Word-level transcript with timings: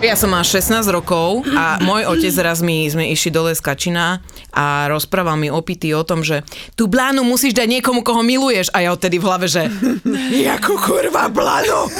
Ja 0.00 0.16
som 0.16 0.32
mala 0.32 0.48
16 0.48 0.80
rokov 0.88 1.44
a 1.52 1.76
môj 1.84 2.08
otec 2.08 2.32
raz 2.40 2.64
mi, 2.64 2.88
sme 2.88 3.12
išli 3.12 3.28
dole 3.28 3.52
z 3.52 3.60
Kačina 3.60 4.24
a 4.48 4.88
rozprával 4.88 5.36
mi 5.36 5.52
opity 5.52 5.92
o 5.92 6.00
tom, 6.08 6.24
že 6.24 6.40
tú 6.72 6.88
blánu 6.88 7.20
musíš 7.20 7.52
dať 7.52 7.68
niekomu, 7.68 8.00
koho 8.00 8.24
miluješ. 8.24 8.72
A 8.72 8.80
ja 8.80 8.96
odtedy 8.96 9.20
v 9.20 9.28
hlave, 9.28 9.44
že 9.44 9.68
jakú 10.32 10.80
kurva 10.80 11.28
blánu? 11.28 11.92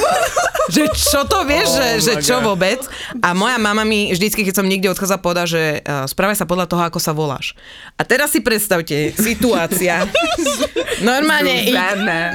že 0.71 0.87
čo 0.95 1.27
to 1.27 1.43
vieš, 1.43 1.67
oh 1.67 1.77
že, 1.77 1.87
že 1.99 2.13
čo 2.23 2.39
vôbec? 2.39 2.79
A 3.19 3.35
moja 3.35 3.59
mama 3.59 3.83
mi 3.83 4.09
vždycky, 4.15 4.47
keď 4.47 4.63
som 4.63 4.67
niekde 4.67 4.87
odchádza, 4.87 5.19
povedá, 5.19 5.43
že 5.43 5.83
uh, 5.83 6.07
správaj 6.07 6.39
sa 6.39 6.47
podľa 6.47 6.71
toho, 6.71 6.81
ako 6.87 6.99
sa 7.01 7.11
voláš. 7.11 7.53
A 7.99 8.07
teraz 8.07 8.31
si 8.31 8.39
predstavte, 8.39 9.11
situácia. 9.19 10.07
normálne, 11.03 11.67
i, 11.67 11.75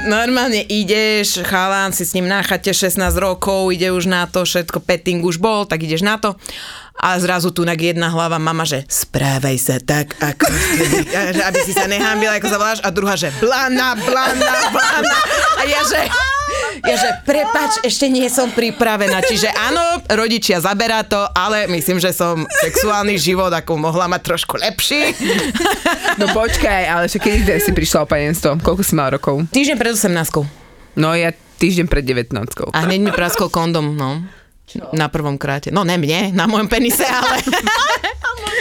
normálne 0.05 0.61
ideš, 0.69 1.41
chalán 1.47 1.95
si 1.97 2.05
s 2.05 2.13
ním 2.13 2.29
na 2.29 2.45
chate 2.45 2.69
16 2.69 2.99
rokov, 3.17 3.73
ide 3.73 3.89
už 3.89 4.05
na 4.05 4.29
to, 4.29 4.45
všetko, 4.45 4.85
petting 4.85 5.25
už 5.25 5.41
bol, 5.41 5.56
tak 5.65 5.81
ideš 5.81 6.05
na 6.05 6.19
to. 6.19 6.35
A 6.97 7.13
zrazu 7.21 7.53
tu 7.53 7.61
jedna 7.61 8.09
hlava 8.09 8.41
mama, 8.41 8.65
že 8.65 8.81
správaj 8.89 9.57
sa 9.61 9.77
tak, 9.77 10.17
ako 10.17 10.49
že 11.13 11.43
aby 11.45 11.59
si 11.61 11.73
sa 11.77 11.85
nehambila, 11.85 12.41
ako 12.41 12.47
sa 12.49 12.57
voláš. 12.57 12.81
A 12.81 12.89
druhá, 12.89 13.13
že 13.13 13.29
blana, 13.37 13.93
blana, 13.93 14.73
blana. 14.73 15.17
A 15.57 15.63
ja, 15.69 15.81
že 15.85 16.09
ja, 16.87 16.95
že 16.95 17.09
prepač, 17.27 17.83
ešte 17.83 18.07
nie 18.07 18.25
som 18.31 18.49
pripravená. 18.49 19.19
Čiže 19.19 19.51
áno, 19.51 20.01
rodičia 20.07 20.63
zaberá 20.63 21.03
to, 21.03 21.19
ale 21.35 21.67
myslím, 21.67 21.99
že 21.99 22.15
som 22.15 22.47
sexuálny 22.63 23.19
život 23.19 23.51
ako 23.51 23.75
mohla 23.75 24.07
mať 24.07 24.21
trošku 24.23 24.55
lepší. 24.61 25.11
No 26.17 26.31
počkaj, 26.31 26.81
ale 26.87 27.05
že 27.11 27.19
kedy 27.19 27.59
si 27.59 27.71
prišla 27.75 28.05
o 28.05 28.09
panenstvo? 28.09 28.57
Koľko 28.63 28.81
si 28.81 28.93
mal 28.95 29.11
rokov? 29.11 29.43
Týždeň 29.51 29.75
pred 29.75 29.93
18. 29.93 30.97
No 30.97 31.13
ja 31.13 31.35
týždeň 31.59 31.85
pred 31.91 32.05
19. 32.05 32.33
A 32.73 32.79
hneď 32.87 32.99
mi 33.03 33.11
praskol 33.11 33.51
kondom, 33.51 33.93
no. 33.93 34.23
Čo? 34.67 34.91
Na 34.91 35.07
prvom 35.07 35.39
kráte. 35.39 35.71
No 35.71 35.87
ne 35.87 35.95
mne, 35.95 36.35
na 36.35 36.43
môjom 36.43 36.67
penise, 36.67 37.07
ale... 37.19 37.39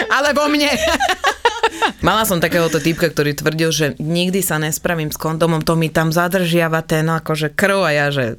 ale 0.07 0.29
vo 0.31 0.47
mne. 0.47 0.71
Mala 2.07 2.23
som 2.23 2.39
takéhoto 2.39 2.79
typka, 2.79 3.11
ktorý 3.11 3.35
tvrdil, 3.35 3.71
že 3.75 3.87
nikdy 3.99 4.39
sa 4.39 4.63
nespravím 4.63 5.11
s 5.11 5.19
kondomom, 5.19 5.67
to 5.67 5.75
mi 5.75 5.91
tam 5.91 6.15
zadržiava 6.15 6.87
ten 6.87 7.11
akože 7.11 7.51
krv 7.59 7.83
a 7.83 7.91
ja, 7.91 8.07
že... 8.15 8.39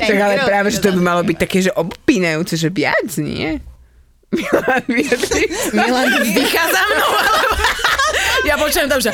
tak 0.00 0.16
ale 0.16 0.40
práve, 0.40 0.72
že 0.72 0.80
to 0.80 0.96
by 0.96 1.00
malo 1.04 1.20
byť 1.20 1.36
také, 1.36 1.60
že 1.60 1.72
obpínajúce, 1.76 2.56
že 2.56 2.72
viac, 2.72 3.12
nie? 3.20 3.60
Milan, 4.32 4.82
Milan 5.76 6.08
vzdýcha 6.24 6.64
za 6.72 6.82
mnou, 6.96 7.12
alebo... 7.12 7.54
Ja 8.48 8.54
počujem 8.56 8.88
tam, 8.88 9.00
že... 9.04 9.12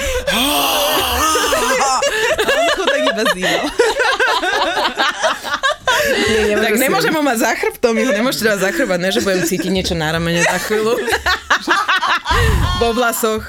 Tak 2.82 3.02
iba 3.10 3.24
nie, 6.48 6.56
tak 6.58 6.74
nemôžem 6.78 7.14
ho 7.14 7.22
mať 7.22 7.38
za 7.42 7.52
chrbtom, 7.54 7.94
nemôžete 7.94 8.44
dať 8.48 8.58
za 8.58 8.70
chrbať, 8.74 8.98
ne, 8.98 9.10
že 9.14 9.20
budem 9.22 9.42
cítiť 9.46 9.70
niečo 9.70 9.94
na 9.94 10.10
ramene 10.12 10.42
za 10.42 10.58
chvíľu. 10.66 10.98
v 12.78 12.82
vlasoch. 12.92 13.44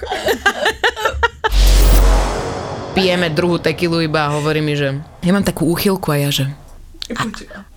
Pijeme 2.94 3.34
druhú 3.34 3.58
tekilu 3.58 4.06
iba 4.06 4.30
a 4.30 4.34
hovorí 4.38 4.62
mi, 4.62 4.78
že 4.78 5.02
ja 5.26 5.32
mám 5.34 5.42
takú 5.42 5.66
úchylku 5.66 6.14
a 6.14 6.18
ja, 6.22 6.30
že 6.30 6.46
a, 7.12 7.26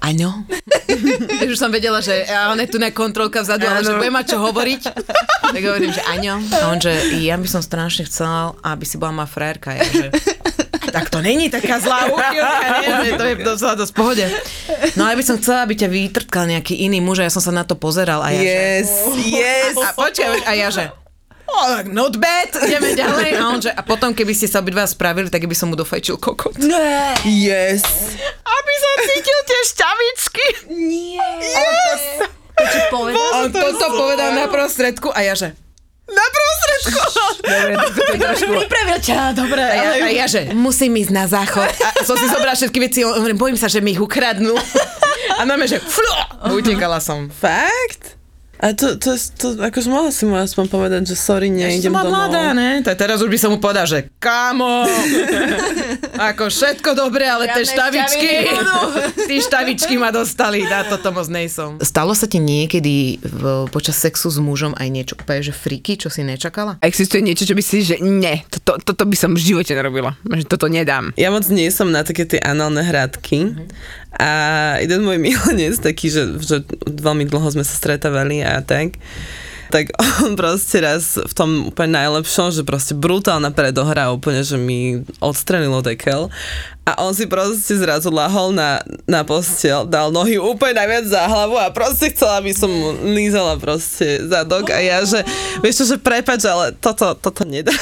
aňo? 0.07 0.45
už 1.51 1.59
som 1.59 1.73
vedela, 1.73 1.99
že 1.99 2.29
on 2.53 2.61
je 2.63 2.69
tu 2.71 2.79
na 2.79 2.95
kontrolka 2.95 3.43
vzadu, 3.43 3.67
ale 3.67 3.83
že 3.83 3.97
bude 3.97 4.13
mať 4.13 4.37
čo 4.37 4.39
hovoriť. 4.39 4.83
Tak 5.51 5.63
hovorím, 5.67 5.91
že 5.91 6.03
aňo. 6.05 6.35
A 6.63 6.65
on, 6.71 6.79
že 6.79 6.93
ja 7.25 7.35
by 7.35 7.49
som 7.51 7.59
strašne 7.65 8.07
chcel, 8.07 8.55
aby 8.63 8.85
si 8.87 9.01
bola 9.01 9.25
moja 9.25 9.31
frérka. 9.31 9.75
Ja, 9.75 9.83
že 9.89 10.07
tak 10.93 11.11
to 11.11 11.19
není 11.23 11.51
taká 11.51 11.81
zlá 11.81 12.11
úchylka, 12.11 12.67
nie? 12.83 13.13
to 13.21 13.25
je 13.25 13.35
docela 13.43 13.75
dosť 13.75 13.93
pohode. 13.95 14.25
No 14.95 15.07
ale 15.07 15.19
by 15.19 15.25
som 15.25 15.37
chcela, 15.39 15.67
aby 15.67 15.75
ťa 15.79 15.89
vytrtkal 15.91 16.47
nejaký 16.47 16.77
iný 16.87 17.03
muž 17.03 17.23
a 17.23 17.29
ja 17.29 17.33
som 17.33 17.43
sa 17.43 17.53
na 17.55 17.63
to 17.63 17.79
pozeral 17.79 18.23
a 18.23 18.31
ja 18.35 18.41
yes, 18.43 18.89
že... 18.89 19.41
Yes, 19.41 19.75
A, 19.79 19.91
a 19.91 19.97
počkaj, 19.97 20.45
a 20.47 20.53
ja 20.55 20.69
že... 20.71 20.85
Oh, 21.47 21.79
not 21.87 22.19
bad, 22.19 22.51
ideme 22.59 22.99
ďalej. 22.99 23.39
A, 23.39 23.43
on, 23.55 23.63
že, 23.63 23.71
a 23.71 23.81
potom, 23.87 24.11
keby 24.11 24.35
ste 24.35 24.51
sa 24.51 24.59
obidva 24.61 24.83
spravili, 24.83 25.31
tak 25.31 25.47
by 25.47 25.55
som 25.55 25.71
mu 25.71 25.79
dofajčil 25.79 26.19
kokot. 26.19 26.59
Ne. 26.59 27.15
Yes. 27.23 27.87
Aby 28.43 28.75
som 28.83 28.93
cítil 29.07 29.39
tie 29.47 29.61
šťavičky. 29.71 30.47
Nie. 30.75 31.23
Yes. 31.39 32.03
To, 32.91 32.99
to. 33.15 33.23
On 33.37 33.47
toto 33.53 33.87
povedal 33.95 34.35
na 34.35 34.51
prostredku 34.51 35.15
a 35.15 35.23
ja 35.23 35.39
že... 35.39 35.66
Na 36.07 36.27
prostredku. 36.31 37.03
Dobre, 37.43 37.73
to. 38.15 38.47
Pripravil 38.47 38.99
ťa, 39.03 39.19
dobre. 39.35 39.59
A 39.59 39.75
ja, 39.75 39.91
a 40.07 40.09
ja, 40.15 40.27
že 40.31 40.55
musím 40.55 40.95
ísť 41.03 41.11
na 41.11 41.27
záchod. 41.27 41.67
A 41.67 42.07
som 42.07 42.15
si 42.15 42.31
zobrala 42.31 42.55
všetky 42.55 42.79
veci, 42.79 43.03
hovorím, 43.03 43.35
bojím 43.35 43.59
sa, 43.59 43.67
že 43.67 43.83
mi 43.83 43.91
ich 43.95 44.03
ukradnú. 44.03 44.55
A 45.37 45.45
máme, 45.45 45.67
že 45.67 45.83
flu, 45.83 46.07
utekala 46.55 47.03
som. 47.03 47.27
Fakt? 47.29 48.17
A 48.57 48.73
to, 48.73 48.97
to, 48.97 49.13
to, 49.37 49.53
to 49.53 49.61
akože 49.61 49.89
mohla 49.93 50.09
si 50.09 50.25
mu 50.25 50.33
aspoň 50.33 50.65
povedať, 50.73 51.13
že 51.13 51.17
sorry, 51.17 51.53
neidem 51.53 51.93
domov. 51.93 52.09
mladá, 52.09 52.57
ne? 52.57 52.81
To 52.81 52.93
teraz 52.97 53.21
už 53.21 53.29
by 53.29 53.39
som 53.39 53.51
mu 53.53 53.59
povedal, 53.61 53.85
že 53.85 54.09
kamo, 54.17 54.89
ako 56.33 56.49
všetko 56.49 56.97
dobre, 56.97 57.29
ale 57.29 57.53
tie 57.53 57.69
štavičky, 57.69 58.33
tí 59.29 59.37
štavičky 59.45 60.01
ma 60.01 60.09
dostali, 60.09 60.65
na 60.65 60.89
toto 60.89 61.13
moc 61.13 61.29
nejsom. 61.29 61.85
Stalo 61.85 62.17
sa 62.17 62.25
ti 62.25 62.41
niekedy 62.41 63.21
v, 63.21 63.69
počas 63.69 64.01
sexu 64.01 64.33
s 64.33 64.41
mužom 64.41 64.73
aj 64.73 64.89
niečo 64.89 65.15
úplne, 65.21 65.45
že 65.45 65.53
friky, 65.53 66.01
čo 66.01 66.09
si 66.09 66.25
nečakala? 66.25 66.81
Existuje 66.81 67.21
niečo, 67.21 67.45
čo 67.45 67.53
by 67.53 67.61
si, 67.61 67.85
že 67.85 68.01
nie, 68.01 68.41
toto, 68.49 68.81
toto 68.81 69.05
by 69.05 69.17
som 69.21 69.37
v 69.37 69.41
živote 69.53 69.77
nerobila, 69.77 70.17
že 70.33 70.49
toto 70.49 70.73
nedám. 70.73 71.13
Ja 71.21 71.29
moc 71.29 71.45
nie 71.53 71.69
som 71.69 71.93
na 71.93 72.01
také 72.09 72.25
tie 72.25 72.41
análne 72.41 72.81
hradky, 72.81 73.53
mm-hmm. 73.53 74.05
A 74.17 74.31
jeden 74.81 75.05
môj 75.05 75.21
milenec, 75.27 75.81
taký, 75.81 76.09
že, 76.09 76.41
že 76.41 76.65
veľmi 76.85 77.29
dlho 77.29 77.49
sme 77.53 77.65
sa 77.65 77.75
stretávali 77.77 78.41
a 78.41 78.61
tak, 78.65 78.97
tak 79.71 79.91
on 80.23 80.39
proste 80.39 80.79
raz 80.83 81.19
v 81.19 81.33
tom 81.35 81.51
úplne 81.71 81.99
najlepšom, 81.99 82.55
že 82.55 82.63
proste 82.63 82.95
brutálna 82.95 83.51
predohra 83.51 84.15
úplne, 84.15 84.43
že 84.47 84.59
mi 84.59 85.03
odstrenilo 85.19 85.83
dekel 85.83 86.31
a 86.87 87.03
on 87.03 87.11
si 87.11 87.27
proste 87.27 87.75
zrazu 87.75 88.15
lahol 88.15 88.55
na, 88.55 88.79
na 89.11 89.27
postel, 89.27 89.91
dal 89.91 90.15
nohy 90.15 90.39
úplne 90.39 90.79
najviac 90.79 91.11
za 91.11 91.27
hlavu 91.27 91.59
a 91.59 91.75
proste 91.75 92.15
chcela, 92.15 92.39
aby 92.39 92.55
som 92.55 92.71
mu 92.71 92.95
lízala 93.11 93.59
proste 93.59 94.23
zadok 94.23 94.71
a 94.71 94.79
ja, 94.79 95.03
že 95.03 95.27
vieš 95.67 95.83
čo, 95.83 95.85
že 95.91 95.97
prepač, 95.99 96.47
ale 96.47 96.71
toto, 96.79 97.19
toto 97.19 97.43
nedá. 97.43 97.75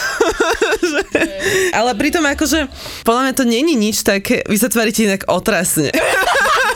ale 1.78 1.92
pritom 2.00 2.24
akože 2.24 2.64
podľa 3.04 3.20
mňa 3.28 3.34
to 3.36 3.44
není 3.44 3.76
nič 3.76 4.00
také, 4.00 4.40
vy 4.48 4.56
sa 4.56 4.72
tvárite 4.72 5.04
inak 5.04 5.28
otrasne. 5.28 5.92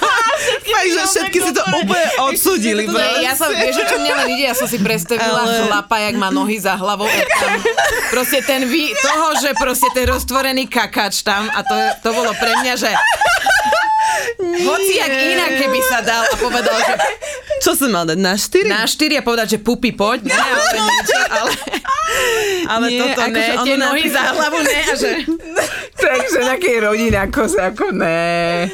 Fakt, 0.78 0.94
že 0.94 1.03
všetky 1.11 1.39
si 1.43 1.50
to 1.50 1.62
úplne 1.75 2.09
odsudili. 2.31 2.83
Ja 3.19 3.34
som, 3.34 3.50
vieš, 3.50 3.83
čo 3.83 3.99
mňa 3.99 4.15
len 4.22 4.28
ide, 4.39 4.44
ja 4.47 4.55
som 4.55 4.71
si 4.71 4.78
predstavila 4.78 5.43
Ale... 5.43 5.66
chlapa, 5.66 5.97
jak 5.99 6.15
má 6.15 6.31
nohy 6.31 6.62
za 6.62 6.78
hlavou. 6.78 7.11
Tam, 7.11 7.50
proste 8.15 8.39
ten 8.47 8.62
vy, 8.62 8.94
toho, 8.94 9.34
že 9.43 9.50
proste 9.59 9.91
ten 9.91 10.06
roztvorený 10.06 10.71
kakač 10.71 11.27
tam 11.27 11.50
a 11.50 11.67
to, 11.67 11.75
to 11.99 12.09
bolo 12.15 12.31
pre 12.38 12.55
mňa, 12.62 12.75
že 12.78 12.91
Hoci 14.38 14.93
jak 14.99 15.12
inak, 15.12 15.50
keby 15.58 15.81
sa 15.87 15.99
dal 16.05 16.22
a 16.25 16.34
povedal, 16.38 16.76
že... 16.78 16.94
Čo 17.64 17.75
som 17.75 17.90
mal 17.90 18.06
dať, 18.06 18.19
na 18.22 18.34
štyri? 18.38 18.70
Na 18.70 18.87
štyri 18.87 19.19
a 19.19 19.22
povedať, 19.22 19.56
že 19.56 19.58
pupi, 19.58 19.90
poď. 19.90 20.31
Ne, 20.31 20.37
ale, 20.55 20.64
niečo, 20.78 21.19
ale, 21.26 21.52
ale 22.72 22.87
nie, 22.87 23.00
toto 23.02 23.22
ne, 23.28 23.46
tie 23.66 23.75
nohy 23.75 24.05
za 24.06 24.22
hlavu 24.31 24.58
ne. 24.62 24.78
A 24.78 24.94
že... 24.94 25.10
Takže 25.99 26.38
taký 26.46 26.78
rodina 26.78 27.26
koza, 27.26 27.75
ako 27.75 27.90
ne. 27.90 28.70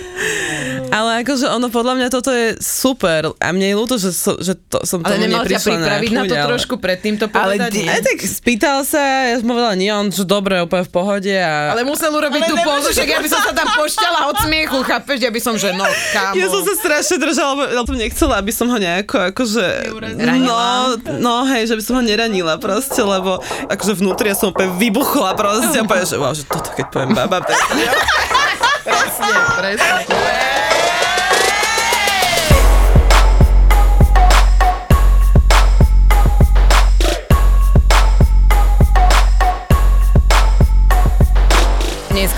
Ale 0.93 1.25
akože 1.25 1.49
ono 1.49 1.73
podľa 1.73 1.95
mňa 1.97 2.09
toto 2.13 2.31
je 2.31 2.55
super 2.61 3.33
a 3.41 3.47
mne 3.51 3.73
je 3.73 3.77
ľúto, 3.81 3.95
že, 3.97 4.13
so, 4.13 4.37
že 4.39 4.55
to, 4.69 4.85
som 4.85 5.01
ale 5.03 5.17
tomu 5.17 5.27
nemal 5.27 5.43
ťa 5.49 5.59
pripraviť 5.59 6.11
na, 6.13 6.23
na 6.23 6.31
to 6.31 6.35
ale... 6.37 6.49
trošku 6.55 6.75
predtým 6.79 7.17
to 7.17 7.27
povedať? 7.33 7.73
Ale 7.73 7.81
nie. 7.81 7.89
tak 7.89 8.19
spýtal 8.23 8.85
sa, 8.85 9.33
ja 9.33 9.41
som 9.41 9.49
povedala 9.49 9.75
nie, 9.75 9.91
on 9.91 10.13
že 10.13 10.23
dobre, 10.29 10.61
úplne 10.61 10.85
v 10.85 10.93
pohode. 10.93 11.35
A... 11.35 11.73
Ale 11.73 11.83
musel 11.83 12.13
urobiť 12.13 12.43
ale 12.45 12.51
tú 12.53 12.57
pózu, 12.61 12.89
však 12.93 13.09
ja 13.09 13.19
by 13.19 13.29
som 13.33 13.41
sa 13.41 13.53
tam 13.57 13.69
pošťala 13.73 14.21
od 14.31 14.37
smiechu, 14.45 14.79
chápeš, 14.85 15.19
ja 15.25 15.33
by 15.33 15.41
som, 15.41 15.55
že 15.57 15.73
no, 15.73 15.89
kámo. 16.13 16.37
Ja 16.37 16.47
som 16.53 16.61
sa 16.61 16.75
strašne 16.77 17.17
držala, 17.17 17.73
lebo 17.73 17.89
som 17.89 17.97
nechcela, 17.97 18.35
aby 18.37 18.53
som 18.53 18.67
ho 18.69 18.77
nejako 18.77 19.33
akože... 19.33 19.65
No, 20.45 21.01
no 21.19 21.35
hej, 21.49 21.73
že 21.73 21.75
by 21.81 21.83
som 21.83 21.95
ho 21.99 22.03
neranila 22.05 22.61
proste, 22.61 23.01
lebo 23.01 23.41
akože 23.73 23.97
vnútri 23.97 24.29
ja 24.29 24.37
som 24.37 24.53
úplne 24.53 24.77
vybuchla 24.77 25.33
proste 25.33 25.81
a 25.81 25.89
povedala, 25.89 26.09
že, 26.09 26.17
wow, 26.21 26.33
že 26.37 26.45
toto 26.45 26.71
keď 26.77 26.87
poviem 26.93 27.17
baba, 27.17 27.41
presne, 27.49 27.85
presne. 29.57 29.93
Dneska 30.05 30.34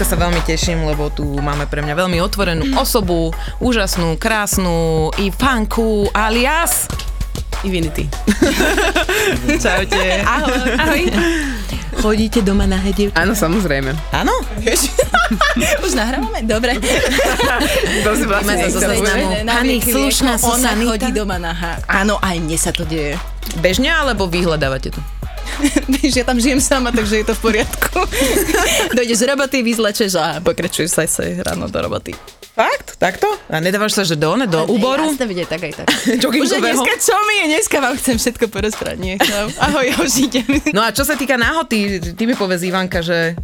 sa 0.07 0.15
veľmi 0.15 0.39
teším, 0.47 0.87
lebo 0.87 1.11
tu 1.11 1.27
máme 1.43 1.67
pre 1.67 1.83
mňa 1.83 1.99
veľmi 1.99 2.23
otvorenú 2.23 2.79
osobu, 2.79 3.35
úžasnú, 3.59 4.15
krásnu 4.15 5.11
i 5.19 5.35
fanku 5.35 6.07
alias... 6.15 6.87
Divinity. 7.67 8.07
Čaute. 9.65 10.23
Ahoj. 10.23 10.79
Ahoj. 10.79 11.03
Chodíte 11.99 12.39
doma 12.39 12.71
na 12.71 12.79
hedievku? 12.79 13.19
Áno, 13.19 13.35
samozrejme. 13.35 13.91
Áno? 14.15 14.31
Už 15.85 15.93
nahrávame? 15.99 16.47
Dobre. 16.47 16.79
To 18.07 18.15
si 18.15 18.23
vlastne 18.31 18.55
Máme 18.55 18.71
zo 18.71 18.79
zoznamu. 18.79 19.43
Pani 19.43 19.83
slušná 19.83 20.39
Ona 20.39 20.47
Susanita. 20.47 20.91
chodí 20.95 21.09
doma 21.11 21.43
na 21.43 21.51
ha. 21.51 21.83
Áno, 21.91 22.23
aj 22.23 22.39
mne 22.39 22.55
sa 22.55 22.71
to 22.71 22.87
deje. 22.87 23.19
Bežne 23.59 23.91
alebo 23.91 24.31
vyhľadávate 24.31 24.95
to? 24.95 25.01
Vieš, 25.99 26.23
ja 26.23 26.25
tam 26.25 26.39
žijem 26.41 26.61
sama, 26.63 26.93
takže 26.93 27.23
je 27.23 27.27
to 27.27 27.35
v 27.37 27.41
poriadku. 27.53 27.99
Dojdeš 28.97 29.19
z 29.21 29.25
roboty, 29.29 29.57
vyzlečeš 29.63 30.13
a 30.19 30.39
pokračuješ 30.41 30.91
sa 30.91 31.03
sa 31.07 31.23
ráno 31.43 31.69
do 31.69 31.79
roboty. 31.79 32.15
Fakt? 32.57 32.97
Takto? 32.97 33.29
A 33.53 33.61
nedávaš 33.61 33.93
sa, 33.93 34.03
že 34.09 34.17
do, 34.17 34.33
ne, 34.33 34.49
do 34.49 34.65
úboru? 34.65 35.13
Jasne, 35.13 35.29
vidieť, 35.29 35.49
tak 35.49 35.61
aj 35.69 35.73
tak. 35.77 35.87
Už 36.41 36.57
dneska 36.57 36.95
čo 36.97 37.17
mi 37.29 37.35
je? 37.45 37.45
Dneska 37.53 37.77
vám 37.85 37.95
chcem 38.01 38.17
všetko 38.17 38.49
porozprávať. 38.49 38.97
Nie. 38.97 39.21
Ahoj, 39.61 39.93
už 40.01 40.25
idem. 40.25 40.49
No 40.73 40.81
a 40.81 40.89
čo 40.89 41.05
sa 41.05 41.21
týka 41.21 41.37
náhoty, 41.37 42.01
ty 42.17 42.23
mi 42.25 42.33
povedz 42.33 42.65
Ivanka, 42.65 43.05
že 43.05 43.37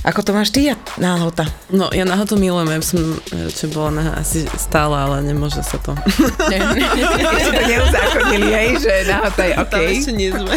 ako 0.00 0.20
to 0.24 0.30
máš 0.32 0.48
ty 0.48 0.72
a 0.72 0.80
náhota? 0.96 1.44
No, 1.68 1.92
ja 1.92 2.08
nahoto 2.08 2.40
milujem, 2.40 2.72
ja 2.72 2.80
som 2.80 3.20
radšej 3.28 3.68
bola 3.76 3.90
na 4.00 4.04
asi 4.16 4.48
stále, 4.56 4.96
ale 4.96 5.20
nemôže 5.20 5.60
sa 5.60 5.76
to. 5.76 5.92
Ešte 6.48 7.52
to 7.52 7.62
neuzákonili, 7.68 8.48
hej, 8.48 8.68
že 8.80 8.94
nahota 9.12 9.42
je 9.44 9.54
OK. 9.60 9.68
Tam 9.70 9.82
ešte 9.84 10.12
nie 10.16 10.30
sme. 10.32 10.56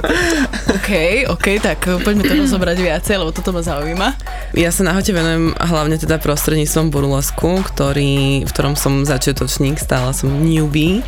OK, 0.78 0.90
OK, 1.34 1.46
tak 1.58 1.82
poďme 2.06 2.22
to 2.22 2.34
rozobrať 2.38 2.78
viacej, 2.78 3.14
lebo 3.18 3.34
toto 3.34 3.50
ma 3.50 3.60
zaujíma. 3.60 4.08
Ja 4.54 4.70
sa 4.70 4.86
nahote 4.86 5.10
venujem 5.10 5.50
hlavne 5.58 5.98
teda 5.98 6.22
prostredníctvom 6.22 6.94
burlesku, 6.94 7.66
ktorý, 7.74 8.46
v 8.46 8.50
ktorom 8.50 8.78
som 8.78 9.02
začiatočník, 9.02 9.82
stále 9.82 10.14
som 10.14 10.30
newbie 10.30 11.02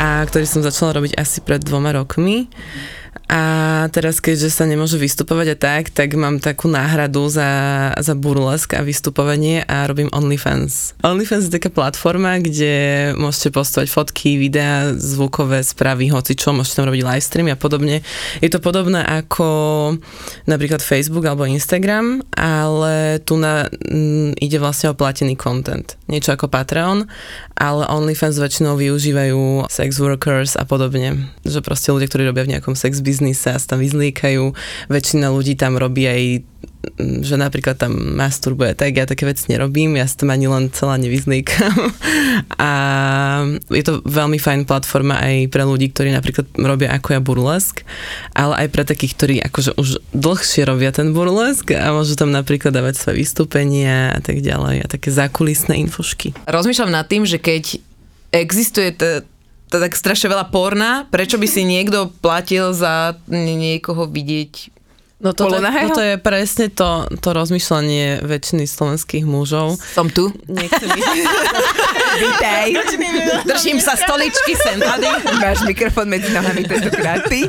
a 0.00 0.24
ktorý 0.24 0.48
som 0.48 0.64
začala 0.64 0.96
robiť 0.96 1.20
asi 1.20 1.44
pred 1.44 1.60
dvoma 1.60 1.92
rokmi. 1.92 2.48
A 3.32 3.88
teraz, 3.88 4.20
keďže 4.20 4.52
sa 4.52 4.68
nemôže 4.68 5.00
vystupovať 5.00 5.46
a 5.52 5.56
tak, 5.56 5.88
tak 5.88 6.12
mám 6.20 6.36
takú 6.36 6.68
náhradu 6.68 7.32
za, 7.32 7.48
za 7.96 8.12
burlesk 8.12 8.76
a 8.76 8.84
vystupovanie 8.84 9.64
a 9.64 9.88
robím 9.88 10.12
OnlyFans. 10.12 10.92
OnlyFans 11.00 11.48
je 11.48 11.56
taká 11.56 11.72
platforma, 11.72 12.36
kde 12.44 13.12
môžete 13.16 13.56
postovať 13.56 13.88
fotky, 13.88 14.36
videá, 14.36 14.92
zvukové 14.92 15.64
správy, 15.64 16.12
hoci 16.12 16.36
čo, 16.36 16.52
môžete 16.52 16.84
tam 16.84 16.92
robiť 16.92 17.02
live 17.08 17.24
streamy 17.24 17.50
a 17.52 17.56
podobne. 17.56 18.04
Je 18.44 18.52
to 18.52 18.60
podobné 18.60 19.00
ako 19.00 19.48
napríklad 20.44 20.84
Facebook 20.84 21.24
alebo 21.24 21.48
Instagram, 21.48 22.20
ale 22.36 23.16
tu 23.24 23.40
na, 23.40 23.64
m, 23.88 24.36
ide 24.36 24.60
vlastne 24.60 24.92
o 24.92 24.98
platený 24.98 25.40
content. 25.40 25.96
Niečo 26.04 26.36
ako 26.36 26.52
Patreon, 26.52 27.08
ale 27.62 27.86
OnlyFans 27.86 28.42
väčšinou 28.42 28.74
využívajú 28.74 29.70
sex 29.70 30.02
workers 30.02 30.58
a 30.58 30.66
podobne. 30.66 31.30
Že 31.46 31.62
proste 31.62 31.94
ľudia, 31.94 32.10
ktorí 32.10 32.26
robia 32.26 32.42
v 32.42 32.58
nejakom 32.58 32.74
sex 32.74 32.98
biznise 32.98 33.54
a 33.54 33.62
sa 33.62 33.78
tam 33.78 33.78
vyzliekajú. 33.78 34.50
Väčšina 34.90 35.30
ľudí 35.30 35.54
tam 35.54 35.78
robí 35.78 36.10
aj 36.10 36.22
že 36.98 37.38
napríklad 37.38 37.78
tam 37.78 37.94
masturbuje, 38.18 38.74
tak 38.74 38.98
ja 38.98 39.06
také 39.06 39.22
veci 39.22 39.46
nerobím, 39.54 39.94
ja 39.94 40.06
sa 40.06 40.18
tam 40.22 40.34
ani 40.34 40.50
len 40.50 40.66
celá 40.74 40.98
nevyzliekam. 40.98 41.94
A 42.58 42.70
je 43.70 43.84
to 43.86 44.02
veľmi 44.02 44.42
fajn 44.42 44.66
platforma 44.66 45.22
aj 45.22 45.46
pre 45.54 45.62
ľudí, 45.62 45.94
ktorí 45.94 46.10
napríklad 46.10 46.50
robia 46.58 46.90
ako 46.90 47.08
ja 47.14 47.20
burlesk, 47.22 47.86
ale 48.34 48.66
aj 48.66 48.68
pre 48.74 48.82
takých, 48.82 49.12
ktorí 49.14 49.34
akože 49.46 49.78
už 49.78 49.88
dlhšie 50.10 50.66
robia 50.66 50.90
ten 50.90 51.14
burlesk 51.14 51.70
a 51.70 51.94
môžu 51.94 52.18
tam 52.18 52.34
napríklad 52.34 52.74
dávať 52.74 52.98
svoje 52.98 53.22
vystúpenia 53.22 54.10
a 54.14 54.20
tak 54.20 54.42
ďalej 54.42 54.82
a 54.82 54.86
také 54.90 55.14
zákulisné 55.14 55.78
infošky. 55.86 56.34
Rozmýšľam 56.50 56.90
nad 56.90 57.06
tým, 57.06 57.22
že 57.22 57.38
keď 57.38 57.78
existuje 58.34 58.90
to 58.98 59.22
tak 59.80 59.96
strašne 59.96 60.28
veľa 60.28 60.52
porna, 60.52 61.08
prečo 61.08 61.40
by 61.40 61.48
si 61.48 61.64
niekto 61.64 62.12
platil 62.20 62.76
za 62.76 63.16
niekoho 63.30 64.04
vidieť 64.04 64.81
No 65.22 65.30
toto, 65.30 65.54
Polonahého? 65.54 65.94
toto 65.94 66.02
je 66.02 66.18
presne 66.18 66.66
to, 66.66 67.06
to 67.22 67.30
rozmýšľanie 67.30 68.26
väčšiny 68.26 68.66
slovenských 68.66 69.22
mužov. 69.22 69.78
som 69.94 70.10
tu. 70.10 70.34
Nechcem 70.50 70.90
ich, 70.98 71.10
Vítaj. 72.12 72.66
Držím 73.46 73.78
sa 73.78 73.94
stoličky 73.94 74.58
sem 74.58 74.82
tady. 74.82 75.08
Máš 75.38 75.62
mikrofón 75.62 76.10
medzi 76.10 76.26
nohami 76.34 76.66
tentokrát 76.66 77.22
ty. 77.30 77.46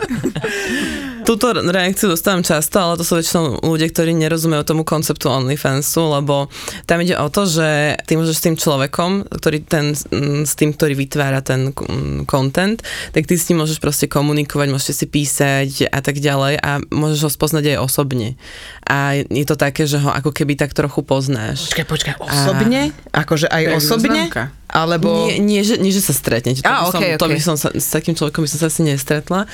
Túto 1.23 1.55
reakciu 1.55 2.11
dostávam 2.11 2.43
často, 2.43 2.83
ale 2.83 2.99
to 2.99 3.07
sú 3.07 3.15
väčšinou 3.15 3.63
ľudia, 3.63 3.87
ktorí 3.87 4.11
nerozumejú 4.11 4.67
tomu 4.67 4.83
konceptu 4.83 5.31
OnlyFansu, 5.31 6.19
lebo 6.19 6.51
tam 6.83 6.99
ide 6.99 7.15
o 7.15 7.31
to, 7.31 7.47
že 7.47 7.95
ty 8.03 8.19
môžeš 8.19 8.35
s 8.35 8.43
tým 8.43 8.55
človekom, 8.59 9.31
ktorý 9.31 9.63
ten, 9.63 9.95
mm, 9.95 10.43
s 10.43 10.53
tým, 10.59 10.75
ktorý 10.75 10.99
vytvára 10.99 11.39
ten 11.39 11.71
mm, 11.71 12.27
content, 12.27 12.83
tak 13.15 13.23
ty 13.23 13.39
s 13.39 13.47
ním 13.47 13.63
môžeš 13.63 13.79
proste 13.79 14.11
komunikovať, 14.11 14.67
môžete 14.67 14.93
si 14.99 15.05
písať 15.07 15.87
a 15.87 16.03
tak 16.03 16.19
ďalej 16.19 16.59
a 16.59 16.83
môžeš 16.91 17.19
ho 17.23 17.31
spoznať 17.31 17.71
aj 17.71 17.77
osobne. 17.79 18.35
A 18.83 19.23
je 19.23 19.45
to 19.47 19.55
také, 19.55 19.87
že 19.87 20.03
ho 20.03 20.11
ako 20.11 20.35
keby 20.35 20.59
tak 20.59 20.75
trochu 20.75 21.07
poznáš. 21.07 21.71
Počkaj, 21.71 21.87
počkaj, 21.87 22.13
osobne? 22.19 22.91
Akože 23.15 23.47
aj 23.47 23.63
Tak, 23.63 23.77
osobne? 23.79 24.27
zoznamka. 24.27 24.43
Alebo... 24.73 25.29
Nie, 25.29 25.37
nie, 25.37 25.61
že, 25.61 25.77
nie, 25.77 25.93
že 25.93 26.01
sa 26.01 26.17
stretnete. 26.17 26.65
To, 26.65 26.73
by 26.73 26.89
som, 26.89 26.97
okej, 26.97 27.11
to 27.21 27.27
by 27.29 27.39
som 27.39 27.55
sa, 27.61 27.69
s 27.69 27.93
takým 27.93 28.17
človekom 28.17 28.41
by 28.41 28.49
som 28.49 28.59
sa 28.65 28.67
asi 28.73 28.81
nestretla. 28.81 29.45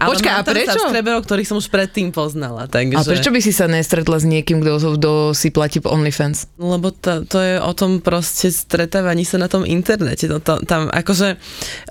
Ale 0.00 0.16
Počkaj, 0.16 0.32
a 0.32 0.40
prečo? 0.40 0.72
subscriberov, 0.80 1.20
ktorých 1.28 1.48
som 1.52 1.60
už 1.60 1.68
predtým 1.68 2.08
poznala. 2.08 2.64
Takže... 2.64 2.96
A 2.96 3.04
prečo 3.04 3.28
by 3.28 3.40
si 3.44 3.52
sa 3.52 3.68
nestretla 3.68 4.16
s 4.16 4.24
niekým, 4.24 4.64
kto, 4.64 4.96
kto 4.96 5.10
si 5.36 5.52
platí 5.52 5.76
OnlyFans? 5.84 6.56
Lebo 6.56 6.88
to, 6.88 7.28
to 7.28 7.36
je 7.36 7.60
o 7.60 7.72
tom 7.76 8.00
proste 8.00 8.48
stretávaní 8.48 9.28
sa 9.28 9.36
na 9.36 9.52
tom 9.52 9.68
internete. 9.68 10.24
To, 10.24 10.40
to, 10.40 10.64
tam 10.64 10.88
akože, 10.88 11.36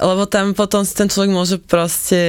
lebo 0.02 0.26
tam 0.26 0.58
potom 0.58 0.82
ten 0.82 1.06
človek 1.06 1.30
môže 1.30 1.56
proste 1.62 2.22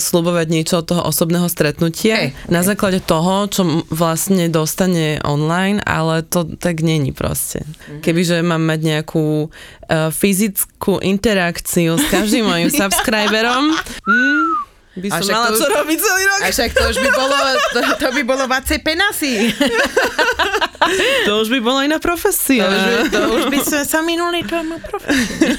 slubovať 0.00 0.46
niečo 0.48 0.80
od 0.80 0.88
toho 0.88 1.04
osobného 1.04 1.44
stretnutia 1.52 2.32
Hej, 2.32 2.48
na 2.48 2.64
základe 2.64 3.04
toho, 3.04 3.52
čo 3.52 3.84
vlastne 3.92 4.48
dostane 4.48 5.20
online, 5.28 5.84
ale 5.84 6.24
to 6.24 6.48
tak 6.56 6.80
není 6.80 7.12
proste. 7.12 7.68
Mhm. 7.68 8.00
Kebyže 8.00 8.40
mám 8.40 8.64
mať 8.64 8.80
nejakú 8.80 9.52
uh, 9.52 10.08
fyzickú 10.08 11.04
interakciu 11.04 12.00
s 12.00 12.04
každým 12.08 12.48
mojim 12.48 12.72
subscriberom, 12.80 13.76
hm, 13.76 14.57
by 14.98 15.08
som 15.08 15.26
mala 15.30 15.48
to 15.50 15.58
čo 15.58 15.66
robiť 15.70 15.98
celý 15.98 16.22
rok. 16.28 16.40
A 16.42 16.48
však 16.52 16.70
to 16.74 16.82
už 16.90 16.96
by 17.00 17.10
bolo, 17.14 17.36
to, 17.74 17.80
to 17.98 18.08
by 18.12 18.22
bolo 18.22 18.44
vacej 18.46 18.78
penasy. 18.84 19.32
To 21.28 21.44
už 21.44 21.48
by 21.52 21.60
bola 21.60 21.84
iná 21.84 21.98
profesia. 22.00 22.64
To 22.64 22.72
už 22.72 22.82
by, 22.82 23.02
to 23.10 23.20
už 23.34 23.44
by 23.52 23.58
sa, 23.60 23.78
sa 23.84 24.00
minuli 24.00 24.46
tomu 24.46 24.80
profesiu. 24.80 25.52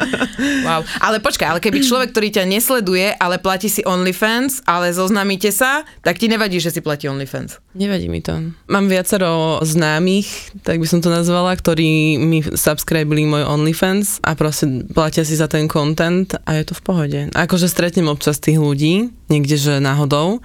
wow. 0.66 0.80
Ale 1.02 1.20
počkaj, 1.20 1.48
ale 1.52 1.60
keby 1.60 1.84
človek, 1.84 2.14
ktorý 2.14 2.28
ťa 2.32 2.44
nesleduje, 2.48 3.12
ale 3.18 3.36
platí 3.42 3.68
si 3.68 3.84
OnlyFans, 3.84 4.64
ale 4.64 4.94
zoznámite 4.94 5.52
sa, 5.52 5.84
tak 6.00 6.16
ti 6.16 6.30
nevadí, 6.30 6.62
že 6.62 6.72
si 6.72 6.80
platí 6.80 7.10
OnlyFans. 7.10 7.60
Nevadí 7.76 8.08
mi 8.08 8.24
to. 8.24 8.52
Mám 8.68 8.86
viacero 8.88 9.60
známych, 9.60 10.56
tak 10.64 10.80
by 10.80 10.86
som 10.88 11.00
to 11.04 11.12
nazvala, 11.12 11.52
ktorí 11.56 12.16
mi 12.20 12.44
subscribili 12.44 13.28
môj 13.28 13.44
OnlyFans 13.48 14.22
a 14.24 14.32
proste 14.36 14.86
platia 14.92 15.26
si 15.26 15.36
za 15.36 15.48
ten 15.48 15.68
content 15.68 16.32
a 16.48 16.56
je 16.56 16.64
to 16.68 16.74
v 16.78 16.82
pohode. 16.84 17.20
Akože 17.32 17.68
stretnem 17.68 18.08
občas 18.08 18.40
tých 18.40 18.60
ľudí, 18.60 19.12
niekde, 19.28 19.56
že 19.56 19.80
náhodou, 19.80 20.44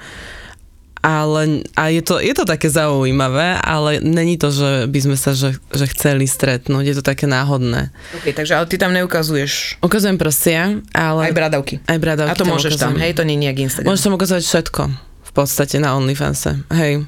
ale 1.08 1.64
a 1.80 1.88
je 1.88 2.04
to, 2.04 2.20
je 2.20 2.36
to 2.36 2.44
také 2.44 2.68
zaujímavé, 2.68 3.56
ale 3.64 4.04
není 4.04 4.36
to, 4.36 4.52
že 4.52 4.92
by 4.92 5.00
sme 5.00 5.16
sa 5.16 5.32
že, 5.32 5.56
že 5.72 5.88
chceli 5.96 6.28
stretnúť, 6.28 6.84
je 6.84 6.96
to 7.00 7.04
také 7.08 7.32
náhodné. 7.32 7.96
Okay, 8.20 8.36
takže 8.36 8.60
ale 8.60 8.68
ty 8.68 8.76
tam 8.76 8.92
neukazuješ 8.92 9.80
Ukazujem 9.80 10.20
prsia, 10.20 10.84
ale... 10.92 11.32
aj 11.32 11.34
bradavky. 11.34 11.80
Aj 11.88 11.96
bradavky 11.96 12.36
A 12.36 12.36
to 12.36 12.44
môžeš 12.44 12.76
tam, 12.76 13.00
ukazujem. 13.00 13.04
hej, 13.08 13.12
to 13.16 13.24
nie 13.24 13.40
je 13.40 13.42
nejak 13.48 13.58
Instagram. 13.64 13.88
Môžeš 13.88 14.04
tam 14.04 14.16
ukazovať 14.20 14.44
všetko 14.44 14.82
v 15.24 15.32
podstate 15.32 15.76
na 15.80 15.96
OnlyFanse. 15.96 16.68
Hej. 16.76 17.08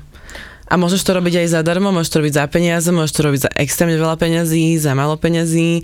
A 0.69 0.77
môžeš 0.77 1.01
to 1.01 1.17
robiť 1.17 1.43
aj 1.45 1.57
zadarmo, 1.57 1.89
môžeš 1.89 2.13
to 2.13 2.19
robiť 2.21 2.33
za 2.37 2.45
peniaze, 2.45 2.87
môžeš 2.93 3.13
to 3.17 3.21
robiť 3.25 3.41
za 3.41 3.51
extrémne 3.57 3.97
veľa 3.97 4.21
peňazí, 4.21 4.77
za 4.77 4.93
málo 4.93 5.17
peňazí. 5.17 5.81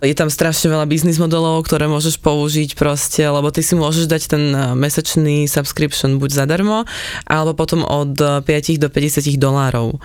Je 0.00 0.14
tam 0.16 0.32
strašne 0.32 0.72
veľa 0.72 0.88
biznis 0.88 1.20
modelov, 1.20 1.60
ktoré 1.68 1.84
môžeš 1.84 2.16
použiť 2.16 2.72
proste, 2.72 3.20
lebo 3.28 3.52
ty 3.52 3.60
si 3.60 3.76
môžeš 3.76 4.08
dať 4.08 4.22
ten 4.32 4.44
eh, 4.56 4.72
mesačný 4.72 5.44
subscription 5.44 6.16
buď 6.16 6.44
zadarmo, 6.44 6.88
alebo 7.28 7.52
potom 7.52 7.84
od 7.84 8.16
eh, 8.16 8.40
5 8.40 8.80
do 8.80 8.88
50 8.88 9.36
dolárov. 9.36 10.00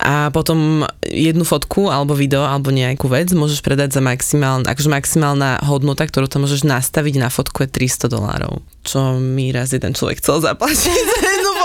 A 0.00 0.32
potom 0.32 0.88
jednu 1.04 1.44
fotku 1.44 1.92
alebo 1.92 2.16
video 2.16 2.44
alebo 2.44 2.72
nejakú 2.72 3.04
vec 3.08 3.32
môžeš 3.36 3.60
predať 3.60 3.96
za 3.96 4.00
maximálne, 4.00 4.64
akože 4.64 4.88
maximálna 4.88 5.60
hodnota, 5.64 6.08
ktorú 6.08 6.24
tam 6.24 6.48
môžeš 6.48 6.64
nastaviť 6.64 7.20
na 7.20 7.28
fotku 7.28 7.64
je 7.64 7.68
300 7.68 8.08
dolárov. 8.08 8.64
Čo 8.80 9.20
mi 9.20 9.52
raz 9.52 9.76
jeden 9.76 9.92
človek 9.92 10.24
chcel 10.24 10.40
zaplatiť 10.40 11.04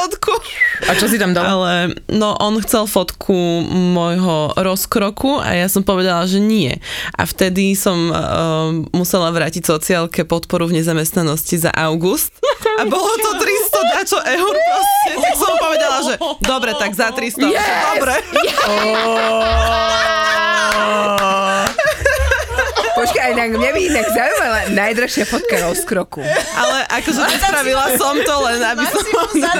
fotku. 0.06 0.38
A 0.86 0.94
čo 0.94 1.10
si 1.10 1.18
tam 1.18 1.34
dal? 1.34 1.50
Ale 1.50 1.98
no 2.14 2.38
on 2.38 2.62
chcel 2.62 2.86
fotku 2.86 3.34
môjho 3.66 4.54
rozkroku 4.54 5.42
a 5.42 5.58
ja 5.58 5.66
som 5.66 5.82
povedala, 5.82 6.30
že 6.30 6.38
nie. 6.38 6.78
A 7.18 7.26
vtedy 7.26 7.74
som 7.74 8.14
uh, 8.14 8.70
musela 8.94 9.34
vrátiť 9.34 9.66
sociálke 9.66 10.30
podporu 10.30 10.70
v 10.70 10.78
nezamestnanosti 10.82 11.58
za 11.58 11.74
august. 11.74 12.38
A 12.78 12.86
bolo 12.86 13.10
to 13.18 13.42
300 13.42 13.94
dačo 13.98 14.22
eur 14.22 14.54
proste. 14.54 15.12
Tak 15.18 15.34
som 15.34 15.54
povedala, 15.58 15.98
že 16.06 16.14
dobre, 16.46 16.78
tak 16.78 16.94
za 16.94 17.10
300. 17.10 17.50
Yes! 17.50 17.66
Dobre. 17.98 18.22
Počkaj, 23.06 23.38
inak 23.38 23.50
mňa 23.54 23.70
by 23.70 23.82
inak 23.86 24.08
zaujímala 24.10 24.60
najdražšia 24.74 25.26
fotka 25.30 25.56
rozkroku. 25.62 26.26
Ale 26.58 26.78
akože 26.90 27.22
nespravila 27.22 27.86
som 28.02 28.18
to 28.18 28.36
len, 28.50 28.60
aby 28.66 28.86
som... 28.90 29.04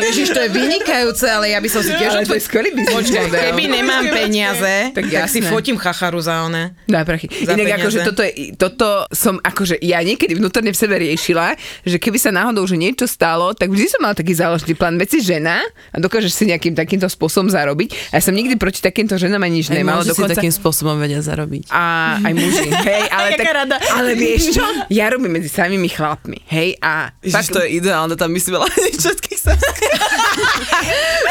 Ježiš, 0.02 0.34
to 0.34 0.40
je 0.42 0.50
vynikajúce, 0.50 1.26
ale 1.30 1.54
ja 1.54 1.62
by 1.62 1.70
som 1.70 1.86
si 1.86 1.94
tiež... 1.94 2.10
Ale 2.10 2.26
to 2.26 2.34
je 2.34 2.42
skvelý 2.42 2.74
biznis 2.74 3.06
Počkaj, 3.06 3.26
keby 3.30 3.64
nemám 3.70 4.04
peniaze, 4.10 4.90
Tak 4.98 5.06
tak, 5.14 5.30
si 5.30 5.46
fotím 5.46 5.78
chacharu 5.78 6.18
za 6.26 6.42
one. 6.42 6.74
Dá 6.90 7.06
prachy. 7.06 7.30
Za 7.30 7.54
Inak 7.54 7.70
peniaze. 7.70 7.82
akože 7.86 8.00
toto, 8.02 8.22
je, 8.26 8.34
toto 8.58 8.88
som 9.14 9.38
akože 9.38 9.78
ja 9.86 10.02
niekedy 10.02 10.34
vnútorne 10.34 10.74
v 10.74 10.78
sebe 10.78 10.98
riešila, 10.98 11.54
že 11.86 12.02
keby 12.02 12.18
sa 12.18 12.34
náhodou 12.34 12.66
že 12.66 12.82
niečo 12.82 13.06
stalo, 13.06 13.54
tak 13.54 13.70
vždy 13.70 13.86
som 13.94 14.02
mala 14.02 14.18
taký 14.18 14.34
záložný 14.34 14.74
plán. 14.74 14.98
Veď 14.98 15.18
si 15.18 15.20
žena 15.22 15.62
a 15.94 15.98
dokážeš 16.02 16.34
si 16.34 16.44
nejakým 16.50 16.74
takýmto 16.74 17.06
spôsobom 17.06 17.54
zarobiť. 17.54 18.10
A 18.10 18.18
ja 18.18 18.22
som 18.26 18.34
nikdy 18.34 18.58
proti 18.58 18.82
takýmto 18.82 19.22
ženám 19.22 19.46
ani 19.46 19.62
nič 19.62 19.70
nemala. 19.70 20.02
Dokonca... 20.02 20.34
takým 20.34 20.54
spôsobom 20.54 20.98
vedia 20.98 21.22
zarobiť. 21.22 21.70
A 21.70 22.18
aj 22.26 22.34
muži, 22.34 22.68
hej, 22.90 23.04
ale, 23.14 23.35
tak, 23.36 23.46
Jaká 23.46 23.54
rada. 23.54 23.76
ale 23.94 24.12
vieš 24.16 24.56
čo? 24.56 24.66
Ja 24.90 25.12
robím 25.12 25.36
medzi 25.36 25.52
samými 25.52 25.92
chlapmi, 25.92 26.40
hej, 26.48 26.80
a 26.80 27.12
Ježiš, 27.20 27.52
to 27.52 27.60
je 27.64 27.70
ideálne, 27.78 28.16
tam 28.16 28.32
by 28.32 28.40
si 28.40 28.50
veľa 28.52 28.68
všetkých 29.04 29.40
sa... 29.40 29.52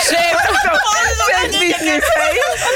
Šéf, 0.05 0.37
Sex 1.25 1.51
business, 1.57 2.05
hej. 2.05 2.35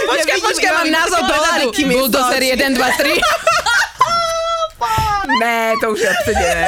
počkaj, 0.08 0.38
počkaj, 0.40 0.70
mám 0.72 0.88
názov 0.88 1.22
doľadu. 1.24 1.68
Bulldozer 1.76 2.42
1, 2.42 2.74
2, 2.74 2.80
3. 2.80 3.20
Ne, 5.38 5.76
to 5.78 5.92
už 5.92 6.00
je 6.00 6.08
obsedené. 6.08 6.66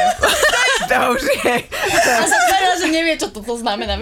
to 0.87 0.97
už 1.17 1.23
je. 1.43 1.55
A 1.97 2.25
sa 2.29 2.39
že 2.81 2.89
nevie, 2.89 3.15
čo 3.21 3.29
toto 3.29 3.57
znamená? 3.61 4.01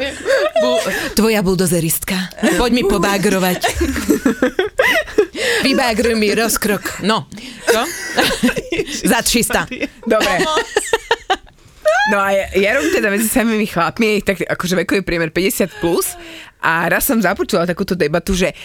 Tvoja 1.19 1.41
buldozeristka. 1.43 2.15
Poď 2.61 2.71
mi 2.73 2.83
pobágrovať. 2.87 3.59
Vybágruj 5.69 6.17
mi 6.17 6.33
rozkrok. 6.33 7.05
No, 7.05 7.29
čo? 7.69 7.83
Za 9.05 9.21
300. 9.21 9.69
Dobre. 10.09 10.33
No 12.09 12.25
a 12.25 12.33
ja, 12.33 12.45
ja 12.57 12.71
robím 12.73 12.97
teda 12.97 13.13
medzi 13.13 13.29
samými 13.29 13.69
chlapmi, 13.69 14.25
tak 14.25 14.41
akože 14.41 14.81
vekový 14.81 15.05
priemer 15.05 15.29
50 15.29 15.77
plus 15.77 16.17
a 16.65 16.89
raz 16.89 17.05
som 17.05 17.21
započula 17.21 17.69
takúto 17.69 17.93
debatu, 17.93 18.33
že 18.33 18.57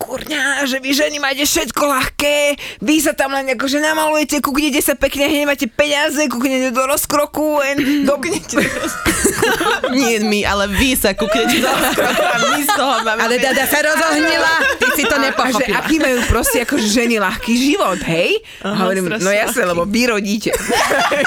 kurňa, 0.00 0.64
že 0.64 0.80
vy 0.80 0.90
ženy 0.96 1.16
máte 1.20 1.44
všetko 1.44 1.82
ľahké, 1.84 2.56
vy 2.80 2.96
sa 3.04 3.12
tam 3.12 3.36
len 3.36 3.52
akože 3.52 3.84
namalujete, 3.84 4.40
kúknete 4.40 4.80
sa 4.80 4.96
pekne, 4.96 5.28
hneď 5.28 5.44
máte 5.44 5.66
peniaze, 5.68 6.24
kúknete 6.24 6.72
do 6.72 6.82
rozkroku, 6.88 7.60
en, 7.60 8.08
do... 8.08 8.16
Nie 10.00 10.24
my, 10.24 10.40
ale 10.48 10.72
vy 10.72 10.96
sa 10.96 11.12
kúknete 11.12 11.60
do 11.60 11.68
a 11.68 12.36
my 12.40 12.60
z 12.64 12.70
toho 12.72 12.94
máme... 13.04 13.20
Ale 13.20 13.36
Dada 13.40 13.64
sa 13.68 13.80
rozohnila, 13.84 14.52
ty 14.80 14.88
si 14.96 15.02
to 15.04 15.16
A 15.16 15.20
že 15.20 15.24
nepochopila. 15.28 15.76
aký 15.84 15.96
majú 16.00 16.18
proste 16.26 16.58
akože 16.64 16.86
ženy 16.88 17.20
ľahký 17.20 17.54
život, 17.56 18.00
hej? 18.00 18.40
Aha, 18.64 18.88
hovorím, 18.88 19.12
no 19.20 19.30
jasne, 19.30 19.68
lebo 19.68 19.84
vy 19.84 20.02
rodíte. 20.08 20.50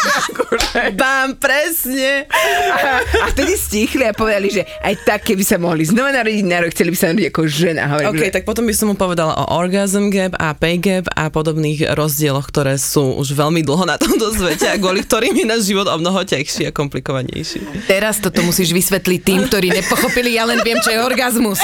Bám, 1.00 1.38
presne. 1.38 2.26
a, 2.74 3.02
a 3.06 3.26
vtedy 3.30 3.54
stichli 3.54 4.04
a 4.10 4.14
povedali, 4.16 4.50
že 4.50 4.66
aj 4.82 4.94
tak, 5.06 5.22
keby 5.30 5.44
sa 5.46 5.62
mohli 5.62 5.86
znova 5.86 6.10
narodiť 6.10 6.46
na 6.46 6.58
rok, 6.66 6.72
chceli 6.74 6.90
by 6.94 6.98
sa 6.98 7.06
narodiť 7.12 7.28
ako 7.30 7.42
žena. 7.46 7.82
Hovorím, 7.90 8.10
OK, 8.10 8.22
že, 8.24 8.34
tak 8.34 8.44
potom 8.48 8.63
by 8.64 8.74
som 8.76 8.88
mu 8.92 8.96
povedala 8.96 9.36
o 9.36 9.60
orgasm 9.60 10.08
gap 10.08 10.34
a 10.40 10.56
pay 10.56 10.80
gap 10.80 11.08
a 11.14 11.28
podobných 11.28 11.92
rozdieloch, 11.94 12.48
ktoré 12.50 12.80
sú 12.80 13.20
už 13.20 13.36
veľmi 13.36 13.62
dlho 13.62 13.84
na 13.84 14.00
tomto 14.02 14.32
svete 14.32 14.68
a 14.68 14.80
kvôli 14.80 15.04
ktorým 15.04 15.36
je 15.36 15.46
náš 15.46 15.70
život 15.70 15.88
o 15.88 15.98
mnoho 16.00 16.24
ťažší 16.24 16.68
a 16.68 16.72
komplikovanejší. 16.72 17.86
Teraz 17.86 18.24
toto 18.24 18.42
musíš 18.42 18.72
vysvetliť 18.72 19.20
tým, 19.22 19.40
ktorí 19.48 19.76
nepochopili, 19.76 20.36
ja 20.40 20.48
len 20.48 20.64
viem, 20.64 20.80
čo 20.80 20.92
je 20.92 21.00
orgazmus. 21.00 21.60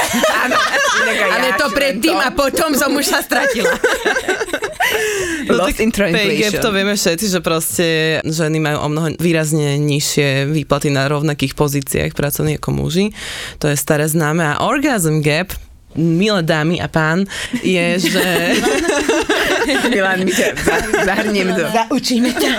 áno, 0.45 0.57
Ale 1.07 1.55
to 1.55 1.71
predtým 1.71 2.19
a 2.19 2.29
potom 2.35 2.75
som 2.75 2.91
už 2.91 3.05
sa 3.07 3.23
stratila. 3.23 3.71
Lost 5.49 5.81
in 5.81 5.89
pay 5.93 6.37
gap 6.37 6.53
translation. 6.53 6.61
to 6.61 6.69
vieme 6.73 6.93
všetci, 6.97 7.25
že 7.29 7.39
proste 7.41 7.87
ženy 8.25 8.57
majú 8.61 8.77
o 8.85 8.87
mnoho 8.89 9.07
výrazne 9.17 9.77
nižšie 9.81 10.49
výplaty 10.49 10.93
na 10.93 11.09
rovnakých 11.09 11.53
pozíciách 11.57 12.13
pracovných 12.13 12.61
ako 12.61 12.69
muži. 12.73 13.05
To 13.61 13.69
je 13.69 13.77
staré 13.77 14.05
známe. 14.05 14.45
A 14.45 14.61
orgasm 14.65 15.21
gap 15.21 15.53
milé 15.97 16.41
dámy 16.45 16.77
a 16.81 16.87
pán, 16.87 17.25
je, 17.63 17.97
že... 17.99 18.25
Milan, 19.93 20.25
my 20.25 20.31
ťa 20.33 20.47
za- 20.57 20.89
zahrniem 21.05 21.53
do... 21.53 21.65
Zaučíme 21.69 22.33
ťa. 22.33 22.51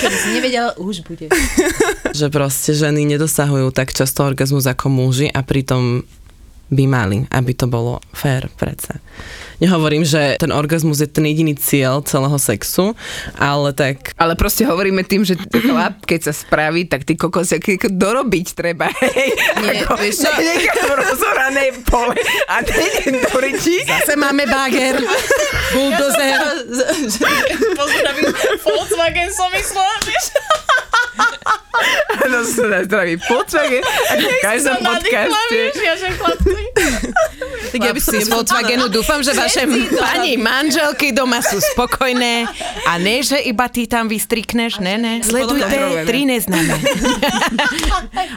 Keby 0.00 0.16
si 0.16 0.28
nevedela, 0.36 0.72
už 0.76 1.04
bude. 1.04 1.28
že 2.12 2.26
proste 2.32 2.76
ženy 2.76 3.04
nedosahujú 3.16 3.72
tak 3.72 3.92
často 3.92 4.24
orgazmus 4.24 4.68
ako 4.68 4.88
muži 4.88 5.28
a 5.32 5.40
pritom 5.44 6.04
by 6.70 6.84
mali, 6.86 7.26
aby 7.28 7.52
to 7.56 7.66
bolo 7.66 7.98
fér 8.14 8.46
predsa. 8.54 9.02
Nehovorím, 9.60 10.08
že 10.08 10.40
ten 10.40 10.50
orgazmus 10.50 11.04
je 11.04 11.08
ten 11.08 11.28
jediný 11.28 11.52
cieľ 11.52 12.00
celého 12.00 12.36
sexu, 12.40 12.96
ale 13.36 13.76
tak 13.76 14.16
Ale 14.16 14.32
proste 14.32 14.64
hovoríme 14.64 15.04
tým, 15.04 15.20
že 15.22 15.36
chlap, 15.36 16.00
keď 16.08 16.20
sa 16.28 16.32
spraví, 16.32 16.88
tak 16.88 17.04
ty 17.04 17.14
kokos, 17.14 17.52
dorobiť 17.92 18.46
treba, 18.56 18.88
hej. 18.88 19.30
Nie, 19.60 19.84
ako, 19.84 20.00
vieš? 20.00 20.24
Nechám 20.24 20.96
rozorané 20.96 21.76
pole 21.84 22.16
a 22.48 22.64
do 22.64 23.36
rečí. 23.36 23.84
Zase 23.84 24.16
máme 24.16 24.48
bager, 24.48 24.96
bulldozer. 25.76 26.40
Pozdravím, 27.76 28.32
Volkswagen 28.64 29.28
som 29.28 29.52
myslela, 29.52 29.94
vieš? 30.08 30.24
Áno, 32.26 32.42
som 32.42 32.66
na 32.66 32.82
zdraví 32.82 33.16
Volkswagen, 33.22 33.82
ako 33.84 34.26
v 34.26 34.38
každom 34.42 34.78
podcaste. 34.82 35.58
Tak 37.70 37.80
ja 37.80 37.92
by 37.94 38.00
som 38.02 38.18
z 38.18 38.28
Volkswagenu 38.28 38.90
dúfam, 38.90 39.22
že 39.22 39.30
vaše 39.32 39.64
pani 39.94 40.34
manželky 40.34 41.14
doma 41.14 41.38
sú 41.38 41.62
spokojné 41.74 42.50
a 42.90 42.92
ne, 42.98 43.22
že 43.22 43.38
iba 43.46 43.70
ty 43.70 43.86
tam 43.86 44.10
vystrikneš, 44.10 44.82
ne, 44.82 44.98
ne. 44.98 45.12
Sledujte 45.22 46.02
tri 46.04 46.26
neznáme. 46.26 46.74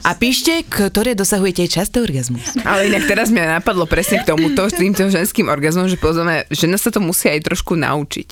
A 0.05 0.13
píšte, 0.13 0.61
ktoré 0.69 1.17
dosahujete 1.17 1.65
často 1.65 2.05
orgazmu. 2.05 2.37
Ale 2.61 2.93
inak 2.93 3.09
teraz 3.09 3.33
mňa 3.33 3.59
napadlo 3.59 3.89
presne 3.89 4.21
k 4.21 4.29
tomuto, 4.29 4.69
týmto 4.69 5.09
ženským 5.09 5.49
orgazmom, 5.49 5.89
že 5.89 5.97
povedzme, 5.97 6.45
žena 6.53 6.77
sa 6.77 6.93
to 6.93 7.01
musí 7.01 7.29
aj 7.31 7.41
trošku 7.49 7.73
naučiť. 7.73 8.29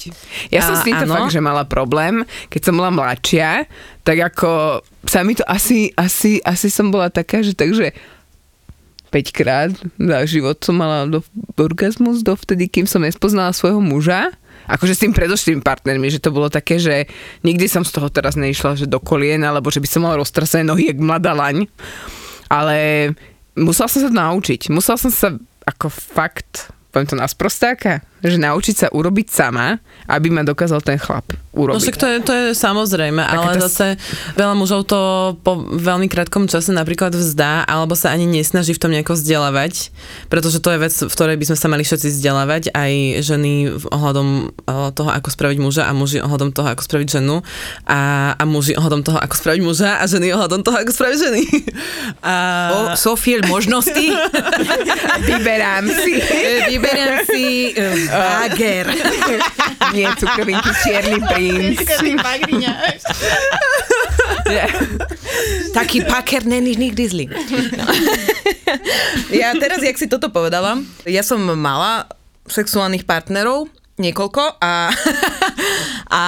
Ja 0.53 0.61
som 0.61 0.77
A, 0.77 0.79
s 0.79 0.85
týmto 0.85 1.09
áno. 1.09 1.13
fakt, 1.17 1.33
že 1.33 1.41
mala 1.41 1.65
problém, 1.65 2.23
keď 2.53 2.61
som 2.69 2.77
bola 2.77 2.93
mladšia, 2.93 3.65
tak 4.01 4.17
ako 4.33 4.81
sa 5.05 5.25
mi 5.25 5.33
to 5.33 5.45
asi, 5.49 5.89
asi, 5.97 6.37
asi 6.45 6.67
som 6.69 6.93
bola 6.93 7.09
taká, 7.09 7.41
že 7.41 7.57
takže 7.57 7.93
5 9.11 9.35
krát 9.35 9.71
za 9.99 10.19
život 10.23 10.55
som 10.63 10.79
mala 10.79 11.03
do, 11.09 11.19
orgazmus 11.59 12.23
dovtedy, 12.23 12.71
kým 12.71 12.87
som 12.87 13.03
nespoznala 13.03 13.51
svojho 13.51 13.83
muža. 13.83 14.31
Akože 14.71 14.95
s 14.95 15.03
tým 15.03 15.11
predošlými 15.11 15.59
partnermi, 15.59 16.07
že 16.07 16.23
to 16.23 16.31
bolo 16.31 16.47
také, 16.47 16.79
že 16.79 17.09
nikdy 17.43 17.67
som 17.67 17.83
z 17.83 17.91
toho 17.91 18.07
teraz 18.07 18.39
neišla, 18.39 18.79
že 18.79 18.87
do 18.87 19.03
kolien, 19.03 19.43
alebo 19.43 19.67
že 19.67 19.83
by 19.83 19.87
som 19.89 20.07
mala 20.07 20.21
roztrasené 20.21 20.63
nohy, 20.63 20.93
jak 20.93 21.01
mladá 21.01 21.35
laň. 21.35 21.67
Ale 22.47 23.11
musela 23.57 23.91
som 23.91 23.99
sa 23.99 24.07
to 24.07 24.15
naučiť. 24.15 24.71
Musela 24.71 24.95
som 24.95 25.11
sa 25.11 25.35
ako 25.67 25.91
fakt, 25.91 26.71
poviem 26.95 27.09
to 27.09 27.19
na 27.19 27.27
sprostáka, 27.27 27.99
že 28.23 28.37
naučiť 28.37 28.75
sa 28.75 28.87
urobiť 28.89 29.27
sama, 29.27 29.77
aby 30.05 30.27
ma 30.29 30.41
dokázal 30.41 30.79
ten 30.79 30.95
chlap 30.95 31.25
No 31.51 31.67
urobiť. 31.67 31.83
však 31.83 31.95
to 31.95 32.05
je, 32.05 32.17
to 32.21 32.31
je 32.31 32.45
samozrejme, 32.53 33.19
ale 33.19 33.59
to- 33.59 33.67
zase 33.67 33.99
veľa 34.33 34.55
mužov 34.55 34.85
to 34.85 34.99
po 35.37 35.59
veľmi 35.67 36.07
krátkom 36.07 36.47
čase 36.47 36.71
napríklad 36.71 37.11
vzdá, 37.11 37.65
alebo 37.65 37.91
sa 37.91 38.07
ani 38.09 38.23
nesnaží 38.23 38.71
v 38.71 38.79
tom 38.79 38.87
nejako 38.89 39.13
vzdelávať, 39.13 39.91
pretože 40.27 40.57
to 40.57 40.71
je 40.71 40.79
vec, 40.79 40.93
v 40.95 41.11
ktorej 41.11 41.35
by 41.35 41.45
sme 41.45 41.57
sa 41.57 41.67
mali 41.67 41.83
všetci 41.83 42.07
vzdelávať, 42.09 42.63
aj 42.71 42.91
ženy 43.21 43.53
ohľadom 43.83 44.27
eh, 44.47 44.89
toho, 44.91 45.11
ako 45.11 45.27
spraviť 45.27 45.57
muža 45.59 45.83
a 45.83 45.91
muži 45.91 46.23
ohľadom 46.23 46.49
toho, 46.49 46.67
ako 46.69 46.81
spraviť 46.81 47.07
ženu 47.11 47.43
a, 47.83 47.99
a 48.31 48.43
muži 48.45 48.73
ohľadom 48.73 49.01
toho, 49.01 49.19
ako 49.19 49.35
spraviť 49.35 49.61
muža 49.61 49.99
a 49.99 50.07
ženy 50.07 50.31
ohľadom 50.31 50.61
toho, 50.61 50.77
ako 50.77 50.91
spraviť 50.93 51.17
ženy. 51.19 51.43
A, 52.23 52.35
O, 52.71 52.77
Sofiel 52.95 53.43
možností. 53.43 54.07
Vyberám 55.27 55.83
si. 55.89 56.13
Vyberiem 56.67 57.13
si 57.25 57.45
bager. 58.11 58.85
Nie, 59.95 60.07
cukrovinky, 60.15 60.69
čierny 60.83 61.17
princ. 61.31 61.79
Taký 65.77 66.03
paker 66.05 66.45
není 66.45 66.75
nikdy 66.75 67.03
zlý. 67.07 67.25
No. 67.75 67.85
Ja 69.31 69.55
teraz, 69.55 69.83
jak 69.83 69.95
si 69.99 70.07
toto 70.07 70.31
povedala, 70.31 70.79
ja 71.07 71.23
som 71.23 71.39
mala 71.43 72.07
sexuálnych 72.47 73.07
partnerov, 73.07 73.67
niekoľko 73.99 74.59
a, 74.59 74.91
a 76.09 76.23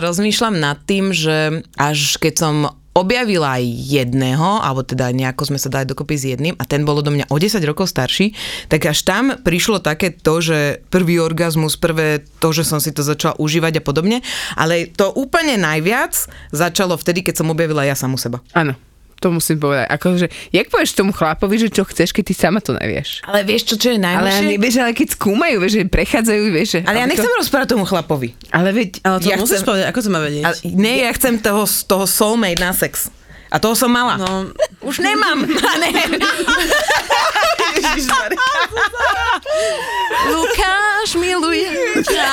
rozmýšľam 0.00 0.56
nad 0.56 0.78
tým, 0.86 1.12
že 1.12 1.62
až 1.76 2.16
keď 2.18 2.34
som 2.38 2.54
objavila 2.94 3.58
jedného, 3.60 4.62
alebo 4.62 4.86
teda 4.86 5.10
nejako 5.10 5.50
sme 5.50 5.58
sa 5.58 5.68
dali 5.68 5.84
dokopy 5.90 6.14
s 6.14 6.24
jedným 6.30 6.54
a 6.56 6.64
ten 6.64 6.86
bol 6.86 7.02
do 7.02 7.10
mňa 7.10 7.26
o 7.26 7.36
10 7.36 7.58
rokov 7.66 7.90
starší, 7.90 8.32
tak 8.70 8.86
až 8.86 9.02
tam 9.02 9.34
prišlo 9.34 9.82
také 9.82 10.14
to, 10.14 10.38
že 10.38 10.80
prvý 10.94 11.18
orgazmus, 11.18 11.74
prvé 11.74 12.22
to, 12.38 12.54
že 12.54 12.62
som 12.62 12.78
si 12.78 12.94
to 12.94 13.02
začala 13.02 13.34
užívať 13.42 13.82
a 13.82 13.82
podobne, 13.82 14.22
ale 14.54 14.86
to 14.86 15.10
úplne 15.10 15.58
najviac 15.58 16.14
začalo 16.54 16.94
vtedy, 16.94 17.26
keď 17.26 17.42
som 17.42 17.50
objavila 17.50 17.82
ja 17.82 17.98
samu 17.98 18.14
seba. 18.14 18.38
Áno, 18.54 18.78
to 19.24 19.32
musím 19.32 19.56
povedať. 19.56 19.88
Akože, 19.88 20.26
jak 20.50 20.68
povieš 20.68 20.92
tomu 20.92 21.10
chlapovi, 21.10 21.56
že 21.56 21.68
čo 21.68 21.82
chceš, 21.82 22.12
keď 22.12 22.24
ty 22.26 22.34
sama 22.34 22.60
to 22.60 22.76
nevieš? 22.76 23.24
Ale 23.24 23.40
vieš 23.40 23.64
čo, 23.64 23.74
čo 23.74 23.88
je 23.88 23.96
Ale, 23.96 24.04
najhoršie? 24.04 24.44
ale, 24.44 24.60
vieš, 24.60 24.74
ale 24.76 24.92
keď 24.92 25.08
skúmajú, 25.10 25.56
vieš, 25.58 25.72
že 25.72 25.82
prechádzajú, 25.86 26.42
vieš, 26.50 26.68
že... 26.70 26.80
Ale 26.82 26.98
ja 26.98 27.06
nechcem 27.06 27.32
rozprávať 27.34 27.68
tomu 27.70 27.84
chlapovi. 27.84 28.36
To, 28.36 28.52
ale 28.52 28.68
veď, 28.70 28.90
Ale 29.00 29.16
to 29.16 29.24
Ja 29.24 29.30
ja 29.30 29.36
musíš 29.38 29.56
chcem- 29.56 29.66
povedať, 29.66 29.86
ako 29.88 29.98
to 29.98 30.08
má 30.10 30.20
vedieť? 30.20 30.44
Ale, 30.44 30.56
nie, 30.68 30.94
ja 31.00 31.10
chcem 31.10 31.34
toho, 31.38 31.64
toho 31.64 32.04
soulmate 32.04 32.60
na 32.60 32.70
sex. 32.70 33.08
A 33.48 33.56
toho 33.56 33.72
som 33.72 33.88
mala. 33.88 34.18
No, 34.18 34.50
Už 34.82 34.98
nemám. 34.98 35.46
A 35.70 35.72
ne. 35.78 35.90
Lukáš 40.34 41.08
miluje 41.20 41.68
ťa. 42.04 42.32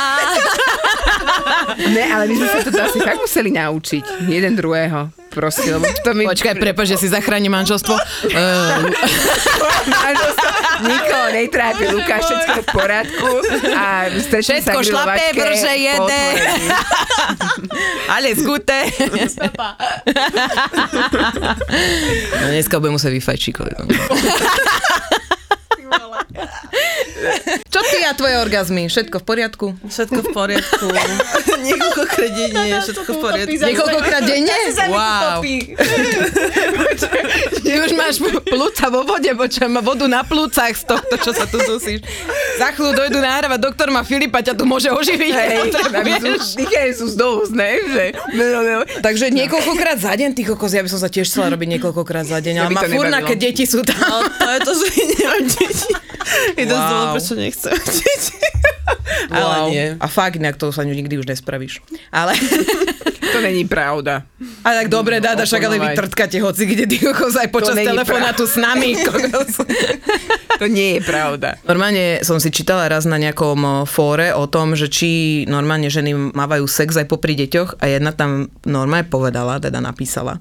ne, 1.92 2.04
ale 2.08 2.24
my 2.32 2.36
sme 2.36 2.48
sa 2.48 2.72
to 2.72 2.82
asi 2.82 3.00
fakt 3.04 3.22
museli 3.22 3.52
naučiť. 3.52 4.06
Jeden 4.32 4.56
druhého. 4.56 5.12
Proste, 5.32 5.72
lebo 5.72 5.88
to 6.04 6.12
mi... 6.12 6.28
Počkaj, 6.28 6.60
prepáč, 6.60 6.92
že 6.92 6.98
si 7.00 7.08
zachránim 7.08 7.52
manželstvo. 7.52 7.96
Uh, 7.96 8.84
Manželstvo 10.04 10.71
nikoho 10.82 11.28
netrápi, 11.32 11.84
Lukáš, 11.90 12.24
všetko 12.26 12.60
v 12.62 12.68
poriadku. 12.72 13.30
A 13.72 13.86
Všetko 14.10 14.62
sa 14.62 14.74
šlape, 14.82 15.26
po 15.34 15.44
jede. 15.74 16.24
ale 18.10 18.28
skute. 18.36 18.80
no 22.42 22.46
dneska 22.50 22.76
budem 22.80 22.96
musieť 22.98 23.14
vyfajčiť. 23.18 23.54
Čo 27.72 27.80
ty 27.86 27.98
a 28.04 28.12
tvoje 28.18 28.36
orgazmy? 28.42 28.90
Všetko 28.90 29.22
v 29.22 29.26
poriadku? 29.26 29.66
všetko 29.86 30.20
v 30.26 30.30
poriadku. 30.34 30.86
Niekoľkokrát 31.68 32.32
denne, 32.34 32.82
všetko 32.82 33.10
v 33.14 33.20
poriadku. 33.22 33.54
Niekoľkokrát 33.54 34.24
denne? 34.26 34.56
Wow. 34.90 35.40
Ty 37.62 37.72
už 37.86 37.92
máš 37.94 38.16
plúca 38.22 38.86
vo 38.90 39.02
vode, 39.06 39.32
počujem, 39.38 39.70
má 39.70 39.82
vodu 39.86 40.06
na 40.10 40.26
plúcach 40.26 40.74
z 40.74 40.84
tohto, 40.90 41.16
čo 41.22 41.32
sa 41.32 41.46
tu 41.46 41.62
dusíš. 41.62 42.02
Za 42.58 42.74
chvíľu 42.74 42.98
dojdu 42.98 43.18
nahrávať, 43.22 43.60
doktor 43.62 43.88
má 43.94 44.02
Filipa, 44.02 44.42
ťa 44.42 44.58
tu 44.58 44.66
môže 44.66 44.90
oživiť. 44.90 45.32
Hej, 45.32 45.58
dýchajú 46.60 46.92
sú 46.98 47.06
z 47.14 47.16
dohu, 47.16 47.42
ne? 47.54 47.70
Že... 47.82 48.06
Takže 49.06 49.26
niekoľkokrát 49.32 49.98
za 50.02 50.14
deň, 50.18 50.34
ty 50.34 50.42
kokos, 50.46 50.74
ja 50.74 50.82
by 50.82 50.90
som 50.90 51.00
sa 51.00 51.10
tiež 51.10 51.30
chcela 51.30 51.54
robiť 51.54 51.78
niekoľkokrát 51.78 52.26
za 52.26 52.40
deň, 52.42 52.54
Ja 52.58 52.62
ale 52.66 52.74
by 52.74 52.76
má 52.78 52.84
furna, 52.90 53.20
keď 53.22 53.38
deti 53.38 53.66
sú 53.70 53.86
tam. 53.86 53.98
No, 54.02 54.20
to 54.28 54.50
je 54.50 54.60
to, 54.66 54.72
že 54.76 54.86
nemám 55.16 55.44
deti. 55.48 55.90
Jeden 56.58 56.76
z 56.76 56.82
Wow. 56.82 56.90
dôvodov, 56.90 57.14
prečo 57.18 57.34
nechcem 57.38 57.74
deti. 57.76 58.34
Ale 59.32 59.44
Wow. 59.44 59.68
nie. 59.72 59.86
A 60.00 60.06
fakt, 60.08 60.36
inak 60.38 60.56
to 60.58 60.74
sa 60.74 60.84
nikdy 60.84 61.16
už 61.20 61.28
nespravíš. 61.28 61.82
Ale... 62.12 62.34
To 63.32 63.40
není 63.40 63.64
pravda. 63.64 64.28
A 64.60 64.70
tak 64.76 64.92
dobre, 64.92 65.24
Dada, 65.24 65.48
však 65.48 65.64
ale 65.64 65.80
vy 65.80 65.88
trtkate 65.96 66.44
hoci, 66.44 66.68
kde 66.68 66.84
ty 66.84 67.00
aj 67.00 67.48
počas 67.48 67.80
telefonátu 67.80 68.44
s 68.44 68.60
nami. 68.60 68.98
To 70.62 70.70
nie 70.70 71.00
je 71.00 71.02
pravda. 71.02 71.58
Normálne 71.66 72.22
som 72.22 72.38
si 72.38 72.54
čítala 72.54 72.86
raz 72.86 73.10
na 73.10 73.18
nejakom 73.18 73.58
o, 73.58 73.74
fóre 73.90 74.30
o 74.30 74.46
tom, 74.46 74.78
že 74.78 74.94
či 74.94 75.10
normálne 75.50 75.90
ženy 75.90 76.14
mávajú 76.38 76.70
sex 76.70 76.94
aj 77.02 77.10
popri 77.10 77.34
deťoch 77.34 77.82
a 77.82 77.90
jedna 77.90 78.14
tam 78.14 78.46
normálne 78.62 79.10
povedala, 79.10 79.58
teda 79.58 79.82
napísala, 79.82 80.38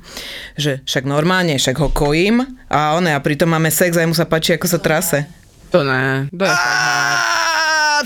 že 0.61 0.85
však 0.85 1.09
normálne, 1.09 1.57
však 1.57 1.73
ho 1.81 1.89
kojím 1.89 2.45
a 2.69 3.01
one 3.01 3.17
a 3.17 3.21
pritom 3.25 3.49
máme 3.49 3.73
sex 3.73 3.97
a 3.97 4.05
mu 4.05 4.13
sa 4.13 4.29
páči, 4.29 4.61
ako 4.61 4.69
sa 4.69 4.77
trase. 4.77 5.25
To 5.71 5.81
ne. 5.87 6.29
To 6.35 6.45
je 6.45 6.55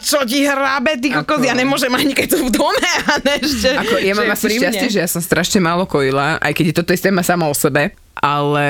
čo 0.02 0.26
ti 0.26 0.42
hrábe, 0.42 0.98
ty 0.98 1.14
kokos, 1.14 1.42
ja 1.44 1.54
nemôžem 1.54 1.92
ani 1.94 2.16
keď 2.16 2.34
som 2.34 2.42
v 2.48 2.52
dome 2.54 2.90
a 3.12 3.14
ne 3.22 3.34
ešte. 3.38 3.70
Ako, 3.78 3.94
ja 4.02 4.14
mám 4.18 4.30
asi 4.34 4.58
šťastie, 4.58 4.88
že 4.90 4.98
ja 5.04 5.08
som 5.10 5.22
strašne 5.22 5.62
málo 5.62 5.86
kojila, 5.86 6.40
aj 6.42 6.52
keď 6.54 6.64
je 6.70 6.74
toto 6.82 6.90
isté 6.90 7.14
má 7.14 7.22
sama 7.22 7.46
o 7.46 7.54
sebe, 7.54 7.94
ale 8.18 8.66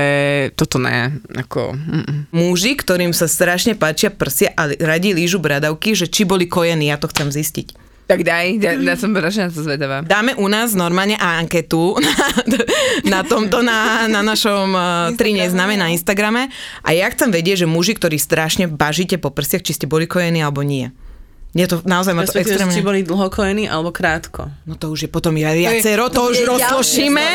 toto 0.58 0.76
ne. 0.76 1.16
Ako, 1.32 1.72
mm, 1.72 2.34
Muži, 2.34 2.76
ktorým 2.76 3.16
sa 3.16 3.30
strašne 3.30 3.72
páčia 3.78 4.12
prsia 4.12 4.52
a 4.52 4.68
radi 4.68 5.16
lížu 5.16 5.40
bradavky, 5.40 5.96
že 5.96 6.10
či 6.10 6.28
boli 6.28 6.44
kojení, 6.44 6.92
ja 6.92 7.00
to 7.00 7.08
chcem 7.08 7.32
zistiť. 7.32 7.83
Tak 8.04 8.20
daj, 8.20 8.60
ja, 8.60 8.72
ja 8.76 8.94
som 9.00 9.16
strašne 9.16 9.48
na 9.48 9.50
to 9.50 9.60
zvedavá. 9.64 9.96
Dáme 10.04 10.36
u 10.36 10.44
nás 10.44 10.76
normálne 10.76 11.16
anketu 11.16 11.96
na, 12.04 12.14
na 13.08 13.20
tomto, 13.24 13.64
na, 13.64 14.04
na 14.12 14.20
našom 14.20 14.68
uh, 14.76 14.84
tri 15.16 15.32
neznáme 15.32 15.80
na 15.80 15.88
Instagrame 15.88 16.52
a 16.84 16.88
ja 16.92 17.08
chcem 17.08 17.32
vedieť, 17.32 17.64
že 17.64 17.66
muži, 17.66 17.96
ktorí 17.96 18.20
strašne 18.20 18.68
bažíte 18.68 19.16
po 19.16 19.32
prsiach, 19.32 19.64
či 19.64 19.72
ste 19.72 19.86
boli 19.88 20.04
kojení 20.04 20.44
alebo 20.44 20.60
nie. 20.60 20.92
Je 21.54 21.70
to 21.70 21.86
naozaj 21.86 22.18
ma 22.18 22.26
to 22.26 22.34
extrémne... 22.34 22.74
či 22.74 22.82
boli 22.82 23.06
dlhokojení 23.06 23.70
alebo 23.70 23.94
krátko. 23.94 24.50
No 24.66 24.74
to 24.74 24.90
už 24.90 25.06
je 25.06 25.10
potom 25.10 25.38
ja 25.38 25.54
viacero, 25.54 26.10
to 26.10 26.34
už 26.34 26.42
je 26.42 26.46
rozložíme. 26.50 27.26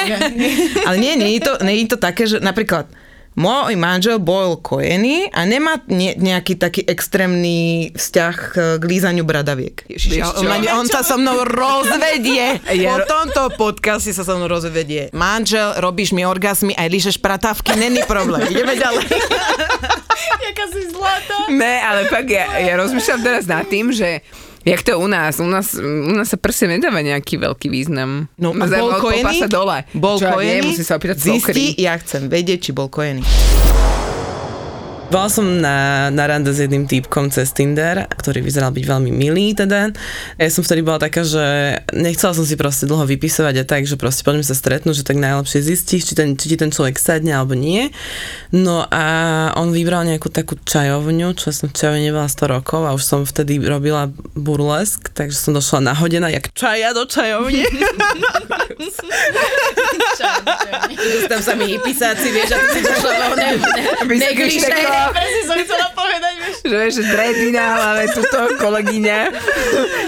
Ale 0.84 0.96
nie, 1.00 1.16
nie 1.16 1.40
je, 1.40 1.48
to, 1.48 1.54
nie 1.64 1.88
je 1.88 1.96
to 1.96 1.98
také, 1.98 2.28
že 2.28 2.44
napríklad 2.44 2.92
môj 3.40 3.80
manžel 3.80 4.20
bol 4.20 4.60
kojený 4.60 5.32
a 5.32 5.48
nemá 5.48 5.80
ne, 5.88 6.12
nejaký 6.20 6.60
taký 6.60 6.84
extrémny 6.84 7.90
vzťah 7.96 8.36
k, 8.36 8.56
k 8.76 8.84
lízaniu 8.84 9.24
bradaviek. 9.24 9.88
Ježiš, 9.88 10.44
on, 10.44 10.84
on 10.84 10.86
sa 10.92 11.02
so 11.02 11.16
mnou 11.16 11.48
rozvedie. 11.48 12.60
Ja 12.80 13.02
po 13.02 13.08
tomto 13.08 13.44
podcaste 13.56 14.12
sa 14.12 14.24
so 14.28 14.36
mnou 14.36 14.52
rozvedie. 14.52 15.12
Manžel, 15.16 15.80
robíš 15.80 16.12
mi 16.12 16.24
orgazmy, 16.28 16.76
aj 16.76 16.88
lížeš 16.92 17.16
pratávky, 17.24 17.76
není 17.80 18.04
problém. 18.04 18.44
Ideme 18.52 18.76
ďalej. 18.76 19.08
Jaká 20.48 20.66
si 20.72 20.82
zlatá. 20.92 21.48
Ne, 21.48 21.80
ale 21.80 22.12
pak 22.12 22.26
ja, 22.28 22.60
ja 22.60 22.74
rozmýšľam 22.76 23.22
teraz 23.24 23.44
nad 23.48 23.64
tým, 23.68 23.94
že 23.96 24.24
Jak 24.66 24.84
to 24.84 25.00
u 25.00 25.08
nás? 25.08 25.40
U 25.40 25.48
nás, 25.48 25.72
u 25.80 26.12
nás 26.12 26.28
sa 26.28 26.38
prsia 26.38 26.68
nedáva 26.68 27.00
nejaký 27.00 27.40
veľký 27.40 27.72
význam. 27.72 28.28
No 28.36 28.52
a 28.52 28.66
bol 28.68 28.92
kojený? 29.00 29.48
dole. 29.48 29.88
Bol 29.96 30.20
Čo 30.20 30.26
ja 30.28 30.34
kojený? 30.36 30.52
viem, 30.52 30.64
musím 30.76 30.86
sa 30.86 30.94
opýtať 31.00 31.18
svokry. 31.20 31.74
ja 31.80 31.96
chcem 31.96 32.28
vedieť, 32.28 32.60
či 32.60 32.72
bol 32.76 32.92
kojený. 32.92 33.24
Bola 35.10 35.26
som 35.26 35.42
na, 35.42 36.14
na 36.14 36.30
rande 36.30 36.54
s 36.54 36.62
jedným 36.62 36.86
týpkom 36.86 37.34
cez 37.34 37.50
Tinder, 37.50 38.06
ktorý 38.14 38.46
vyzeral 38.46 38.70
byť 38.70 38.86
veľmi 38.86 39.10
milý 39.10 39.58
teda. 39.58 39.90
Ja 40.38 40.50
som 40.54 40.62
vtedy 40.62 40.86
bola 40.86 41.02
taká, 41.02 41.26
že 41.26 41.42
nechcela 41.98 42.38
som 42.38 42.46
si 42.46 42.54
proste 42.54 42.86
dlho 42.86 43.10
vypisovať 43.10 43.56
a 43.58 43.66
tak, 43.66 43.90
že 43.90 43.98
proste 43.98 44.22
poďme 44.22 44.46
sa 44.46 44.54
stretnúť, 44.54 45.02
že 45.02 45.08
tak 45.10 45.18
najlepšie 45.18 45.66
zistíš, 45.66 46.06
či, 46.06 46.14
ten, 46.14 46.38
či 46.38 46.54
ti 46.54 46.62
ten 46.62 46.70
človek 46.70 47.02
sadne 47.02 47.34
alebo 47.34 47.58
nie. 47.58 47.90
No 48.54 48.86
a 48.86 49.06
on 49.58 49.74
vybral 49.74 50.06
nejakú 50.06 50.30
takú 50.30 50.62
čajovňu, 50.62 51.34
čo 51.34 51.50
som 51.50 51.74
v 51.74 51.78
čajovni 51.82 52.14
nebola 52.14 52.30
100 52.30 52.46
rokov 52.62 52.86
a 52.86 52.94
už 52.94 53.02
som 53.02 53.26
vtedy 53.26 53.58
robila 53.66 54.14
burlesk, 54.38 55.10
takže 55.18 55.42
som 55.42 55.58
došla 55.58 55.90
nahodená 55.90 56.30
jak 56.30 56.54
čaja 56.54 56.94
do 56.94 57.10
čajovne. 57.10 57.66
Tam 61.32 61.42
sa 61.44 61.52
mi 61.56 61.76
hypisáci, 61.76 62.32
vieš, 62.32 62.52
a 62.56 62.58
ty 62.64 62.80
si 62.80 62.82
došla 62.88 63.28
vo 63.28 63.36
ne, 63.36 63.60
ne. 63.60 64.08
Presne 64.08 65.44
som 65.44 65.60
chcela 65.60 65.92
povedať, 65.92 66.34
vieš. 66.40 66.56
Že 66.64 66.76
vieš, 66.80 66.94
že 66.96 67.04
dredy 67.12 67.52
na 67.52 67.76
hlave, 67.76 68.08
tuto 68.16 68.56
kolegyňa, 68.56 69.20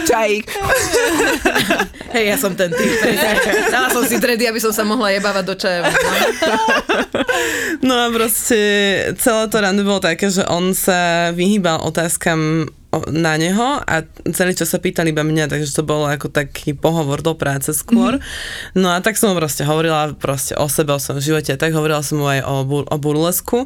čajík. 0.08 0.48
Hej, 2.16 2.26
ja 2.32 2.36
som 2.40 2.56
ten 2.56 2.72
typ. 2.72 2.96
Dala 3.72 3.88
som 3.92 4.08
si 4.08 4.16
dredy, 4.20 4.48
aby 4.48 4.60
som 4.64 4.72
sa 4.72 4.88
mohla 4.88 5.12
jebávať 5.16 5.44
do 5.48 5.56
čajov. 5.56 5.84
No 7.84 7.96
a 7.96 8.08
proste 8.12 8.60
celé 9.20 9.44
to 9.52 9.58
rande 9.60 9.84
bolo 9.84 10.00
také, 10.00 10.32
že 10.32 10.48
on 10.48 10.72
sa 10.72 11.32
vyhýbal 11.36 11.84
otázkam 11.84 12.72
na 13.08 13.40
neho 13.40 13.80
a 13.80 14.04
celý 14.36 14.52
čas 14.52 14.68
sa 14.68 14.84
pýtali 14.84 15.16
iba 15.16 15.24
mňa, 15.24 15.48
takže 15.48 15.72
to 15.72 15.88
bolo 15.88 16.12
ako 16.12 16.28
taký 16.28 16.76
pohovor 16.76 17.24
do 17.24 17.40
práce 17.40 17.72
skôr. 17.72 18.20
Mm-hmm. 18.20 18.76
No 18.84 18.92
a 18.92 19.00
tak 19.00 19.16
som 19.16 19.32
mu 19.32 19.40
proste 19.40 19.64
hovorila 19.64 20.12
proste 20.12 20.60
o 20.60 20.68
sebe, 20.68 20.92
o 20.92 21.00
svojom 21.00 21.24
živote 21.24 21.56
tak 21.56 21.72
hovorila 21.72 22.04
som 22.04 22.20
mu 22.20 22.28
aj 22.28 22.44
o, 22.44 22.56
bur- 22.68 22.88
o 22.92 22.98
burlesku. 23.00 23.64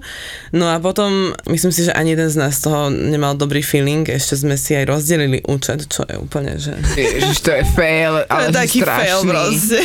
No 0.53 0.69
a 0.69 0.77
potom 0.77 1.33
myslím 1.49 1.73
si, 1.73 1.89
že 1.89 1.97
ani 1.97 2.13
jeden 2.13 2.29
z 2.29 2.37
nás 2.37 2.61
z 2.61 2.69
toho 2.69 2.93
nemal 2.93 3.33
dobrý 3.33 3.65
feeling, 3.65 4.05
ešte 4.05 4.37
sme 4.37 4.61
si 4.61 4.77
aj 4.77 4.93
rozdelili 4.93 5.41
účet, 5.49 5.89
čo 5.89 6.05
je 6.05 6.15
úplne, 6.21 6.61
že... 6.61 6.77
Ježiš, 6.93 7.41
to 7.41 7.49
je 7.49 7.63
fail, 7.73 8.21
ale 8.29 8.53
že 8.53 8.61
taký 8.61 8.79
strašný. 8.85 9.01
fail 9.01 9.19
proste. 9.25 9.79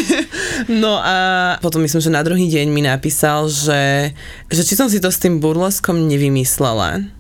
No 0.69 1.01
a 1.01 1.17
potom 1.65 1.81
myslím, 1.81 2.05
že 2.05 2.13
na 2.13 2.21
druhý 2.21 2.45
deň 2.45 2.67
mi 2.69 2.85
napísal, 2.85 3.49
že, 3.49 4.13
že 4.53 4.63
či 4.69 4.77
som 4.77 4.93
si 4.93 5.01
to 5.01 5.09
s 5.09 5.17
tým 5.17 5.41
burleskom 5.41 5.97
nevymyslela. 6.05 7.20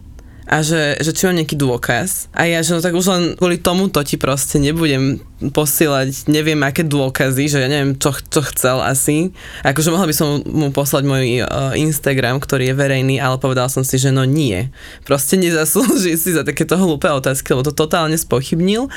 A 0.50 0.66
že, 0.66 0.98
že 0.98 1.14
či 1.14 1.30
mám 1.30 1.38
nejaký 1.38 1.54
dôkaz. 1.54 2.26
A 2.34 2.50
ja, 2.50 2.58
že 2.58 2.74
no 2.74 2.82
tak 2.82 2.98
už 2.98 3.06
len 3.06 3.22
kvôli 3.38 3.62
tomuto 3.62 4.02
ti 4.02 4.18
proste 4.18 4.58
nebudem 4.58 5.22
posielať 5.48 6.28
neviem 6.28 6.60
aké 6.60 6.84
dôkazy, 6.84 7.48
že 7.48 7.64
ja 7.64 7.68
neviem, 7.70 7.96
čo, 7.96 8.12
čo 8.12 8.44
chcel 8.44 8.82
asi. 8.84 9.32
Akože 9.64 9.88
mohla 9.88 10.04
by 10.04 10.12
som 10.12 10.44
mu 10.44 10.68
poslať 10.68 11.08
môj 11.08 11.40
uh, 11.40 11.72
Instagram, 11.78 12.42
ktorý 12.42 12.74
je 12.74 12.74
verejný, 12.76 13.16
ale 13.16 13.40
povedal 13.40 13.72
som 13.72 13.80
si, 13.80 13.96
že 13.96 14.12
no 14.12 14.28
nie. 14.28 14.68
Proste 15.08 15.40
nezaslúži 15.40 16.20
si 16.20 16.36
za 16.36 16.44
takéto 16.44 16.76
hlúpe 16.76 17.08
otázky, 17.08 17.56
lebo 17.56 17.64
to 17.64 17.72
totálne 17.72 18.18
spochybnil. 18.20 18.92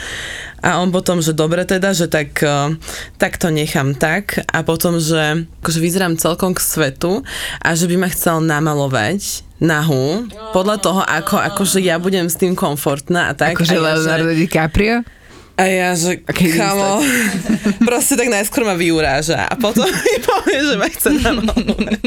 A 0.60 0.84
on 0.84 0.92
potom, 0.92 1.24
že 1.24 1.32
dobre 1.32 1.63
teda, 1.63 1.96
že 1.96 2.12
tak, 2.12 2.44
uh, 2.44 2.76
tak 3.16 3.39
to 3.39 3.48
nechám 3.48 3.96
tak. 3.96 4.44
A 4.52 4.68
potom, 4.68 5.00
že 5.00 5.48
akože 5.63 5.80
vyzerám 5.80 6.20
celkom 6.20 6.52
k 6.52 6.60
svetu 6.60 7.24
a 7.63 7.78
že 7.78 7.88
by 7.88 7.96
ma 8.04 8.10
chcel 8.12 8.44
namalovať 8.44 9.53
nahu, 9.63 10.28
podľa 10.52 10.78
toho, 10.84 11.02
ako 11.02 11.39
akože 11.39 11.80
ja 11.80 11.95
budem 11.95 12.28
s 12.28 12.36
tým 12.36 12.52
komfortná 12.54 13.32
a 13.32 13.34
tak. 13.34 13.56
Akože 13.56 13.76
a 13.76 13.80
ja, 13.80 13.84
Leonardo 13.88 14.36
DiCaprio? 14.36 15.08
a 15.54 15.63
ja, 15.69 15.93
že 15.93 16.26
Aký 16.26 16.49
kamo, 16.49 16.97
proste 17.89 18.17
tak 18.17 18.34
najskôr 18.34 18.65
ma 18.65 18.73
vyuráža 18.73 19.45
a 19.45 19.54
potom 19.54 19.86
mi 20.06 20.17
povie, 20.17 20.60
že 20.65 20.76
ma 20.82 20.88
chce 20.89 21.10
namalovať. 21.21 22.02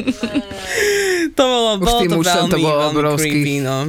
to 1.38 1.42
bolo, 1.46 1.70
Už 1.78 1.86
bolo 1.86 2.00
to 2.02 2.16
veľmi, 2.26 2.50
to 2.50 2.58
bolo 2.58 2.76
veľmi 2.90 3.00
creepy, 3.14 3.62
no. 3.62 3.86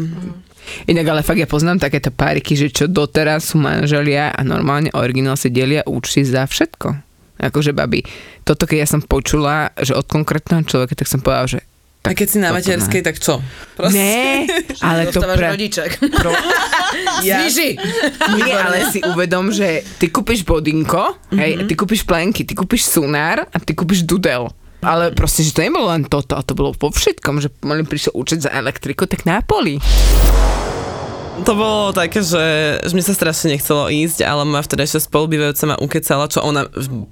Inak 0.85 1.05
ale 1.09 1.21
fakt 1.25 1.41
ja 1.41 1.49
poznám 1.49 1.81
takéto 1.81 2.13
páriky, 2.13 2.53
že 2.53 2.69
čo 2.69 2.85
doteraz 2.85 3.49
sú 3.49 3.57
manželia 3.57 4.29
a 4.35 4.41
normálne 4.43 4.91
originál 4.93 5.39
si 5.39 5.49
delia 5.49 5.81
účty 5.87 6.21
za 6.21 6.43
všetko. 6.43 6.93
Akože 7.37 7.71
babi, 7.71 8.03
toto 8.43 8.67
keď 8.67 8.77
ja 8.85 8.87
som 8.89 9.01
počula, 9.01 9.71
že 9.79 9.95
od 9.95 10.05
konkrétneho 10.05 10.65
človeka, 10.67 10.97
tak 10.97 11.09
som 11.09 11.23
povedala, 11.23 11.47
že 11.49 11.59
A 12.01 12.11
keď 12.11 12.27
si 12.27 12.37
na 12.37 12.49
materskej, 12.51 13.01
tak 13.01 13.17
čo? 13.17 13.43
Ne, 13.89 14.47
ale 14.87 15.09
to 15.09 15.19
pre... 15.19 15.51
rodiček. 15.51 15.99
Pro... 16.13 16.31
Ja-. 17.19 17.43
Nie, 18.31 18.53
ale 18.53 18.87
si 18.87 19.01
uvedom, 19.01 19.51
že 19.51 19.83
ty 19.97 20.07
kúpiš 20.07 20.41
bodinko, 20.41 21.19
hej, 21.31 21.59
Mhm. 21.59 21.67
ty 21.67 21.73
kúpiš 21.73 22.01
plenky, 22.03 22.41
ty 22.41 22.53
kúpiš 22.53 22.87
sunár 22.87 23.43
a 23.43 23.57
ty 23.57 23.73
kúpiš 23.73 24.03
dudel. 24.03 24.47
Ale 24.79 25.09
proste, 25.11 25.41
že 25.41 25.51
to 25.51 25.59
nebolo 25.59 25.89
len 25.89 26.05
toto, 26.05 26.31
a 26.31 26.41
to 26.41 26.53
bolo 26.53 26.71
po 26.71 26.87
všetkom, 26.87 27.41
že 27.41 27.49
mali 27.59 27.81
prišiel 27.81 28.13
účet 28.13 28.39
za 28.39 28.51
elektriku, 28.51 29.03
tak 29.03 29.25
na 29.25 29.41
poli. 29.41 29.81
To 31.45 31.53
bolo 31.53 31.93
také, 31.93 32.25
že, 32.25 32.77
že 32.81 32.93
mi 32.97 33.05
sa 33.05 33.13
strašne 33.13 33.53
nechcelo 33.53 33.93
ísť, 33.93 34.25
ale 34.25 34.41
moja 34.41 34.65
vtedajšia 34.65 35.05
spolubývajúca 35.05 35.63
ma 35.69 35.77
ukecala, 35.77 36.25
čo 36.25 36.41
ona 36.41 36.65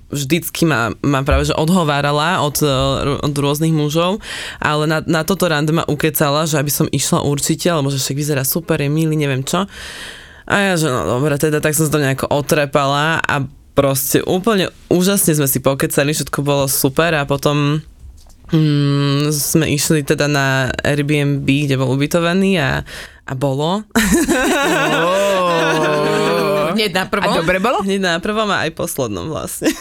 vždycky 0.10 0.66
ma, 0.66 0.98
ma 1.06 1.22
práve 1.22 1.46
že 1.46 1.54
odhovárala 1.54 2.42
od, 2.42 2.58
eh, 2.66 3.22
od 3.22 3.34
rôznych 3.36 3.76
mužov, 3.76 4.24
ale 4.58 4.90
na, 4.90 5.06
na 5.06 5.22
toto 5.22 5.46
rande 5.46 5.70
ma 5.72 5.86
ukecala, 5.86 6.50
že 6.50 6.58
aby 6.58 6.72
som 6.74 6.90
išla 6.90 7.22
určite, 7.22 7.70
lebo 7.70 7.94
že 7.94 8.02
však 8.02 8.18
vyzerá 8.18 8.44
super, 8.48 8.82
je 8.82 8.90
milý, 8.90 9.14
neviem 9.14 9.46
čo. 9.46 9.70
A 10.46 10.54
ja, 10.62 10.74
že 10.78 10.90
no 10.90 11.06
dobre, 11.06 11.38
teda 11.38 11.62
tak 11.62 11.78
som 11.78 11.90
sa 11.90 11.94
to 11.94 12.02
nejako 12.02 12.30
otrepala 12.30 13.22
a 13.22 13.46
proste 13.76 14.24
úplne 14.24 14.72
úžasne 14.88 15.36
sme 15.36 15.50
si 15.50 15.60
pokecali, 15.60 16.16
všetko 16.16 16.40
bolo 16.42 16.66
super 16.66 17.14
a 17.14 17.28
potom 17.28 17.84
mm, 18.50 19.30
sme 19.30 19.70
išli 19.70 20.02
teda 20.02 20.26
na 20.26 20.70
Airbnb, 20.82 21.46
kde 21.46 21.76
bol 21.76 21.90
ubytovaný 21.90 22.60
a, 22.60 22.86
a 23.26 23.34
bolo. 23.34 23.82
Hneď 26.76 26.92
na 26.92 27.04
A 27.04 27.08
prvom. 27.08 27.34
dobre 27.40 27.58
bolo? 27.64 27.80
Hneď 27.82 28.02
na 28.04 28.14
prvom 28.20 28.52
a 28.52 28.68
aj 28.68 28.76
poslednom 28.76 29.32
vlastne. 29.32 29.72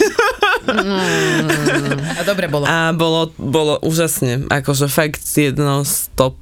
A 2.14 2.22
dobre 2.22 2.46
bolo. 2.46 2.64
A 2.64 2.94
bolo, 2.94 3.35
bolo 3.35 3.83
úžasne, 3.83 4.46
akože 4.46 4.87
fakt 4.87 5.20
jedno 5.35 5.83
stop. 5.83 6.38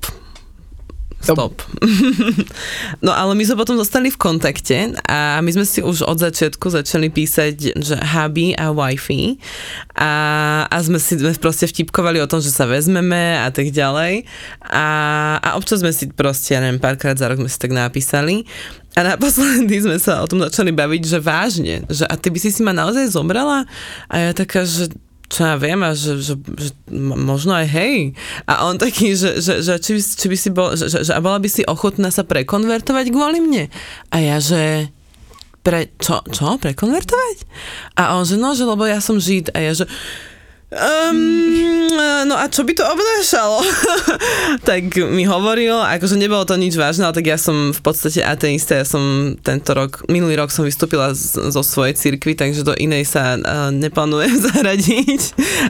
Stop. 1.22 1.62
no 3.06 3.14
ale 3.14 3.38
my 3.38 3.46
sme 3.46 3.62
potom 3.62 3.78
zostali 3.78 4.10
v 4.10 4.18
kontakte 4.18 4.90
a 5.06 5.38
my 5.38 5.50
sme 5.54 5.62
si 5.62 5.78
už 5.78 6.02
od 6.02 6.18
začiatku 6.18 6.66
začali 6.66 7.14
písať, 7.14 7.78
že 7.78 7.94
hubby 7.94 8.58
a 8.58 8.74
wifi 8.74 9.38
a, 9.94 10.12
a 10.66 10.76
sme 10.82 10.98
si 10.98 11.14
sme 11.14 11.30
proste 11.38 11.70
vtipkovali 11.70 12.18
o 12.18 12.26
tom, 12.26 12.42
že 12.42 12.50
sa 12.50 12.66
vezmeme 12.66 13.38
a 13.38 13.54
tak 13.54 13.70
ďalej 13.70 14.26
a, 14.66 14.86
a 15.38 15.48
občas 15.54 15.86
sme 15.86 15.94
si 15.94 16.10
proste, 16.10 16.58
ja 16.58 16.60
neviem, 16.60 16.82
párkrát 16.82 17.14
za 17.14 17.30
rok 17.30 17.38
sme 17.38 17.50
si 17.50 17.58
tak 17.62 17.70
napísali 17.70 18.42
a 18.92 19.00
naposledy 19.16 19.80
sme 19.80 19.96
sa 19.96 20.20
o 20.20 20.28
tom 20.28 20.44
začali 20.44 20.68
baviť, 20.68 21.02
že 21.06 21.18
vážne, 21.22 21.74
že 21.88 22.04
a 22.04 22.12
ty 22.12 22.28
by 22.28 22.38
si 22.42 22.52
si 22.52 22.60
ma 22.60 22.76
naozaj 22.76 23.16
zomrela? 23.16 23.64
A 24.12 24.14
ja 24.20 24.30
taká, 24.36 24.68
že 24.68 24.92
čo 25.32 25.48
ja 25.48 25.56
viem, 25.56 25.80
a 25.80 25.96
že, 25.96 26.20
že, 26.20 26.36
že 26.36 26.76
možno 26.92 27.56
aj 27.56 27.66
hej. 27.72 28.12
A 28.44 28.68
on 28.68 28.76
taký, 28.76 29.16
že, 29.16 29.40
že, 29.40 29.64
že 29.64 29.80
či, 29.80 29.96
či 29.96 30.26
by 30.28 30.36
si 30.36 30.48
bol, 30.52 30.76
že, 30.76 30.92
že, 30.92 31.08
a 31.08 31.24
bola 31.24 31.40
by 31.40 31.48
si 31.48 31.64
ochotná 31.64 32.12
sa 32.12 32.20
prekonvertovať 32.20 33.08
kvôli 33.08 33.40
mne. 33.40 33.72
A 34.12 34.20
ja, 34.20 34.36
že 34.44 34.92
pre, 35.64 35.88
čo, 35.96 36.20
čo, 36.28 36.60
prekonvertovať? 36.60 37.48
A 37.96 38.20
on, 38.20 38.28
že 38.28 38.36
no, 38.36 38.52
že 38.52 38.68
lebo 38.68 38.84
ja 38.84 39.00
som 39.00 39.16
žid. 39.16 39.48
A 39.56 39.64
ja, 39.64 39.72
že 39.72 39.88
Um, 40.72 41.31
a 42.42 42.50
čo 42.50 42.66
by 42.66 42.74
to 42.74 42.82
obnášalo? 42.82 43.62
tak 44.68 44.90
mi 44.98 45.22
hovoril, 45.22 45.78
akože 45.78 46.18
nebolo 46.18 46.42
to 46.42 46.58
nič 46.58 46.74
vážne, 46.74 47.06
ale 47.06 47.14
tak 47.14 47.30
ja 47.30 47.38
som 47.38 47.70
v 47.70 47.80
podstate 47.86 48.18
ateista, 48.18 48.82
ja 48.82 48.86
som 48.86 49.34
tento 49.38 49.70
rok, 49.78 50.02
minulý 50.10 50.34
rok 50.34 50.50
som 50.50 50.66
vystúpila 50.66 51.14
z, 51.14 51.54
zo 51.54 51.62
svojej 51.62 51.94
cirkvi, 51.94 52.34
takže 52.34 52.66
do 52.66 52.74
inej 52.74 53.06
sa 53.06 53.38
uh, 53.38 53.70
neplánujem 53.70 54.34
zaradiť, 54.50 55.22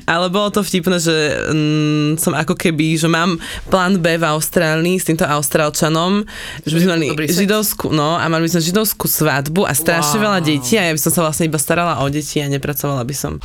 ale 0.09 0.33
bolo 0.33 0.49
to 0.49 0.65
vtipné, 0.65 0.97
že 0.97 1.13
um, 1.53 2.17
som 2.17 2.33
ako 2.33 2.57
keby, 2.57 2.97
že 2.97 3.13
mám 3.13 3.37
plán 3.69 4.01
B 4.01 4.17
v 4.17 4.25
Austrálii 4.25 4.97
s 4.97 5.05
týmto 5.05 5.29
Austrálčanom, 5.29 6.25
že 6.65 6.73
by 6.73 6.81
sme 6.81 6.93
mali 6.97 7.07
židovskú, 7.29 7.93
no 7.93 8.17
a 8.17 8.25
mali 8.33 8.49
by 8.49 8.57
sme 8.57 8.65
židovskú 8.65 9.05
svadbu 9.05 9.69
a 9.69 9.77
strašne 9.77 10.17
Wow. 10.23 10.39
veľa 10.39 10.41
detí 10.41 10.79
a 10.79 10.89
ja 10.89 10.93
by 10.95 11.01
som 11.01 11.13
sa 11.13 11.21
vlastne 11.27 11.51
iba 11.51 11.59
starala 11.59 11.99
o 12.01 12.07
deti 12.07 12.39
a 12.39 12.47
nepracovala 12.47 13.03
by 13.03 13.15
som. 13.17 13.43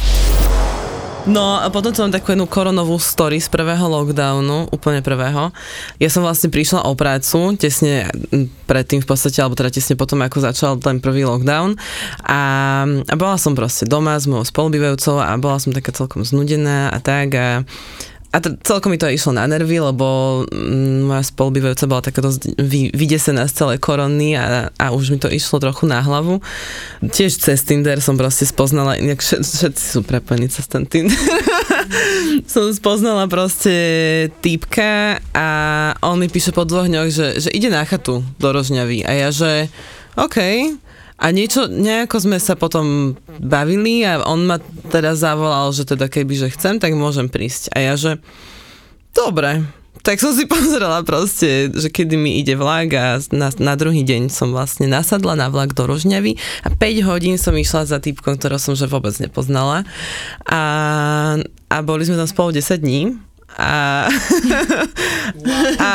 No 1.27 1.59
a 1.59 1.67
potom 1.67 1.91
mám 1.91 2.15
takú 2.15 2.31
jednu 2.31 2.47
koronovú 2.47 2.95
story 3.03 3.43
z 3.43 3.51
prvého 3.51 3.83
lockdownu, 3.83 4.71
úplne 4.71 5.03
prvého. 5.03 5.51
Ja 5.99 6.07
som 6.07 6.23
vlastne 6.23 6.47
prišla 6.47 6.87
o 6.87 6.95
prácu 6.95 7.59
tesne 7.59 8.07
predtým 8.63 9.03
v 9.03 9.07
podstate, 9.11 9.43
alebo 9.43 9.59
teda 9.59 9.75
tesne 9.75 9.99
potom, 9.99 10.23
ako 10.23 10.39
začal 10.39 10.79
ten 10.79 11.03
prvý 11.03 11.27
lockdown. 11.27 11.75
A, 12.23 12.39
a 12.87 13.15
bola 13.19 13.35
som 13.35 13.59
proste 13.59 13.83
doma 13.83 14.15
s 14.15 14.23
mojou 14.23 14.47
spolubývajúcou 14.47 15.19
a 15.19 15.35
bola 15.35 15.59
som 15.59 15.75
taká 15.75 15.91
celkom 15.91 16.23
znudená 16.23 16.95
a 16.95 16.97
tak 17.03 17.35
a 17.35 17.67
a 18.27 18.43
t- 18.43 18.59
celkom 18.59 18.91
mi 18.91 18.99
to 18.99 19.07
išlo 19.07 19.31
na 19.31 19.47
nervy, 19.47 19.79
lebo 19.79 20.41
mm, 20.51 21.07
moja 21.07 21.23
spolubývajúca 21.23 21.85
bola 21.87 22.03
taká 22.03 22.19
dosť 22.19 22.59
vy, 22.59 22.91
vydesená 22.91 23.47
z 23.47 23.63
celej 23.63 23.79
korony 23.79 24.35
a, 24.35 24.67
a 24.75 24.91
už 24.91 25.15
mi 25.15 25.17
to 25.17 25.31
išlo 25.31 25.63
trochu 25.63 25.87
na 25.87 26.03
hlavu. 26.03 26.43
Tiež 27.01 27.39
cez 27.39 27.63
Tinder 27.63 28.03
som 28.03 28.19
proste 28.19 28.43
spoznala, 28.43 28.99
inak 28.99 29.23
všet, 29.23 29.41
všetci 29.41 29.83
sú 29.95 29.99
prepojení 30.03 30.51
cez 30.51 30.67
ten 30.67 30.83
Tinder. 30.83 31.15
som 32.51 32.67
spoznala 32.75 33.31
proste 33.31 33.73
týpka 34.43 35.23
a 35.31 35.47
on 36.03 36.19
mi 36.19 36.27
píše 36.27 36.51
po 36.51 36.67
dvoch 36.67 36.91
dňoch, 36.91 37.07
že, 37.07 37.27
že 37.47 37.49
ide 37.55 37.71
na 37.71 37.87
chatu 37.87 38.27
do 38.43 38.47
Rožňavy 38.51 39.07
a 39.07 39.11
ja, 39.15 39.29
že 39.31 39.71
OK, 40.19 40.37
a 41.17 41.33
niečo, 41.33 41.65
nejako 41.65 42.29
sme 42.29 42.37
sa 42.37 42.53
potom 42.53 43.17
bavili 43.41 44.05
a 44.05 44.21
on 44.21 44.45
ma 44.45 44.61
teda 44.93 45.17
zavolal, 45.17 45.73
že 45.73 45.89
teda 45.89 46.05
keby, 46.13 46.37
že 46.37 46.53
chcem, 46.53 46.77
tak 46.77 46.93
môžem 46.93 47.25
prísť. 47.25 47.73
A 47.73 47.81
ja, 47.81 47.93
že 47.97 48.21
dobre. 49.17 49.65
Tak 50.05 50.21
som 50.21 50.31
si 50.37 50.45
pozrela 50.53 51.01
proste, 51.01 51.73
že 51.73 51.89
kedy 51.89 52.15
mi 52.15 52.37
ide 52.37 52.53
vlak 52.53 52.93
a 52.93 53.17
na, 53.33 53.49
na 53.57 53.73
druhý 53.73 54.05
deň 54.05 54.29
som 54.29 54.53
vlastne 54.53 54.85
nasadla 54.85 55.33
na 55.33 55.49
vlak 55.49 55.73
do 55.73 55.89
Rožňavy 55.89 56.37
a 56.61 56.69
5 56.69 57.09
hodín 57.09 57.35
som 57.41 57.57
išla 57.57 57.89
za 57.89 57.97
typkom, 57.97 58.37
ktorého 58.37 58.61
som 58.61 58.77
že 58.77 58.85
vôbec 58.85 59.17
nepoznala. 59.17 59.89
A, 60.45 60.61
a 61.67 61.77
boli 61.81 62.05
sme 62.05 62.15
tam 62.15 62.29
spolu 62.29 62.53
10 62.53 62.77
dní. 62.77 63.26
A, 63.57 64.05
a 65.81 65.89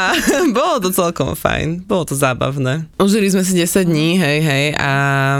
bolo 0.51 0.83
to 0.83 0.91
celkom 0.91 1.39
fajn, 1.39 1.87
bolo 1.87 2.03
to 2.03 2.19
zábavné. 2.19 2.91
Užili 2.99 3.31
sme 3.31 3.47
si 3.47 3.55
10 3.55 3.87
dní, 3.87 4.19
hej, 4.19 4.39
hej, 4.43 4.67
a 4.75 4.93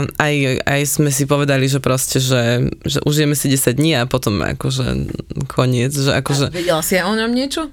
aj, 0.07 0.35
aj 0.63 0.81
sme 0.87 1.11
si 1.11 1.27
povedali, 1.27 1.67
že 1.67 1.83
proste, 1.83 2.23
že, 2.23 2.71
že 2.87 3.03
užijeme 3.03 3.35
si 3.35 3.51
10 3.51 3.75
dní 3.75 3.99
a 3.99 4.07
potom 4.07 4.39
akože 4.39 5.11
koniec, 5.51 5.91
že 5.91 6.15
akože 6.15 6.55
Vedela 6.55 6.79
si 6.79 6.95
aj 6.95 7.11
o 7.11 7.13
ňom 7.19 7.31
niečo? 7.35 7.67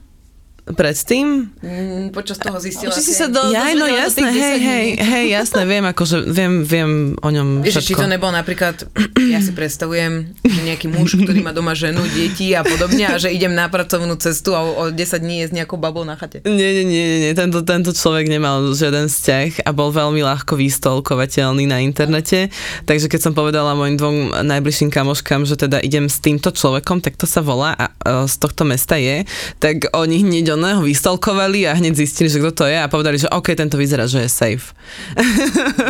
Predtým 0.72 1.52
Mm, 1.60 2.10
počas 2.16 2.40
toho 2.40 2.56
zistila 2.56 2.92
Či 2.92 3.02
si 3.04 3.14
sa 3.16 3.28
do, 3.28 3.52
Ja, 3.52 3.72
no 3.76 3.84
jasné, 3.84 4.32
hej, 4.32 4.56
10 4.60 4.70
hej, 4.70 4.86
hej, 4.96 5.24
jasné, 5.36 5.62
viem, 5.68 5.84
akože 5.84 6.24
viem, 6.24 6.64
viem 6.64 6.90
o 7.20 7.28
ňom 7.28 7.60
Vieš, 7.60 7.84
či 7.84 7.94
to 7.96 8.08
nebol 8.08 8.32
napríklad, 8.32 8.88
ja 9.32 9.40
si 9.44 9.52
predstavujem, 9.52 10.32
že 10.40 10.60
nejaký 10.64 10.88
muž, 10.88 11.20
ktorý 11.20 11.40
má 11.44 11.52
doma 11.52 11.76
ženu, 11.76 12.00
deti 12.12 12.52
a 12.56 12.64
podobne 12.64 13.04
a 13.08 13.16
že 13.20 13.32
idem 13.32 13.52
na 13.52 13.68
pracovnú 13.68 14.16
cestu 14.16 14.56
a 14.56 14.60
o, 14.64 14.70
o 14.72 14.84
10 14.88 15.20
dní 15.20 15.44
je 15.44 15.46
s 15.48 15.52
nejakou 15.52 15.76
babou 15.76 16.04
na 16.04 16.16
chate. 16.16 16.44
Nie, 16.44 16.70
nie, 16.76 16.84
nie, 16.84 17.04
nie, 17.04 17.18
nie. 17.28 17.32
Tento, 17.32 17.60
tento 17.64 17.92
človek 17.92 18.28
nemal 18.28 18.72
žiaden 18.72 19.08
vzťah 19.08 19.64
a 19.64 19.70
bol 19.72 19.92
veľmi 19.92 20.20
ľahko 20.24 20.56
vystolkovateľný 20.56 21.64
na 21.68 21.80
internete, 21.84 22.52
takže 22.84 23.08
keď 23.08 23.20
som 23.20 23.32
povedala 23.32 23.76
mojim 23.76 23.96
dvom 23.96 24.16
najbližším 24.44 24.92
kamoškám, 24.92 25.48
že 25.48 25.56
teda 25.56 25.80
idem 25.80 26.08
s 26.08 26.20
týmto 26.20 26.52
človekom, 26.52 27.00
tak 27.00 27.16
to 27.16 27.24
sa 27.24 27.40
volá 27.40 27.72
a 27.76 27.86
e, 27.88 28.28
z 28.28 28.34
tohto 28.36 28.68
mesta 28.68 29.00
je, 29.00 29.24
tak 29.56 29.88
oni 29.96 30.20
hneď 30.24 30.56
ono 30.56 30.59
no, 30.60 30.68
ho 30.78 30.82
vystalkovali 30.84 31.64
a 31.64 31.72
hneď 31.72 31.96
zistili, 31.96 32.28
že 32.28 32.38
kto 32.38 32.52
to 32.52 32.64
je 32.68 32.76
a 32.76 32.86
povedali, 32.86 33.16
že 33.16 33.26
OK, 33.32 33.56
tento 33.56 33.80
vyzerá, 33.80 34.04
že 34.04 34.28
je 34.28 34.30
safe. 34.30 34.76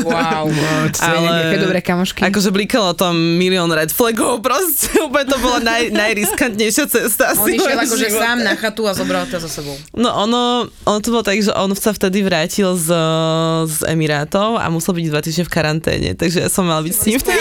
Wow. 0.07 0.47
Ale... 1.03 1.27
Nejaké 1.27 1.59
dobré 1.59 1.81
kamošky. 1.83 2.23
Akože 2.23 2.55
blikalo 2.55 2.95
tam 2.95 3.19
milión 3.19 3.69
red 3.75 3.91
flagov, 3.91 4.41
proste 4.41 4.95
úplne 5.07 5.27
to 5.27 5.37
bola 5.43 5.59
naj, 5.59 5.91
najriskantnejšia 5.91 6.87
cesta. 6.87 7.35
On 7.35 7.51
išiel 7.51 7.75
akože 7.75 8.09
sám 8.15 8.39
na 8.47 8.55
chatu 8.55 8.87
a 8.87 8.95
zobral 8.95 9.27
ťa 9.27 9.43
za 9.43 9.51
sebou. 9.51 9.75
No 9.99 10.15
ono, 10.15 10.71
ono 10.87 10.99
to 11.03 11.11
bolo 11.11 11.27
tak, 11.27 11.43
že 11.43 11.51
on 11.53 11.75
sa 11.75 11.91
vtedy 11.91 12.23
vrátil 12.23 12.79
z, 12.79 12.89
z 13.67 13.79
Emirátov 13.91 14.57
a 14.63 14.71
musel 14.71 14.95
byť 14.95 15.05
dva 15.11 15.21
týždne 15.21 15.45
v 15.45 15.53
karanténe, 15.53 16.11
takže 16.15 16.47
ja 16.47 16.49
som 16.53 16.69
mal 16.69 16.85
byť 16.87 16.95
s 16.95 17.03
ním 17.11 17.19
v 17.19 17.25
tej 17.27 17.39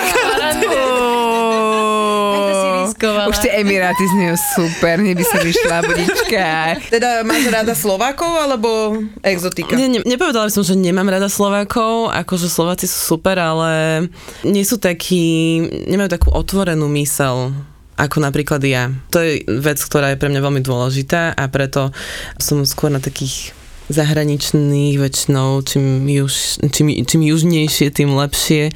riskovala. 3.00 3.32
Už 3.32 3.40
tie 3.40 3.52
Emiráty 3.64 4.04
znejú 4.12 4.36
super, 4.60 5.00
mne 5.00 5.16
by 5.16 5.24
sa 5.24 5.38
vyšla 5.40 5.78
budička. 5.88 6.48
Teda 6.92 7.24
máš 7.24 7.48
rada 7.48 7.72
Slovákov 7.72 8.32
alebo 8.36 9.00
exotika? 9.24 9.80
Ne, 9.80 9.88
ne, 9.88 10.00
nepovedala 10.04 10.52
by 10.52 10.54
som, 10.54 10.68
že 10.68 10.76
nemám 10.76 11.08
rada 11.08 11.32
Slovákov, 11.32 12.12
akože 12.12 12.52
Slováci 12.52 12.86
sú 12.92 13.16
super, 13.16 13.40
ale 13.40 14.06
nie 14.44 14.68
sú 14.68 14.76
takí, 14.76 15.60
nemajú 15.88 16.10
takú 16.12 16.30
otvorenú 16.36 16.92
mysel 17.00 17.56
ako 18.00 18.24
napríklad 18.24 18.64
ja. 18.64 18.88
To 19.12 19.20
je 19.20 19.44
vec, 19.60 19.76
ktorá 19.76 20.16
je 20.16 20.20
pre 20.20 20.32
mňa 20.32 20.40
veľmi 20.40 20.64
dôležitá 20.64 21.36
a 21.36 21.44
preto 21.52 21.92
som 22.40 22.64
skôr 22.64 22.88
na 22.88 23.04
takých 23.04 23.52
zahraničných 23.90 25.02
väčšinou, 25.02 25.66
čím, 25.66 26.06
juž, 26.06 26.62
čím, 26.70 26.94
čím 27.06 27.22
južnejšie, 27.26 27.90
tým 27.90 28.14
lepšie, 28.14 28.70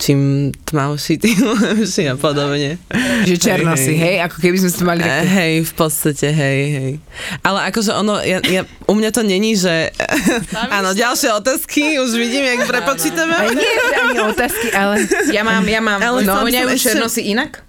čím 0.00 0.50
tmavší, 0.64 1.20
tým 1.24 1.36
lepšie 1.36 2.12
a 2.12 2.16
podobne. 2.16 2.80
Že 3.28 3.34
černosy, 3.36 3.92
hej, 3.92 4.24
ako 4.24 4.36
keby 4.40 4.56
sme 4.56 4.70
to 4.72 4.82
mali 4.88 5.00
Eh, 5.04 5.08
takto. 5.08 5.28
Hej, 5.36 5.52
v 5.68 5.72
podstate, 5.76 6.26
hej, 6.32 6.60
hej. 6.72 6.92
Ale 7.44 7.58
akože 7.68 7.92
ono, 7.92 8.18
ja, 8.24 8.40
ja, 8.40 8.64
u 8.88 8.94
mňa 8.96 9.10
to 9.12 9.20
není, 9.20 9.52
že... 9.52 9.92
Áno, 10.72 10.96
ďalšie 10.96 11.28
otázky, 11.36 12.00
už 12.00 12.16
vidím, 12.16 12.44
jak 12.48 12.64
prepočítame. 12.64 13.36
Nie, 13.52 13.72
ani 14.00 14.18
otázky, 14.32 14.72
ale... 14.72 15.04
Ja 15.28 15.44
mám, 15.44 15.64
ja 15.68 15.80
mám. 15.84 16.00
Ale 16.00 16.24
no, 16.24 16.40
ešte- 16.48 16.96
černosy 16.96 17.20
inak? 17.36 17.60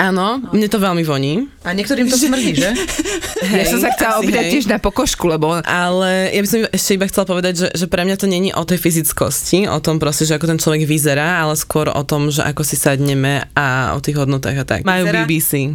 Áno, 0.00 0.40
mne 0.56 0.64
to 0.72 0.80
veľmi 0.80 1.04
voní. 1.04 1.44
A 1.60 1.76
niektorým 1.76 2.08
to 2.08 2.16
smrdí, 2.16 2.56
že? 2.56 2.72
Ja 3.40 3.64
som 3.64 3.80
sa 3.80 3.96
chcela 3.96 4.20
hej. 4.20 4.52
tiež 4.52 4.68
na 4.68 4.76
pokožku, 4.76 5.24
lebo 5.24 5.64
Ale 5.64 6.28
ja 6.28 6.40
by 6.44 6.48
som 6.48 6.58
ešte 6.76 6.90
iba 6.92 7.08
chcela 7.08 7.24
povedať, 7.24 7.54
že, 7.56 7.68
že 7.72 7.86
pre 7.88 8.04
mňa 8.04 8.20
to 8.20 8.28
není 8.28 8.52
o 8.52 8.62
tej 8.68 8.76
fyzickosti, 8.76 9.64
o 9.64 9.80
tom 9.80 9.96
proste, 9.96 10.28
že 10.28 10.36
ako 10.36 10.44
ten 10.44 10.60
človek 10.60 10.84
vyzerá, 10.84 11.40
ale 11.40 11.56
skôr 11.56 11.88
o 11.88 12.02
tom, 12.04 12.28
že 12.28 12.44
ako 12.44 12.60
si 12.68 12.76
sadneme 12.76 13.48
a 13.56 13.96
o 13.96 14.00
tých 14.04 14.20
hodnotách 14.20 14.60
a 14.60 14.64
tak. 14.68 14.80
Majú 14.84 15.08
Vyzerá? 15.08 15.24
BBC. 15.24 15.72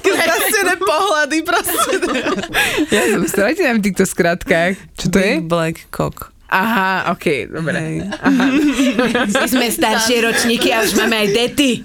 Krásne 0.00 0.74
pohľady 0.90 1.38
proste. 1.44 1.92
ja 2.88 3.02
som 3.12 3.22
stratená 3.28 3.76
v 3.76 3.84
týchto 3.84 4.08
skratkách. 4.08 4.80
Čo 4.96 5.06
to 5.12 5.20
je? 5.20 5.36
Big 5.36 5.52
Black 5.52 5.76
Cock. 5.92 6.31
Aha, 6.52 7.16
okej, 7.16 7.48
dobre. 7.48 7.80
Hej. 7.80 7.96
My 9.40 9.48
sme 9.48 9.72
staršie 9.72 10.20
ročníky 10.20 10.68
a 10.68 10.84
už 10.84 11.00
máme 11.00 11.16
aj 11.24 11.28
dety. 11.32 11.80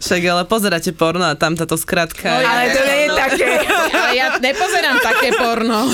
Však 0.00 0.24
ale 0.24 0.48
pozeráte 0.48 0.96
porno 0.96 1.28
a 1.28 1.36
tam 1.36 1.52
táto 1.52 1.76
skratka. 1.76 2.32
Ale 2.32 2.72
to 2.72 2.80
nie 2.80 2.98
je 3.04 3.08
také. 3.12 3.48
Ale 3.92 4.10
ja 4.16 4.26
nepozerám 4.40 4.96
také 5.04 5.36
porno. 5.36 5.84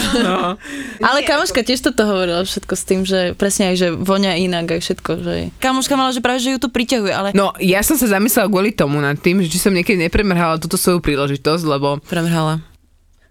Ale 1.03 1.27
kamoška 1.27 1.67
tiež 1.67 1.83
toto 1.83 2.07
hovorila 2.07 2.47
všetko 2.47 2.75
s 2.79 2.85
tým, 2.87 3.01
že 3.03 3.35
presne 3.35 3.75
aj, 3.75 3.77
že 3.83 3.89
vonia 3.91 4.39
inak 4.39 4.71
aj 4.71 4.81
všetko. 4.87 5.11
Že... 5.19 5.35
Kamoška 5.59 5.99
mala, 5.99 6.15
že 6.15 6.23
práve, 6.23 6.47
že 6.47 6.55
ju 6.55 6.63
to 6.63 6.71
priťahuje, 6.71 7.11
ale 7.11 7.29
No, 7.35 7.51
ja 7.59 7.83
som 7.83 7.99
sa 7.99 8.07
zamyslela 8.07 8.47
kvôli 8.47 8.71
tomu 8.71 9.03
nad 9.03 9.19
tým, 9.19 9.43
že 9.43 9.51
či 9.51 9.59
som 9.59 9.75
niekedy 9.75 9.99
nepremrhala 9.99 10.63
túto 10.63 10.79
svoju 10.79 11.03
príležitosť, 11.03 11.67
lebo 11.67 11.99
Premrhala. 12.07 12.63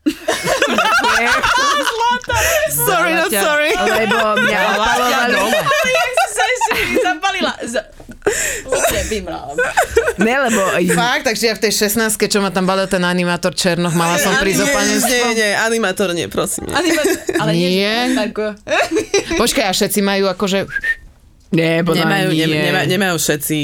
Sorry, 2.73 3.11
not 3.13 3.29
sorry. 3.29 3.71
lebo 3.75 4.17
mňa 4.39 4.59
opalovali. 4.71 5.35
zapalila. 7.03 7.53
Vymrala. 9.03 9.51
Ne, 10.17 10.35
lebo 10.47 10.61
Fakt, 10.95 11.27
takže 11.27 11.51
ja 11.51 11.53
v 11.53 11.61
tej 11.67 11.73
16 11.91 12.15
čo 12.15 12.39
ma 12.39 12.49
tam 12.49 12.63
balil 12.63 12.87
ten 12.87 13.03
animátor 13.03 13.51
Černoch, 13.51 13.91
mala 13.93 14.15
som 14.15 14.39
prísť 14.39 14.63
o 14.63 14.67
Nie, 14.67 14.73
panenstvo. 14.73 15.25
nie, 15.35 15.49
animátor 15.53 16.07
nie, 16.15 16.31
prosím. 16.31 16.71
Nie. 16.71 16.75
Ale 17.35 17.51
nie, 17.51 17.69
Nie. 17.75 17.95
Počkaj, 19.35 19.65
a 19.67 19.71
všetci 19.75 19.99
majú 19.99 20.31
akože... 20.31 20.65
Nie, 21.53 21.85
Nemajú, 21.85 22.33
nie. 22.33 22.47
nema, 22.49 22.87
nemajú 22.87 23.21
všetci 23.21 23.57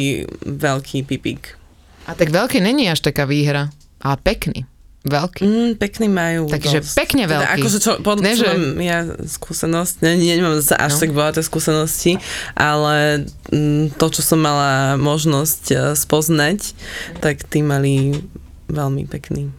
veľký 0.45 1.07
pipík. 1.09 1.57
A 2.05 2.13
tak 2.13 2.29
veľký 2.29 2.61
není 2.61 2.85
až 2.85 3.01
taká 3.01 3.25
výhra. 3.25 3.73
Ale 4.03 4.15
pekný. 4.21 4.67
Veľký. 5.01 5.41
Mm, 5.41 5.71
pekný 5.75 6.07
majú. 6.07 6.43
Takže 6.45 6.83
dosť. 6.83 6.95
pekne 6.97 7.23
Teda 7.23 7.39
veľký. 7.41 7.55
akože 7.57 7.77
čo, 7.77 7.91
pod, 7.99 8.19
Ne, 8.19 8.31
čo 8.31 8.43
že- 8.43 8.51
mám 8.51 8.63
ja 8.77 8.99
skúsenosť, 9.07 9.95
ne, 10.01 10.11
nie, 10.15 10.33
nemám 10.33 10.59
zase 10.59 10.75
až 10.75 10.91
No. 10.91 10.99
tak 10.99 11.09
bohaté 11.11 11.39
skúsenosti, 11.41 12.11
ale 12.53 13.23
mm, 13.47 13.95
to, 13.95 14.05
čo 14.09 14.21
som 14.21 14.37
mala 14.37 14.71
možnosť 14.95 15.63
eh, 15.69 15.79
spoznať, 15.93 16.75
tak 17.17 17.41
tí 17.43 17.61
mali 17.61 18.19
veľmi 18.67 19.07
pekný. 19.07 19.49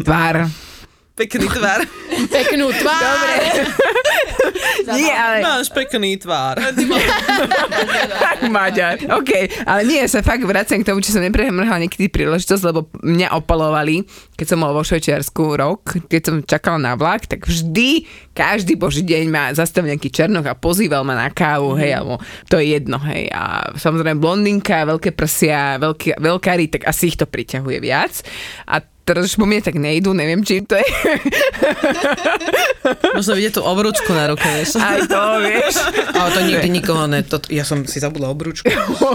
Tvár. 0.00 0.48
Pekný 1.14 1.46
tvar. 1.46 1.78
Peknú 2.34 2.74
tvár. 2.74 2.98
Dobre. 2.98 3.38
Nie, 4.98 5.14
ale... 5.14 5.38
Máš 5.46 5.70
pekný 5.70 6.18
tvár. 6.18 6.58
Tak, 8.14 8.50
Maďar. 8.50 8.98
OK, 9.10 9.32
ale 9.66 9.86
nie, 9.86 9.98
ja 10.02 10.08
sa 10.10 10.20
fakt 10.20 10.42
vraciam 10.44 10.80
k 10.82 10.86
tomu, 10.86 11.00
či 11.00 11.14
som 11.14 11.22
nepremrhala 11.22 11.82
niekedy 11.82 12.10
príležitosť, 12.10 12.62
lebo 12.66 12.86
mňa 13.02 13.34
opalovali, 13.34 14.04
keď 14.34 14.46
som 14.54 14.62
bol 14.62 14.74
vo 14.74 14.84
Švajčiarsku 14.84 15.42
rok, 15.58 15.82
keď 16.06 16.20
som 16.22 16.34
čakala 16.44 16.78
na 16.78 16.92
vlak, 16.94 17.26
tak 17.26 17.46
vždy, 17.46 18.06
každý 18.36 18.78
boží 18.78 19.02
deň 19.02 19.24
ma 19.30 19.50
zastavil 19.56 19.94
nejaký 19.94 20.10
černoch 20.12 20.46
a 20.46 20.58
pozýval 20.58 21.02
ma 21.02 21.16
na 21.16 21.28
kávu, 21.30 21.74
hej, 21.78 21.96
alebo 21.98 22.20
to 22.46 22.60
je 22.60 22.78
jedno, 22.78 22.98
hej. 23.02 23.30
A 23.32 23.72
samozrejme 23.74 24.20
blondinka, 24.20 24.86
veľké 24.86 25.14
prsia, 25.16 25.80
veľký, 25.80 26.20
veľkári, 26.20 26.70
tak 26.70 26.82
asi 26.86 27.14
ich 27.14 27.18
to 27.18 27.26
priťahuje 27.26 27.78
viac. 27.82 28.22
A 28.68 28.93
teraz 29.04 29.22
už 29.26 29.36
po 29.36 29.44
mne 29.44 29.60
tak 29.60 29.76
nejdu, 29.76 30.10
neviem, 30.10 30.40
či 30.40 30.60
to 30.60 30.74
je 30.74 30.84
Možno 33.14 33.32
vidieť 33.32 33.54
tú 33.54 33.62
obrúčku 33.62 34.10
na 34.10 34.26
ruke, 34.26 34.44
vieš. 34.44 34.76
aj 34.76 35.06
to, 35.06 35.22
vieš. 35.40 35.74
Ale 36.10 36.28
to 36.30 36.40
nikdy 36.42 36.68
nikoho 36.70 37.04
ne... 37.06 37.22
To, 37.22 37.38
ja 37.48 37.62
som 37.62 37.84
si 37.84 37.96
zabudla 37.96 38.28
obrúčku. 38.28 38.66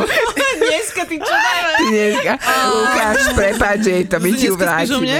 Dneska 0.60 1.04
ty 1.06 1.18
čo 1.18 1.30
dávaš? 1.30 1.80
Dneska. 1.86 2.34
Lukáš, 2.70 3.20
prepáč, 3.34 3.80
že 3.82 3.94
to 4.06 4.18
my 4.18 4.30
ti 4.32 4.46
ju 4.48 4.56
Dneska 4.56 4.74
spíš 4.78 4.90
o 4.90 5.00
mne? 5.00 5.20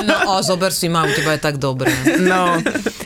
Áno, 0.00 0.14
o, 0.28 0.40
zober 0.40 0.70
si 0.70 0.86
ma, 0.86 1.02
u 1.02 1.10
teba 1.10 1.34
je 1.34 1.40
tak 1.40 1.56
dobré. 1.56 1.90
No, 2.20 2.58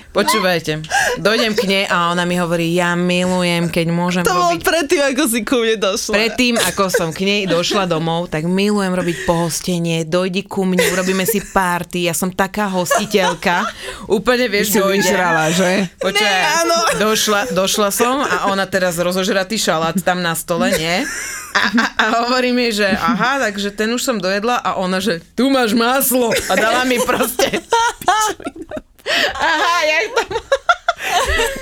Počúvajte, 0.08 0.88
dojdem 1.20 1.52
k 1.52 1.68
nej 1.68 1.84
a 1.84 2.08
ona 2.08 2.24
mi 2.24 2.40
hovorí, 2.40 2.72
ja 2.72 2.96
milujem, 2.96 3.68
keď 3.68 3.86
môžem 3.92 4.22
To 4.24 4.32
bolo 4.32 4.56
robiť... 4.56 4.64
predtým, 4.64 5.02
ako 5.04 5.22
si 5.28 5.40
ku 5.44 5.56
mne 5.60 5.76
došla. 5.76 6.12
Predtým, 6.16 6.54
ako 6.56 6.84
som 6.88 7.08
k 7.12 7.20
nej 7.28 7.42
došla 7.44 7.84
domov, 7.84 8.32
tak 8.32 8.48
milujem 8.48 8.96
robiť 8.96 9.28
pohostenie, 9.28 10.08
dojdi 10.08 10.48
ku 10.48 10.64
mne, 10.64 10.80
urobíme 10.96 11.28
si 11.28 11.44
party, 11.44 12.08
ja 12.08 12.16
som 12.16 12.32
taká 12.32 12.72
hostiteľka. 12.72 13.68
Úplne 14.08 14.48
vieš, 14.48 14.74
si 14.74 14.80
vyžrala, 14.80 15.52
že? 15.52 15.92
Počkaj, 16.00 16.40
došla, 16.96 17.52
došla 17.52 17.88
som 17.92 18.24
a 18.24 18.48
ona 18.48 18.64
teraz 18.64 18.96
rozožratý 18.96 19.60
šalát 19.60 20.00
tam 20.00 20.24
na 20.24 20.32
stole, 20.32 20.72
nie? 20.72 21.04
A, 21.52 21.60
a, 21.60 21.84
a 22.00 22.04
hovorí 22.24 22.54
mi, 22.54 22.72
že 22.72 22.86
aha, 22.86 23.44
takže 23.44 23.76
ten 23.76 23.92
už 23.92 24.00
som 24.00 24.16
dojedla 24.16 24.56
a 24.62 24.80
ona, 24.80 25.04
že 25.04 25.20
tu 25.36 25.52
máš 25.52 25.76
maslo 25.76 26.32
a 26.32 26.52
dala 26.56 26.88
mi 26.88 26.96
proste 27.02 27.60
Aha, 29.34 29.74
jak 29.84 30.04
to 30.14 30.22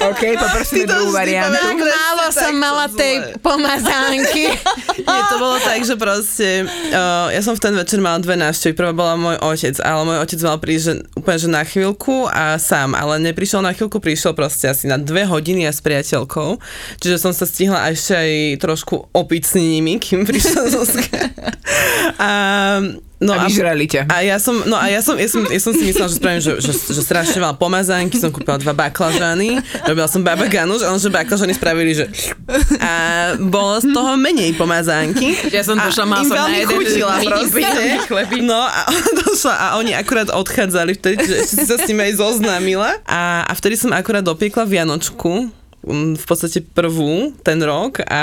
OK, 0.07 0.23
poprosíme 0.39 0.87
druhú 0.89 1.13
variantu. 1.13 1.61
tak 1.61 1.79
málo 1.81 2.25
som 2.33 2.53
mala 2.57 2.87
zle. 2.89 2.99
tej 2.99 3.15
pomazánky. 3.45 4.45
Nie, 5.07 5.21
to 5.29 5.37
bolo 5.37 5.57
tak, 5.61 5.83
že 5.85 5.95
proste, 5.99 6.65
uh, 6.93 7.29
ja 7.33 7.41
som 7.45 7.53
v 7.57 7.61
ten 7.61 7.75
večer 7.75 7.99
mala 8.01 8.23
dve 8.23 8.39
návštevy. 8.39 8.73
Prvá 8.77 8.93
bola 8.97 9.15
môj 9.19 9.37
otec, 9.43 9.77
ale 9.83 10.01
môj 10.07 10.19
otec 10.25 10.41
mal 10.47 10.57
prísť 10.61 10.85
že, 10.85 10.95
úplne 11.19 11.39
že 11.41 11.49
na 11.51 11.63
chvíľku 11.67 12.29
a 12.31 12.57
sám, 12.57 12.97
ale 12.97 13.19
neprišiel 13.21 13.61
na 13.61 13.73
chvíľku, 13.75 13.99
prišiel 14.01 14.33
proste 14.33 14.71
asi 14.71 14.89
na 14.89 14.97
dve 14.97 15.27
hodiny 15.27 15.69
a 15.69 15.73
s 15.75 15.81
priateľkou. 15.85 16.61
Čiže 17.03 17.17
som 17.21 17.33
sa 17.35 17.45
stihla 17.45 17.93
ešte 17.93 18.15
aj 18.17 18.33
trošku 18.63 19.11
opiť 19.13 19.43
s 19.43 19.53
nimi, 19.59 19.99
kým 20.01 20.25
prišla 20.25 20.63
Zuzka. 20.75 21.21
A, 22.21 22.31
no 23.21 23.33
A 23.33 23.49
vyžrali 23.49 23.89
ťa. 23.89 24.13
a 24.13 24.21
ja 24.21 24.37
som, 24.37 24.61
no 24.69 24.77
a 24.77 24.93
ja 24.93 25.01
som, 25.01 25.17
ja 25.17 25.29
som, 25.29 25.41
ja 25.49 25.61
som 25.61 25.73
si 25.73 25.89
myslela, 25.89 26.09
že 26.13 26.17
spravím, 26.21 26.41
že, 26.45 26.53
že, 26.61 26.73
že 26.73 27.01
strašne 27.01 27.39
veľa 27.41 27.57
pomazánky, 27.57 28.21
som 28.21 28.29
kúpila 28.29 28.61
dva 28.61 28.77
baklažany, 28.77 29.61
robila 29.89 30.05
som 30.05 30.21
baba 30.21 30.45
ganuš, 30.45 30.85
ale 30.85 30.97
že 31.01 31.09
baklažany 31.09 31.53
spravili, 31.57 31.97
že 31.97 32.05
a 32.81 32.93
bolo 33.41 33.81
z 33.81 33.89
toho 33.93 34.21
menej 34.21 34.53
pomazánky. 34.61 35.33
Ja 35.49 35.65
som 35.65 35.81
A 35.81 35.89
došla, 35.89 36.05
som 36.29 36.37
na 36.37 36.61
jeden 36.61 36.77
chutila 36.77 37.17
proste. 37.25 37.65
No 38.45 38.61
a 38.61 38.85
došla 39.25 39.55
a 39.57 39.67
oni 39.81 39.97
akurát 39.97 40.29
odchádzali 40.29 40.93
vtedy, 41.01 41.23
že 41.25 41.37
si 41.49 41.65
sa 41.65 41.81
s 41.81 41.89
nimi 41.89 42.13
aj 42.13 42.21
zoznámila. 42.21 43.01
A, 43.09 43.49
a 43.49 43.53
vtedy 43.57 43.81
som 43.81 43.91
akurát 43.97 44.23
dopiekla 44.23 44.69
Vianočku 44.69 45.49
v 45.87 46.21
podstate 46.21 46.61
prvú 46.61 47.15
ten 47.41 47.57
rok 47.59 48.03
a 48.03 48.23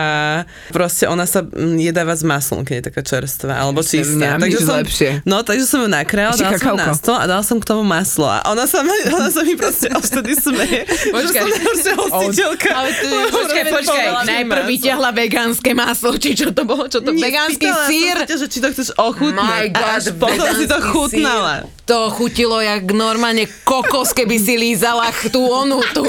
proste 0.68 1.06
ona 1.06 1.24
sa 1.24 1.42
jedáva 1.74 2.12
s 2.12 2.22
maslom, 2.22 2.62
keď 2.62 2.76
je 2.76 2.86
taká 2.86 3.02
čerstvá, 3.02 3.56
alebo 3.56 3.80
čistá. 3.80 4.36
mňam, 4.36 4.44
že 4.46 4.60
som, 4.60 4.76
lepšie. 4.78 5.10
no, 5.24 5.40
takže 5.40 5.64
som 5.64 5.80
ju 5.80 5.88
nakrájala, 5.88 6.34
Ešte 6.34 6.44
dala 6.44 6.54
som 6.54 6.68
ju 6.68 6.76
na 6.76 6.84
kakauko. 6.84 7.00
stôl 7.00 7.16
a 7.16 7.26
dala 7.26 7.42
som 7.42 7.58
k 7.58 7.66
tomu 7.66 7.82
maslo. 7.82 8.26
A 8.26 8.44
ona 8.46 8.64
sa, 8.64 8.82
ma, 8.82 8.92
ona 9.10 9.30
sa 9.30 9.42
mi 9.42 9.56
proste 9.56 9.88
odtedy 9.90 10.36
smeje, 10.36 10.84
že 10.84 11.08
Počkaj. 11.10 11.40
som 11.40 11.48
najhoršia 11.50 11.94
hostiteľka. 11.96 12.70
Ale 12.70 12.90
ty, 12.92 13.08
Lebo 13.08 13.28
počkaj, 13.34 13.64
proste 13.64 13.88
počkaj, 13.90 14.06
najprv 14.28 14.60
maslo. 14.60 14.72
vyťahla 14.74 15.10
vegánske 15.14 15.72
maslo, 15.74 16.12
či 16.16 16.30
čo 16.34 16.48
to 16.50 16.64
bolo, 16.64 16.84
čo 16.86 17.00
to, 17.00 17.10
Nie, 17.10 17.24
vegánsky 17.24 17.64
som 17.66 17.88
sír. 17.88 18.18
ťa, 18.22 18.36
že 18.36 18.48
či 18.48 18.60
to 18.60 18.68
chceš 18.70 18.90
ochutnať. 18.94 19.40
My 19.40 19.64
a 19.64 19.72
God, 19.72 19.88
až 19.94 20.06
potom 20.14 20.52
si 20.54 20.66
to 20.66 20.78
chutnala. 20.84 21.56
sír. 21.64 21.82
To 21.86 22.08
chutilo 22.10 22.58
jak 22.58 22.84
normálne 22.90 23.44
kokos, 23.64 24.12
keby 24.12 24.36
si 24.36 24.56
lízala 24.56 25.04
tú 25.28 25.44
onu, 25.44 25.80
tú. 25.92 26.04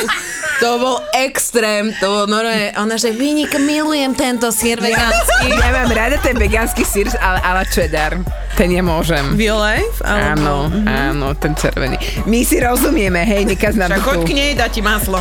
To 0.62 0.79
bol 0.79 0.97
extrém, 1.12 1.90
to 1.99 2.07
bol 2.07 2.25
normálne, 2.31 2.71
ona 2.79 2.95
že 2.95 3.11
vynik, 3.11 3.59
milujem 3.59 4.14
tento 4.14 4.55
sír 4.55 4.79
vegánsky. 4.79 5.51
Ja 5.51 5.71
mám 5.75 5.90
rada 5.90 6.17
ten 6.23 6.38
vegánsky 6.38 6.87
sír, 6.87 7.11
ale 7.19 7.43
ala 7.43 7.67
cheddar. 7.67 8.23
Ten 8.55 8.71
ja 8.71 8.79
môžem. 8.87 9.35
Biolife? 9.35 9.99
Áno, 10.07 10.71
áno, 10.87 11.35
ten 11.35 11.59
červený. 11.59 11.99
My 12.31 12.47
si 12.47 12.62
rozumieme, 12.62 13.27
hej, 13.27 13.51
nekaz 13.51 13.75
nám 13.75 13.99
Tak 13.99 14.07
choď 14.07 14.21
k 14.23 14.31
nej, 14.31 14.51
dá 14.55 14.71
ti 14.71 14.79
maslo. 14.79 15.19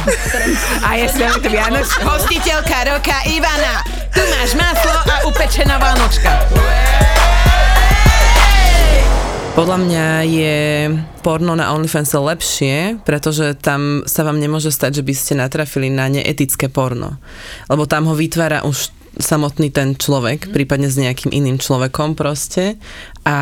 A 0.86 0.90
ja 1.02 1.10
si 1.10 1.18
to 1.18 1.50
Vianoč. 1.50 1.90
Hostiteľka 2.06 2.94
roka 2.94 3.18
Ivana, 3.26 3.82
tu 4.14 4.22
máš 4.38 4.54
maslo 4.54 4.94
a 4.94 5.16
upečená 5.26 5.82
vánočka. 5.82 6.46
Podľa 9.54 9.78
mňa 9.86 10.08
je 10.26 10.58
porno 11.22 11.54
na 11.54 11.78
OnlyFans 11.78 12.10
lepšie, 12.18 13.06
pretože 13.06 13.54
tam 13.62 14.02
sa 14.10 14.26
vám 14.26 14.42
nemôže 14.42 14.74
stať, 14.74 14.98
že 14.98 15.04
by 15.06 15.14
ste 15.14 15.34
natrafili 15.38 15.94
na 15.94 16.10
neetické 16.10 16.74
porno. 16.74 17.22
Lebo 17.70 17.86
tam 17.86 18.10
ho 18.10 18.18
vytvára 18.18 18.66
už 18.66 18.90
samotný 19.18 19.70
ten 19.70 19.94
človek, 19.94 20.50
prípadne 20.50 20.90
s 20.90 20.98
nejakým 20.98 21.30
iným 21.30 21.62
človekom 21.62 22.18
proste 22.18 22.82
a, 23.24 23.40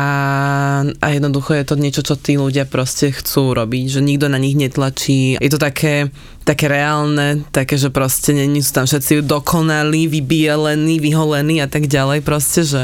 a 0.86 1.06
jednoducho 1.10 1.56
je 1.56 1.64
to 1.66 1.74
niečo, 1.80 2.02
čo 2.04 2.14
tí 2.14 2.38
ľudia 2.38 2.68
proste 2.68 3.10
chcú 3.10 3.56
robiť, 3.56 3.98
že 3.98 4.00
nikto 4.04 4.30
na 4.30 4.38
nich 4.38 4.54
netlačí. 4.54 5.40
Je 5.40 5.50
to 5.50 5.58
také, 5.58 6.12
také 6.46 6.70
reálne, 6.70 7.42
také, 7.50 7.80
že 7.80 7.88
proste 7.88 8.36
není 8.36 8.62
sú 8.62 8.78
tam 8.78 8.86
všetci 8.86 9.26
dokonalí, 9.26 10.06
vybielení, 10.06 11.02
vyholení 11.02 11.58
a 11.64 11.66
tak 11.66 11.88
ďalej 11.90 12.20
proste, 12.22 12.62
že 12.62 12.80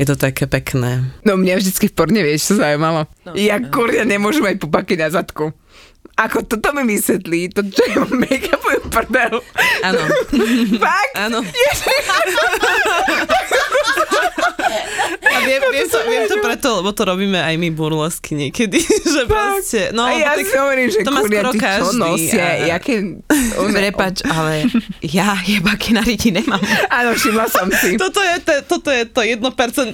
je 0.00 0.06
to 0.08 0.16
také 0.18 0.48
pekné. 0.48 1.14
No 1.22 1.38
mňa 1.38 1.60
vždycky 1.62 1.92
v 1.92 1.94
porne, 1.94 2.20
vieš, 2.24 2.52
čo 2.52 2.54
zaujímalo? 2.58 3.06
No, 3.28 3.38
ja 3.38 3.60
kurňa 3.62 4.02
nemôžem 4.08 4.42
mať 4.42 4.56
pupaky 4.58 4.98
na 4.98 5.12
zadku. 5.12 5.54
Ako 6.12 6.44
toto 6.44 6.70
mi 6.72 6.84
vysvetlí, 6.86 7.48
to 7.50 7.64
čo 7.64 7.82
je 7.82 7.96
make-upový 8.12 8.84
prdel. 8.88 9.40
Áno. 9.80 10.02
Fakt? 10.84 11.14
Áno. 11.16 11.40
A 15.22 15.36
viem, 15.42 15.60
viem, 15.72 15.86
to, 15.88 15.98
viem 16.04 16.24
to 16.28 16.36
preto, 16.38 16.68
lebo 16.78 16.92
to 16.92 17.02
robíme 17.02 17.40
aj 17.40 17.54
my 17.56 17.68
burlesky 17.72 18.36
niekedy, 18.36 18.78
že 19.16 19.24
proste, 19.24 19.90
no, 19.90 20.04
a 20.04 20.12
ja 20.12 20.36
tak, 20.36 20.44
si 20.44 20.56
hovorím, 20.56 20.88
že 20.92 21.00
to 21.00 21.10
má 21.10 21.20
kurňa, 21.24 21.32
skoro 21.32 21.50
ty 21.50 21.58
čo 21.58 21.64
každý. 21.64 21.98
nosia, 21.98 22.44
a- 22.44 22.60
jaké... 22.76 22.94
Prepač, 23.74 24.22
ale 24.24 24.66
ja 25.00 25.34
jebaky 25.38 25.90
na 25.90 26.00
riti 26.00 26.28
nemám. 26.28 26.60
Áno, 26.88 27.12
všimla 27.12 27.46
som 27.46 27.68
si. 27.68 27.94
Toto 27.94 28.18
je, 28.18 28.34
te, 28.38 28.54
toto 28.62 28.88
je 28.88 29.04
to 29.04 29.20
1% 29.20 29.38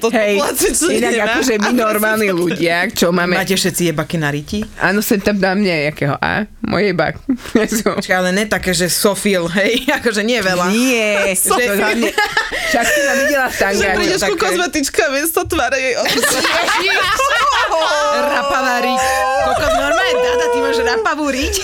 Hej, 0.09 0.35
populácie, 0.35 0.71
čo 0.71 0.87
inak 0.89 1.13
nemá. 1.13 1.25
akože 1.33 1.53
my 1.59 1.71
normálni 1.87 2.29
ľudia, 2.29 2.77
čo 2.89 3.09
máme... 3.09 3.35
Máte 3.35 3.55
všetci 3.55 3.83
jebaky 3.89 4.17
na 4.17 4.29
riti? 4.29 4.63
Áno, 4.79 5.01
sem 5.01 5.19
tam 5.19 5.37
dám 5.37 5.59
nejakého 5.59 6.15
A, 6.17 6.45
moje 6.61 6.93
bak. 6.93 7.19
Počkaj, 7.97 8.17
ale 8.17 8.31
ne 8.31 8.45
také, 8.45 8.71
že 8.71 8.87
sofil, 8.87 9.47
hej, 9.51 9.87
akože 9.91 10.21
nie 10.21 10.39
veľa. 10.39 10.67
Nie, 10.69 11.33
že 11.33 11.49
to 11.49 11.73
hlavne... 11.75 12.11
Však 12.69 12.85
si 12.85 13.01
ma 13.01 13.15
videla 13.17 13.47
v 13.47 13.53
Že 13.53 13.61
tangáči. 13.63 13.97
prídeš 13.97 14.21
ku 14.21 14.27
také- 14.29 14.43
kozmetičke 14.45 15.01
a 15.01 15.11
miesto 15.11 15.41
tváre 15.43 15.79
jej. 15.79 15.95
Rapavá 18.21 18.77
riť. 18.81 19.01
Kokos, 19.45 19.73
normálne, 19.73 20.13
Dada, 20.19 20.47
ty 20.49 20.59
máš 20.59 20.79
rapavú 20.79 21.27
riť? 21.29 21.55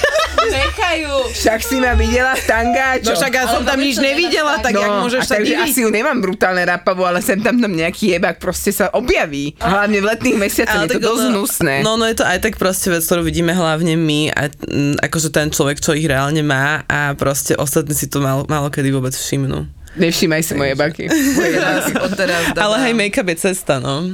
Nechajú. 0.45 1.13
Však 1.35 1.61
si 1.61 1.77
ma 1.85 1.95
videla 1.95 2.33
v 2.33 2.45
tangáčo. 2.49 3.13
No 3.13 3.19
však 3.21 3.33
ja 3.37 3.45
som 3.47 3.63
tam 3.63 3.79
nič 3.79 3.97
nevidela, 4.01 4.59
tak 4.59 4.73
no, 4.75 4.81
jak 4.81 4.95
môžeš 5.05 5.23
sa 5.29 5.37
diviť? 5.39 5.61
asi 5.61 5.79
ju 5.85 5.91
nemám 5.93 6.19
brutálne 6.19 6.65
rapavu, 6.65 7.05
ale 7.05 7.21
sem 7.21 7.39
tam 7.39 7.61
tam 7.61 7.73
nejaký 7.73 8.17
jebak 8.17 8.41
proste 8.41 8.73
sa 8.73 8.89
objaví. 8.91 9.55
Hlavne 9.61 10.01
v 10.01 10.07
letných 10.09 10.39
mesiacoch 10.41 10.89
je 10.89 10.97
to 10.97 11.03
dosť 11.03 11.25
ono- 11.29 11.33
hnusné. 11.37 11.75
No, 11.85 12.01
no 12.01 12.09
je 12.09 12.17
to 12.17 12.25
aj 12.25 12.41
tak 12.41 12.57
proste 12.57 12.89
vec, 12.89 13.05
ktorú 13.05 13.23
vidíme 13.27 13.53
hlavne 13.53 13.95
my 13.95 14.33
a 14.33 14.49
mm, 14.49 15.05
akože 15.05 15.29
ten 15.31 15.53
človek, 15.53 15.79
čo 15.79 15.93
ich 15.93 16.09
reálne 16.09 16.41
má 16.41 16.83
a 16.89 17.13
proste 17.15 17.55
ostatní 17.55 17.93
si 17.93 18.09
to 18.09 18.25
málo, 18.25 18.49
málo 18.49 18.73
kedy 18.73 18.91
vôbec 18.91 19.13
všimnú. 19.13 19.69
Nevšímaj 19.95 20.43
si 20.43 20.53
moje 20.59 20.75
baky. 20.75 21.07
Moje 21.07 21.55
baky. 21.55 21.93
Ale 22.65 22.77
hej, 22.83 22.95
make-up 22.99 23.31
je 23.31 23.37
cesta, 23.39 23.79
no. 23.79 24.11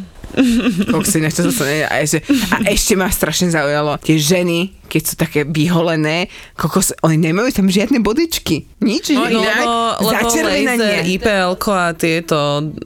Nechce 1.21 1.43
to 1.43 1.51
sa 1.51 1.65
ne... 1.67 1.83
a, 1.89 1.95
ešte, 1.99 2.23
a 2.55 2.57
ešte 2.71 2.95
ma 2.95 3.11
strašne 3.11 3.51
zaujalo, 3.51 3.99
tie 3.99 4.15
ženy, 4.15 4.71
keď 4.91 5.03
sú 5.07 5.15
také 5.15 5.47
vyholené, 5.47 6.27
kokos, 6.59 6.91
oni 7.07 7.31
nemajú 7.31 7.55
tam 7.55 7.71
žiadne 7.71 8.03
bodičky. 8.03 8.67
Nič, 8.83 9.15
No, 9.15 9.29
že 9.29 9.37
lebo, 9.37 9.71
začervenanie. 10.03 11.07
IPL 11.15 11.53
a 11.71 11.93
tieto 11.95 12.39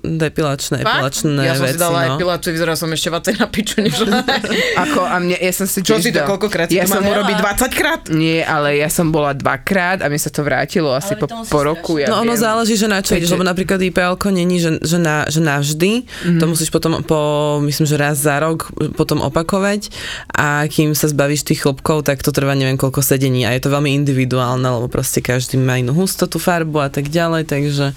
depilačné, 0.02 0.82
epilačné 0.82 1.40
Ja 1.46 1.54
som 1.54 1.64
si 1.64 1.78
veci, 1.78 1.80
dala 1.80 1.98
no. 2.04 2.16
epiláciu, 2.18 2.50
vyzeral 2.52 2.76
som 2.76 2.90
ešte 2.90 3.08
vacej 3.08 3.34
na 3.38 3.46
piču, 3.48 3.80
než 3.80 3.94
Ako, 4.84 5.00
a 5.06 5.16
mne, 5.22 5.38
ja 5.38 5.52
som 5.54 5.64
si 5.70 5.80
Čo 5.80 6.02
si 6.02 6.10
to 6.10 6.26
koľkokrát? 6.26 6.68
Ja 6.74 6.84
to 6.84 6.98
som 6.98 7.06
urobiť 7.06 7.36
20 7.38 7.78
krát? 7.78 8.02
Nie, 8.10 8.42
ale 8.42 8.82
ja 8.82 8.90
som 8.90 9.14
bola 9.14 9.30
dvakrát 9.32 10.02
a 10.02 10.10
mi 10.10 10.18
sa 10.18 10.28
to 10.34 10.42
vrátilo 10.42 10.90
asi 10.90 11.14
po, 11.14 11.30
po 11.30 11.60
roku. 11.62 12.02
Ja 12.02 12.10
No 12.10 12.26
ono 12.26 12.34
viem. 12.34 12.42
záleží, 12.42 12.74
že 12.74 12.90
na 12.90 12.98
čo 13.00 13.14
ideš, 13.14 13.30
lebo 13.30 13.46
napríklad 13.46 13.78
IPL 13.78 14.18
není, 14.34 14.58
že, 14.58 14.82
že, 14.82 14.98
na, 14.98 15.24
že 15.30 15.38
navždy, 15.38 16.02
mm-hmm. 16.02 16.40
to 16.42 16.44
musíš 16.50 16.74
potom 16.74 16.98
po, 17.06 17.62
myslím, 17.62 17.86
že 17.86 17.94
raz 17.94 18.18
za 18.18 18.42
rok 18.42 18.74
potom 18.98 19.22
opakovať 19.22 19.94
a 20.34 20.66
kým 20.66 20.90
sa 20.98 21.06
zbavíš 21.06 21.46
tých 21.46 21.62
chlopkov, 21.62 21.93
tak 22.00 22.24
to 22.24 22.32
trvá 22.32 22.56
neviem 22.56 22.80
koľko 22.80 23.04
sedení 23.04 23.44
a 23.44 23.52
je 23.52 23.62
to 23.62 23.70
veľmi 23.70 23.92
individuálne, 23.94 24.64
lebo 24.64 24.88
proste 24.88 25.20
každý 25.20 25.60
má 25.60 25.78
inú 25.78 25.92
hustotu, 25.94 26.40
farbu 26.40 26.80
a 26.82 26.88
tak 26.88 27.12
ďalej, 27.12 27.46
takže 27.46 27.92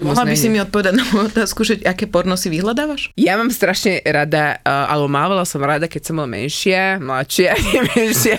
Mohla 0.00 0.24
by 0.30 0.36
si 0.38 0.48
mi 0.48 0.62
odpovedať 0.62 0.94
na 0.94 1.04
moju 1.10 1.28
otázku, 1.28 1.66
že 1.66 1.82
aké 1.82 2.06
porno 2.06 2.38
si 2.38 2.48
vyhľadávaš? 2.48 3.10
Ja 3.18 3.34
mám 3.36 3.50
strašne 3.50 4.00
rada, 4.06 4.62
uh, 4.62 4.86
alebo 4.88 5.10
mávala 5.10 5.42
som 5.42 5.60
rada, 5.60 5.90
keď 5.90 6.02
som 6.08 6.22
bola 6.22 6.30
menšia, 6.30 7.02
mladšia, 7.02 7.50
nie 7.66 7.80
menšia. 7.92 8.38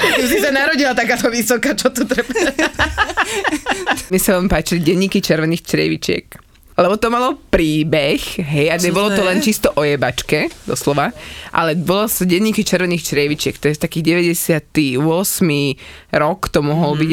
Ty 0.00 0.22
si 0.26 0.38
sa 0.38 0.50
narodila 0.54 0.92
takáto 0.94 1.28
vysoká, 1.28 1.74
čo 1.74 1.90
tu 1.90 2.06
treba? 2.06 2.30
Mne 4.10 4.20
sa 4.20 4.36
vám 4.38 4.50
páčili 4.50 4.82
denníky 4.82 5.22
červených 5.22 5.62
črievičiek. 5.64 6.49
Lebo 6.80 6.96
to 6.96 7.12
malo 7.12 7.36
príbeh, 7.52 8.40
hej, 8.40 8.72
a 8.72 8.80
nebolo 8.80 9.12
to 9.12 9.20
len 9.20 9.44
čisto 9.44 9.68
o 9.76 9.84
jebačke, 9.84 10.48
doslova, 10.64 11.12
ale 11.52 11.76
bolo 11.76 12.08
sa 12.08 12.24
denníky 12.24 12.64
červených 12.64 13.04
črievičiek, 13.04 13.60
to 13.60 13.68
je 13.68 13.76
z 13.76 13.84
takých 13.84 14.04
98. 14.16 15.76
rok, 16.10 16.48
to 16.48 16.64
mohol 16.64 16.96
Mhm. 16.96 17.00
byť, 17.04 17.12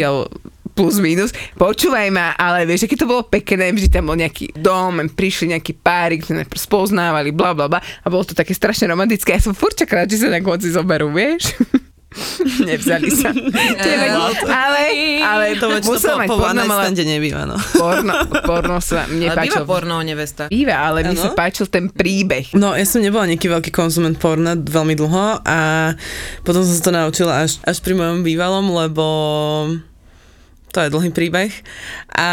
plus 0.71 1.01
minus. 1.01 1.34
Počúvaj 1.58 2.08
ma, 2.13 2.38
ale 2.38 2.63
vieš, 2.63 2.86
aké 2.86 2.93
to 2.93 3.10
bolo 3.10 3.25
pekné, 3.25 3.73
vždy 3.73 3.89
tam 3.89 4.08
bol 4.08 4.15
nejaký 4.15 4.53
dom, 4.53 5.01
prišli 5.10 5.58
nejakí 5.58 5.73
páry, 5.73 6.21
ktorí 6.21 6.45
najprv 6.45 6.62
spoznávali, 6.62 7.34
bla 7.34 7.58
bla 7.58 7.65
bla, 7.65 7.82
a 7.82 8.08
bolo 8.08 8.21
to 8.21 8.38
také 8.38 8.53
strašne 8.53 8.86
romantické. 8.86 9.34
Ja 9.34 9.41
som 9.41 9.58
furt 9.58 9.73
čakala, 9.73 10.06
či 10.06 10.21
sa 10.21 10.30
na 10.30 10.38
konci 10.38 10.69
zoberú, 10.69 11.10
vieš? 11.10 11.58
Nevzali 12.67 13.12
sa. 13.12 13.36
ale, 14.63 14.82
ale 15.20 15.46
to 15.60 15.67
musela 15.84 16.24
po, 16.24 16.24
mať 16.24 16.28
po 16.32 16.36
porno, 16.39 16.63
nebýva, 17.04 17.43
no. 17.43 17.58
porno, 17.76 18.13
porno 18.48 18.76
sa 18.80 19.06
mne 19.12 19.28
Ale 19.28 19.43
býva 19.43 19.60
páčil. 19.60 19.65
porno 19.67 19.93
o 20.00 20.04
nevesta. 20.04 20.43
Býva, 20.48 20.88
ale 20.88 21.04
mne 21.04 21.20
Áno. 21.20 21.24
sa 21.28 21.30
páčil 21.36 21.67
ten 21.67 21.91
príbeh. 21.91 22.56
No, 22.56 22.74
ja 22.74 22.88
som 22.88 23.04
nebola 23.04 23.28
nejaký 23.28 23.52
veľký 23.52 23.72
konzument 23.76 24.15
porna 24.15 24.56
veľmi 24.56 24.96
dlho 24.96 25.43
a 25.43 25.60
potom 26.48 26.63
som 26.63 26.74
sa 26.74 26.84
to 26.88 26.91
naučila 26.96 27.43
až, 27.43 27.60
až 27.67 27.78
pri 27.84 27.93
mojom 27.93 28.24
bývalom, 28.24 28.65
lebo 28.72 29.06
to 30.72 30.84
je 30.84 30.93
dlhý 30.93 31.12
príbeh. 31.12 31.52
A 32.15 32.28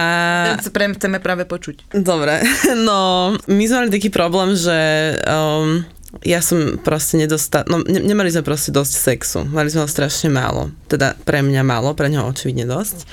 Ten 0.55 0.93
chceme 0.95 1.19
práve 1.19 1.49
počuť. 1.49 1.97
Dobre, 1.97 2.43
no 2.89 3.33
my 3.51 3.65
sme 3.67 3.77
mali 3.87 3.91
taký 3.91 4.13
problém, 4.13 4.55
že 4.55 4.79
um, 5.27 5.83
ja 6.22 6.38
som 6.38 6.79
proste 6.79 7.18
nedostala, 7.18 7.66
no 7.66 7.83
ne, 7.83 7.98
nemali 7.98 8.31
sme 8.31 8.46
proste 8.46 8.70
dosť 8.70 8.92
sexu, 8.94 9.40
mali 9.48 9.72
sme 9.72 9.83
ho 9.83 9.88
strašne 9.90 10.31
málo, 10.31 10.70
teda 10.87 11.18
pre 11.27 11.42
mňa 11.42 11.62
málo, 11.66 11.96
pre 11.98 12.07
neho 12.07 12.22
očividne 12.22 12.68
dosť. 12.68 13.09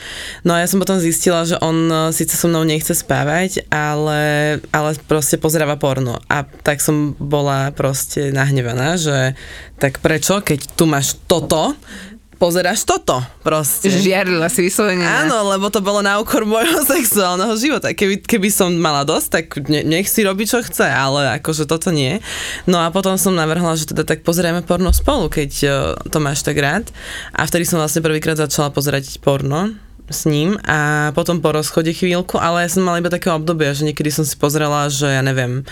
No 0.45 0.53
a 0.53 0.61
ja 0.61 0.67
som 0.69 0.77
potom 0.77 1.01
zistila, 1.01 1.41
že 1.47 1.57
on 1.57 1.89
uh, 1.89 2.13
síce 2.13 2.37
so 2.37 2.45
mnou 2.45 2.61
nechce 2.61 2.93
spávať, 2.93 3.65
ale, 3.73 4.61
ale 4.69 4.89
proste 5.09 5.41
pozeráva 5.41 5.81
porno. 5.81 6.21
A 6.29 6.45
tak 6.45 6.83
som 6.83 7.17
bola 7.17 7.73
proste 7.73 8.29
nahnevaná, 8.29 8.99
že 8.99 9.33
tak 9.81 9.97
prečo, 9.97 10.45
keď 10.45 10.77
tu 10.77 10.85
máš 10.85 11.17
toto, 11.25 11.73
pozeráš 12.41 12.89
toto 12.89 13.21
proste. 13.45 13.93
Žiarila 13.93 14.49
si 14.49 14.65
vyslovene. 14.65 15.06
Áno, 15.06 15.45
lebo 15.54 15.69
to 15.69 15.77
bolo 15.77 16.01
na 16.01 16.17
úkor 16.17 16.41
môjho 16.41 16.82
sexuálneho 16.97 17.54
života. 17.54 17.93
Keby, 17.93 18.25
keby 18.25 18.49
som 18.49 18.73
mala 18.73 19.06
dosť, 19.06 19.27
tak 19.30 19.45
ne, 19.69 19.86
nech 19.86 20.10
si 20.10 20.25
robí, 20.25 20.49
čo 20.49 20.65
chce, 20.65 20.89
ale 20.89 21.38
akože 21.38 21.69
toto 21.69 21.93
nie. 21.93 22.17
No 22.65 22.82
a 22.82 22.89
potom 22.89 23.13
som 23.21 23.38
navrhla, 23.38 23.78
že 23.78 23.86
teda 23.93 24.01
tak 24.01 24.26
pozrieme 24.26 24.65
porno 24.65 24.89
spolu, 24.89 25.30
keď 25.30 25.51
uh, 25.70 25.74
to 26.09 26.18
máš 26.18 26.41
tak 26.41 26.57
rád. 26.57 26.89
A 27.38 27.45
vtedy 27.45 27.70
som 27.70 27.78
vlastne 27.78 28.01
prvýkrát 28.01 28.41
začala 28.41 28.74
pozerať 28.74 29.22
porno 29.22 29.78
s 30.09 30.26
ním 30.26 30.57
a 30.65 31.11
potom 31.15 31.39
po 31.39 31.53
rozchode 31.55 31.93
chvíľku, 31.93 32.36
ale 32.41 32.65
ja 32.65 32.70
som 32.74 32.84
mala 32.84 32.99
iba 32.99 33.07
také 33.07 33.32
obdobie, 33.32 33.72
že 33.72 33.88
niekedy 33.88 34.11
som 34.11 34.26
si 34.28 34.36
pozrela, 34.36 34.91
že 34.91 35.07
ja 35.07 35.24
neviem, 35.24 35.63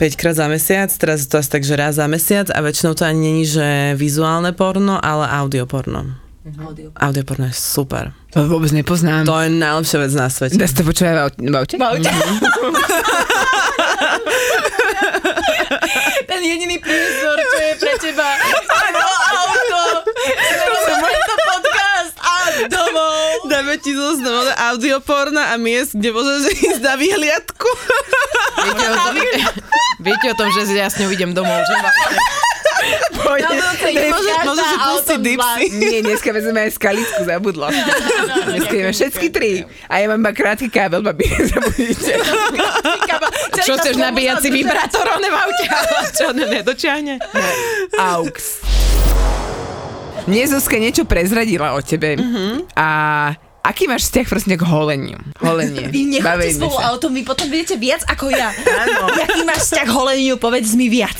5 0.00 0.16
krát 0.16 0.32
za 0.32 0.48
mesiac, 0.48 0.88
teraz 0.96 1.20
je 1.20 1.28
to 1.28 1.36
asi 1.36 1.52
tak, 1.52 1.60
že 1.60 1.76
raz 1.76 2.00
za 2.00 2.08
mesiac 2.08 2.48
a 2.48 2.64
väčšinou 2.64 2.96
to 2.96 3.04
ani 3.04 3.20
není, 3.20 3.44
že 3.44 3.92
vizuálne 4.00 4.56
porno, 4.56 4.96
ale 4.96 5.28
audio 5.28 5.68
porno. 5.68 6.16
Audio 6.96 7.22
porno 7.28 7.44
je 7.44 7.52
super. 7.52 8.16
To 8.32 8.48
vôbec 8.48 8.72
nepoznám. 8.72 9.28
To 9.28 9.36
je 9.44 9.52
najlepšia 9.52 10.00
vec 10.00 10.12
na 10.16 10.32
svete. 10.32 10.56
Dá 10.56 10.64
sa 10.64 10.80
to 10.80 10.88
počúvať 10.88 11.12
v 11.12 11.20
aute? 11.20 11.36
v 11.44 11.52
aute? 11.52 11.76
V 11.76 11.84
aute. 11.84 12.08
Ten 16.32 16.40
jediný 16.48 16.80
priestor, 16.80 17.36
čo 17.36 17.58
je 17.60 17.76
pre 17.76 17.92
teba. 18.00 18.40
Áno, 18.72 19.04
auto. 19.04 19.69
Domov. 22.68 23.46
Dáme 23.52 23.80
ti 23.80 23.96
zoznam 23.96 24.44
audioporna 24.74 25.52
a 25.52 25.54
miest, 25.56 25.96
kde 25.96 26.12
môžeš 26.12 26.42
ísť 26.52 26.82
na 26.84 26.94
vyhliadku. 27.00 27.70
Viete 28.60 28.84
o 28.84 28.96
tom, 28.98 29.14
viete 30.06 30.26
o 30.28 30.34
tom 30.36 30.48
že 30.52 30.76
ja 30.76 30.90
s 30.90 31.00
ňou 31.00 31.08
idem 31.14 31.32
domov, 31.32 31.64
že? 31.64 31.74
Môžeš, 33.20 34.36
môžeš 34.42 34.66
si 34.66 34.78
pustiť 34.80 35.18
dipsy. 35.20 35.64
Nie, 35.78 36.00
dneska 36.00 36.28
vezme 36.32 36.58
aj 36.64 36.70
skalitku, 36.74 37.20
zabudla. 37.28 37.68
Dneska 38.48 38.72
ideme 38.72 38.92
všetky 38.96 39.26
tri. 39.28 39.52
A 39.86 40.00
ja 40.00 40.06
mám 40.08 40.24
iba 40.24 40.32
krátky 40.32 40.72
kábel, 40.72 41.04
babi, 41.04 41.28
zabudíte. 41.52 42.16
Čo 43.60 43.76
chceš 43.78 44.00
nabíjať 44.00 44.36
si 44.40 44.48
vibrátor, 44.48 45.04
on 45.06 45.22
v 45.22 45.36
aute? 45.36 45.66
Čo, 46.16 46.32
ne, 46.32 46.44
nedočiahne? 46.48 47.20
Aux. 48.00 48.79
Mne 50.30 50.46
Zuzka 50.46 50.78
niečo 50.78 51.02
prezradila 51.02 51.74
o 51.74 51.82
tebe. 51.82 52.14
A 52.78 52.88
aký 53.60 53.90
máš 53.90 54.08
vzťah 54.08 54.26
prosím 54.30 54.56
k 54.56 54.64
holeniu? 54.64 55.18
Holenie. 55.42 55.90
Vy 55.90 56.16
nechoďte 56.16 56.56
spolu 56.56 56.78
sa. 56.78 56.94
autom, 56.94 57.10
vy 57.12 57.22
potom 57.26 57.50
viete 57.50 57.74
viac 57.76 58.06
ako 58.06 58.30
ja. 58.30 58.54
Áno. 58.54 59.10
Jaký 59.10 59.42
máš 59.44 59.68
vzťah 59.68 59.86
k 59.86 59.92
holeniu, 59.92 60.34
povedz 60.38 60.72
mi 60.78 60.86
viac. 60.86 61.18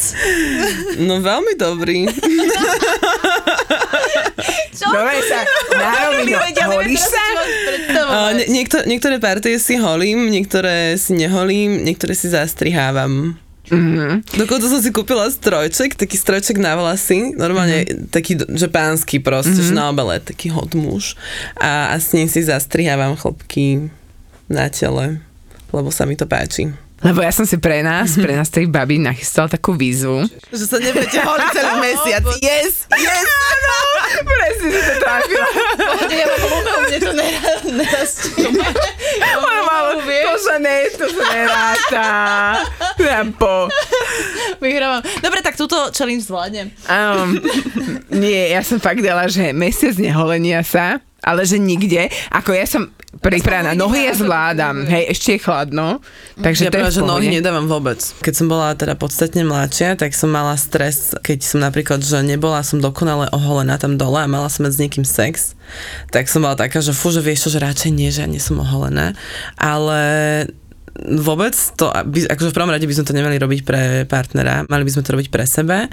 No 1.02 1.18
veľmi 1.20 1.58
dobrý. 1.58 2.06
Čo? 4.70 4.86
Dobre 4.88 5.20
sa, 5.26 5.44
na 5.76 6.08
rovinu, 6.08 6.38
holíš 6.72 7.04
sa? 7.04 7.24
Uh, 8.00 8.30
nie, 8.32 8.46
niektor, 8.62 8.88
niektoré 8.88 9.20
partie 9.20 9.60
si 9.60 9.76
holím, 9.76 10.32
niektoré 10.32 10.96
si 10.96 11.12
neholím, 11.12 11.84
niektoré 11.84 12.16
si 12.16 12.32
zastrihávam. 12.32 13.36
Mm-hmm. 13.68 14.40
Dokonca 14.40 14.66
som 14.66 14.80
si 14.80 14.90
kúpila 14.90 15.28
strojček, 15.28 15.94
taký 15.94 16.16
strojček 16.16 16.56
na 16.56 16.74
vlasy, 16.74 17.36
normálne 17.36 17.84
mm-hmm. 17.84 18.08
taký, 18.08 18.40
že 18.56 18.66
pánsky 18.72 19.20
proste, 19.20 19.60
mm-hmm. 19.60 19.70
že 19.70 19.78
na 19.78 19.92
obele, 19.92 20.16
taký 20.18 20.48
hot 20.48 20.72
muž. 20.72 21.14
A, 21.60 21.92
a 21.92 21.96
s 22.00 22.16
ním 22.16 22.26
si 22.26 22.40
zastrihávam 22.42 23.14
chlopky 23.14 23.92
na 24.50 24.66
tele, 24.72 25.20
lebo 25.70 25.92
sa 25.92 26.08
mi 26.08 26.16
to 26.16 26.24
páči. 26.24 26.72
Lebo 27.00 27.24
ja 27.24 27.32
som 27.32 27.48
si 27.48 27.56
pre 27.56 27.80
nás, 27.80 28.12
pre 28.20 28.36
nás 28.36 28.52
tej 28.52 28.68
baby 28.68 29.00
nachystala 29.00 29.48
takú 29.48 29.72
výzvu. 29.72 30.28
Že 30.52 30.64
sa 30.68 30.76
nebudete 30.76 31.16
holiť 31.16 31.48
celý 31.56 31.74
mesiac. 31.80 32.24
Yes, 32.44 32.84
yes! 32.92 33.28
Presne 34.20 34.68
si 34.68 34.80
to 34.84 34.94
trafila. 35.00 35.48
Ja 36.12 36.24
mám 36.28 36.42
ľúbe, 36.44 36.70
mne 36.84 36.98
to 37.00 37.10
mala, 39.40 39.96
to 40.04 40.34
sa 40.44 40.56
ne, 40.60 40.76
to 40.92 41.06
sa 41.08 41.24
neráta. 41.32 42.08
Rampo. 43.00 43.72
Vyhrávam. 44.60 45.00
Dobre, 45.24 45.40
tak 45.40 45.56
túto 45.56 45.76
challenge 45.96 46.28
zvládnem. 46.28 46.68
Um, 46.84 47.40
nie, 48.12 48.52
ja 48.52 48.60
som 48.60 48.82
fakt 48.82 49.00
dala, 49.00 49.24
že 49.30 49.56
mesiac 49.56 49.96
neholenia 49.96 50.60
sa, 50.60 51.00
ale 51.24 51.48
že 51.48 51.56
nikde. 51.56 52.12
Ako 52.32 52.52
ja 52.52 52.68
som 52.68 52.92
pripravená, 53.18 53.74
nohy 53.74 54.06
ja 54.06 54.14
zvládam, 54.14 54.86
hej, 54.86 55.10
ešte 55.10 55.34
je 55.34 55.40
chladno, 55.42 55.98
takže 56.38 56.66
ja 56.66 56.70
to 56.70 56.78
je 56.78 56.82
práve, 56.86 56.94
že 56.94 57.02
nohy 57.02 57.26
nedávam 57.26 57.66
vôbec. 57.66 57.98
Keď 57.98 58.34
som 58.38 58.46
bola 58.46 58.78
teda 58.78 58.94
podstatne 58.94 59.42
mladšia, 59.42 59.98
tak 59.98 60.14
som 60.14 60.30
mala 60.30 60.54
stres, 60.54 61.18
keď 61.18 61.42
som 61.42 61.58
napríklad, 61.58 62.06
že 62.06 62.22
nebola 62.22 62.62
som 62.62 62.78
dokonale 62.78 63.26
oholená 63.34 63.82
tam 63.82 63.98
dole 63.98 64.22
a 64.22 64.30
mala 64.30 64.46
som 64.46 64.62
mať 64.62 64.78
s 64.78 64.82
niekým 64.86 65.02
sex, 65.02 65.58
tak 66.14 66.30
som 66.30 66.46
bola 66.46 66.54
taká, 66.54 66.78
že 66.78 66.94
fú, 66.94 67.10
že 67.10 67.18
vieš 67.18 67.50
čo, 67.50 67.58
že 67.58 67.66
radšej 67.66 67.90
nie, 67.90 68.14
že 68.14 68.22
ja 68.22 68.28
nie 68.30 68.38
som 68.38 68.62
oholená. 68.62 69.18
Ale 69.58 70.02
vôbec 70.94 71.54
to, 71.74 71.90
akože 71.90 72.50
v 72.50 72.56
prvom 72.56 72.70
rade 72.70 72.86
by 72.86 72.94
sme 72.94 73.08
to 73.10 73.16
nemali 73.16 73.36
robiť 73.42 73.60
pre 73.66 73.82
partnera, 74.06 74.66
mali 74.70 74.86
by 74.86 74.92
sme 74.94 75.02
to 75.02 75.14
robiť 75.18 75.28
pre 75.34 75.44
sebe. 75.50 75.90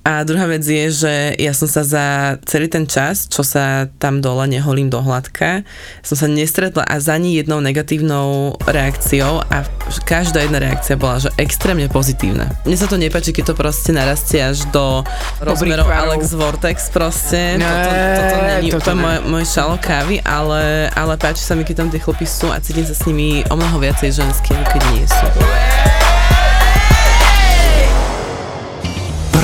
A 0.00 0.24
druhá 0.24 0.48
vec 0.48 0.64
je, 0.64 0.88
že 0.88 1.14
ja 1.36 1.52
som 1.52 1.68
sa 1.68 1.84
za 1.84 2.06
celý 2.48 2.72
ten 2.72 2.88
čas, 2.88 3.28
čo 3.28 3.44
sa 3.44 3.84
tam 4.00 4.24
dole 4.24 4.48
neholím 4.48 4.88
do 4.88 4.96
hladka, 4.96 5.60
som 6.00 6.16
sa 6.16 6.24
nestretla 6.24 6.88
a 6.88 6.96
za 6.96 7.20
ani 7.20 7.36
jednou 7.36 7.60
negatívnou 7.60 8.56
reakciou 8.64 9.44
a 9.44 9.60
každá 10.08 10.40
jedna 10.40 10.56
reakcia 10.56 10.96
bola, 10.96 11.20
že 11.20 11.28
extrémne 11.36 11.84
pozitívna. 11.92 12.48
Mne 12.64 12.80
sa 12.80 12.88
to 12.88 12.96
nepáči, 12.96 13.36
keď 13.36 13.52
to 13.52 13.54
proste 13.60 13.92
narastie 13.92 14.40
až 14.40 14.64
do 14.72 15.04
rozmerov. 15.44 15.84
Alex 15.84 16.32
Vortex 16.32 16.88
proste. 16.88 17.60
Ne, 17.60 17.68
toto, 17.68 17.92
toto 17.92 18.36
není 18.40 18.68
toto 18.72 18.80
úplne 18.80 18.96
ne. 18.96 19.04
môj, 19.04 19.16
môj 19.28 19.44
šalo 19.52 19.76
kávy, 19.84 20.24
ale, 20.24 20.88
ale 20.96 21.12
páči 21.20 21.44
sa 21.44 21.52
mi, 21.52 21.68
keď 21.68 21.76
tam 21.84 21.88
tie 21.92 22.00
chlopy 22.00 22.24
sú 22.24 22.48
a 22.48 22.56
cítim 22.56 22.88
sa 22.88 22.96
s 22.96 23.04
nimi 23.04 23.44
o 23.52 23.54
mnoho 23.54 23.76
viacej 23.76 24.16
ženské, 24.16 24.56
ako 24.56 24.64
keď 24.64 24.82
nie 24.96 25.04
sú. 25.04 25.28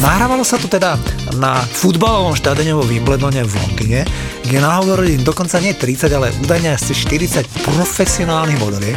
Nahrávalo 0.00 0.46
sa 0.46 0.56
to 0.56 0.70
teda 0.70 0.96
na 1.36 1.60
futbalovom 1.60 2.32
štadióne 2.32 2.72
vo 2.78 2.84
Wimbledone 2.88 3.44
v 3.44 3.52
Londýne, 3.52 4.00
kde 4.46 4.58
nahovorili 4.62 5.20
dokonca 5.20 5.60
nie 5.60 5.76
30, 5.76 6.08
ale 6.12 6.32
údajne 6.40 6.72
asi 6.72 6.96
40 6.96 7.44
profesionálnych 7.66 8.56
modeliek, 8.56 8.96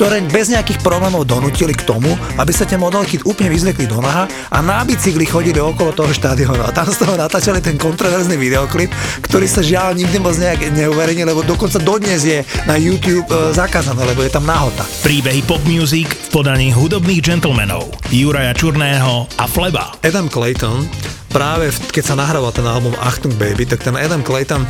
ktoré 0.00 0.24
bez 0.24 0.48
nejakých 0.48 0.80
problémov 0.80 1.28
donútili 1.28 1.76
k 1.76 1.84
tomu, 1.84 2.08
aby 2.40 2.56
sa 2.56 2.64
tie 2.64 2.80
modelky 2.80 3.20
úplne 3.28 3.52
vyzvekli 3.52 3.84
do 3.84 4.00
naha 4.00 4.24
a 4.48 4.64
na 4.64 4.80
bicykli 4.80 5.28
chodili 5.28 5.60
okolo 5.60 5.92
toho 5.92 6.08
štadiónu. 6.08 6.64
A 6.64 6.72
tam 6.72 6.88
z 6.88 7.04
toho 7.04 7.20
natáčali 7.20 7.60
ten 7.60 7.76
kontroverzný 7.76 8.40
videoklip, 8.40 8.88
ktorý 9.20 9.44
sa 9.44 9.60
žiaľ 9.60 10.00
nikdy 10.00 10.16
moc 10.16 10.40
nejak 10.40 10.72
neuverejnil, 10.72 11.28
lebo 11.28 11.44
dokonca 11.44 11.76
dodnes 11.76 12.24
je 12.24 12.40
na 12.64 12.80
YouTube 12.80 13.28
e, 13.28 13.52
zakázané, 13.52 14.08
lebo 14.08 14.24
je 14.24 14.32
tam 14.32 14.48
nahota. 14.48 14.88
príbehy 15.04 15.44
pop 15.44 15.60
music 15.68 16.08
v 16.08 16.28
podaní 16.32 16.72
hudobných 16.72 17.20
gentlemanov 17.20 17.92
Juraja 18.08 18.56
Čurného 18.56 19.28
a 19.36 19.44
Fleba. 19.44 20.00
Adam 20.00 20.29
Clayton, 20.30 20.86
práve 21.34 21.74
keď 21.90 22.04
sa 22.06 22.14
nahrával 22.14 22.54
ten 22.54 22.64
album 22.64 22.94
Achtung 23.02 23.34
Baby, 23.36 23.66
tak 23.66 23.82
ten 23.82 23.98
Adam 23.98 24.22
Clayton, 24.22 24.62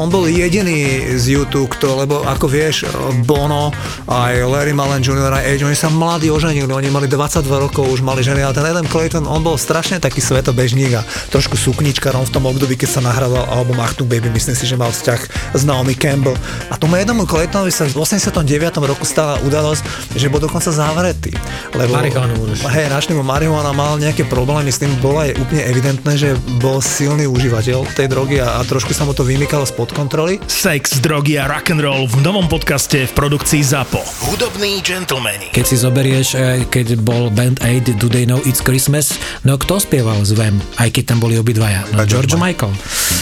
on 0.00 0.08
bol 0.08 0.24
jediný 0.24 1.12
z 1.20 1.36
YouTube, 1.36 1.68
kto, 1.76 2.00
lebo 2.00 2.24
ako 2.24 2.48
vieš, 2.48 2.88
Bono, 3.28 3.68
aj 4.08 4.40
Larry 4.48 4.72
Mullen 4.72 5.04
Jr. 5.04 5.28
aj 5.28 5.44
Age, 5.44 5.68
oni 5.68 5.76
sa 5.76 5.92
mladí 5.92 6.32
oženili, 6.32 6.72
oni 6.72 6.88
mali 6.88 7.04
22 7.04 7.44
rokov, 7.68 7.84
už 7.84 8.00
mali 8.00 8.24
ženy, 8.24 8.40
ale 8.40 8.56
ten 8.56 8.64
Adam 8.64 8.88
Clayton, 8.88 9.28
on 9.28 9.44
bol 9.44 9.60
strašne 9.60 10.00
taký 10.00 10.24
svetobežník 10.24 10.96
a 10.96 11.04
trošku 11.28 11.60
sukničkarom 11.60 12.24
v 12.24 12.32
tom 12.32 12.48
období, 12.48 12.80
keď 12.80 12.88
sa 12.96 13.00
nahrával 13.04 13.44
album 13.52 13.76
Achtung 13.84 14.08
Baby, 14.08 14.32
myslím 14.32 14.56
si, 14.56 14.64
že 14.64 14.80
mal 14.80 14.88
vzťah 14.88 15.52
s 15.52 15.62
Naomi 15.68 15.92
Campbell. 15.92 16.34
A 16.72 16.80
tomu 16.80 16.96
jednomu 16.96 17.28
Claytonovi 17.28 17.68
sa 17.68 17.84
v 17.84 18.00
89. 18.00 18.40
roku 18.80 19.04
stala 19.04 19.36
udalosť, 19.44 20.16
že 20.16 20.32
bol 20.32 20.40
dokonca 20.40 20.72
zavretý. 20.72 21.36
Lebo, 21.76 21.92
Marihuanu 21.92 22.34
už. 22.48 22.64
Hej, 22.72 22.88
našli 22.88 23.12
mu 23.12 23.20
marihuana, 23.20 23.76
mal 23.76 24.00
nejaké 24.00 24.24
problémy 24.24 24.72
s 24.72 24.80
tým, 24.80 24.96
bola 25.04 25.28
je 25.28 25.36
úplne 25.36 25.60
evidentné, 25.68 26.16
že 26.16 26.32
bol 26.56 26.80
silný 26.80 27.28
užívateľ 27.28 27.84
tej 27.92 28.08
drogy 28.08 28.40
a, 28.40 28.56
a 28.56 28.64
trošku 28.64 28.96
sa 28.96 29.04
mu 29.04 29.12
to 29.12 29.28
vymykalo 29.28 29.68
spod 29.68 29.89
kontroly. 29.92 30.40
Sex, 30.46 31.04
drogy 31.04 31.36
a 31.36 31.50
rock'n'roll 31.50 32.08
v 32.08 32.24
novom 32.24 32.48
podcaste 32.48 33.04
v 33.04 33.12
produkcii 33.12 33.60
ZAPO. 33.60 34.00
Hudobní 34.32 34.80
gentlemani. 34.80 35.52
Keď 35.52 35.64
si 35.66 35.76
zoberieš, 35.76 36.28
eh, 36.38 36.64
keď 36.70 36.96
bol 37.04 37.28
Band 37.28 37.60
Aid 37.60 38.00
Do 38.00 38.08
They 38.08 38.24
Know 38.24 38.40
It's 38.48 38.64
Christmas, 38.64 39.18
no 39.44 39.60
kto 39.60 39.82
spieval 39.82 40.24
z 40.24 40.32
Vem, 40.38 40.56
aj 40.80 40.88
keď 40.94 41.04
tam 41.12 41.18
boli 41.20 41.36
obidvaja? 41.36 41.84
No 41.92 42.00
A 42.00 42.08
George 42.08 42.30
George 42.30 42.36
Michael. 42.36 42.74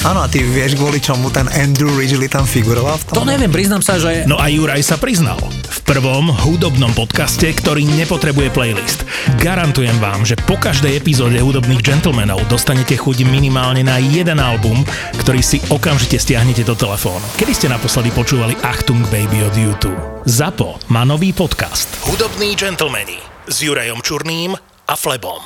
Áno, 0.03 0.23
a 0.23 0.29
ty 0.31 0.43
vieš, 0.43 0.75
kvôli 0.75 0.99
čomu 0.99 1.31
ten 1.31 1.47
Andrew 1.55 1.95
Ridgely 1.95 2.27
tam 2.27 2.43
figuroval 2.43 2.99
v 2.99 3.05
tom? 3.07 3.15
To 3.19 3.25
neviem, 3.25 3.47
priznám 3.47 3.79
sa, 3.79 3.95
že 3.99 4.27
No 4.27 4.35
a 4.35 4.51
Juraj 4.51 4.83
sa 4.83 4.99
priznal. 4.99 5.39
V 5.69 5.79
prvom 5.85 6.33
hudobnom 6.35 6.91
podcaste, 6.99 7.47
ktorý 7.47 7.87
nepotrebuje 7.87 8.51
playlist. 8.51 9.07
Garantujem 9.39 9.95
vám, 10.03 10.25
že 10.27 10.35
po 10.49 10.59
každej 10.59 10.99
epizóde 10.99 11.39
hudobných 11.39 11.79
gentlemanov 11.79 12.43
dostanete 12.51 12.99
chuť 12.99 13.23
minimálne 13.29 13.87
na 13.87 14.03
jeden 14.03 14.43
album, 14.43 14.83
ktorý 15.23 15.45
si 15.45 15.63
okamžite 15.71 16.19
stiahnete 16.19 16.48
do 16.57 16.73
telefónu. 16.75 17.25
Kedy 17.37 17.53
ste 17.53 17.69
naposledy 17.69 18.09
počúvali 18.13 18.57
Achtung 18.65 19.05
Baby 19.13 19.45
od 19.45 19.55
YouTube? 19.55 20.01
ZAPO 20.25 20.89
má 20.89 21.05
nový 21.05 21.37
podcast. 21.37 21.89
Hudobní 22.09 22.57
gentlemani 22.57 23.21
s 23.49 23.61
Jurajom 23.65 24.01
Čurným 24.01 24.57
a 24.89 24.95
Flebom. 24.97 25.45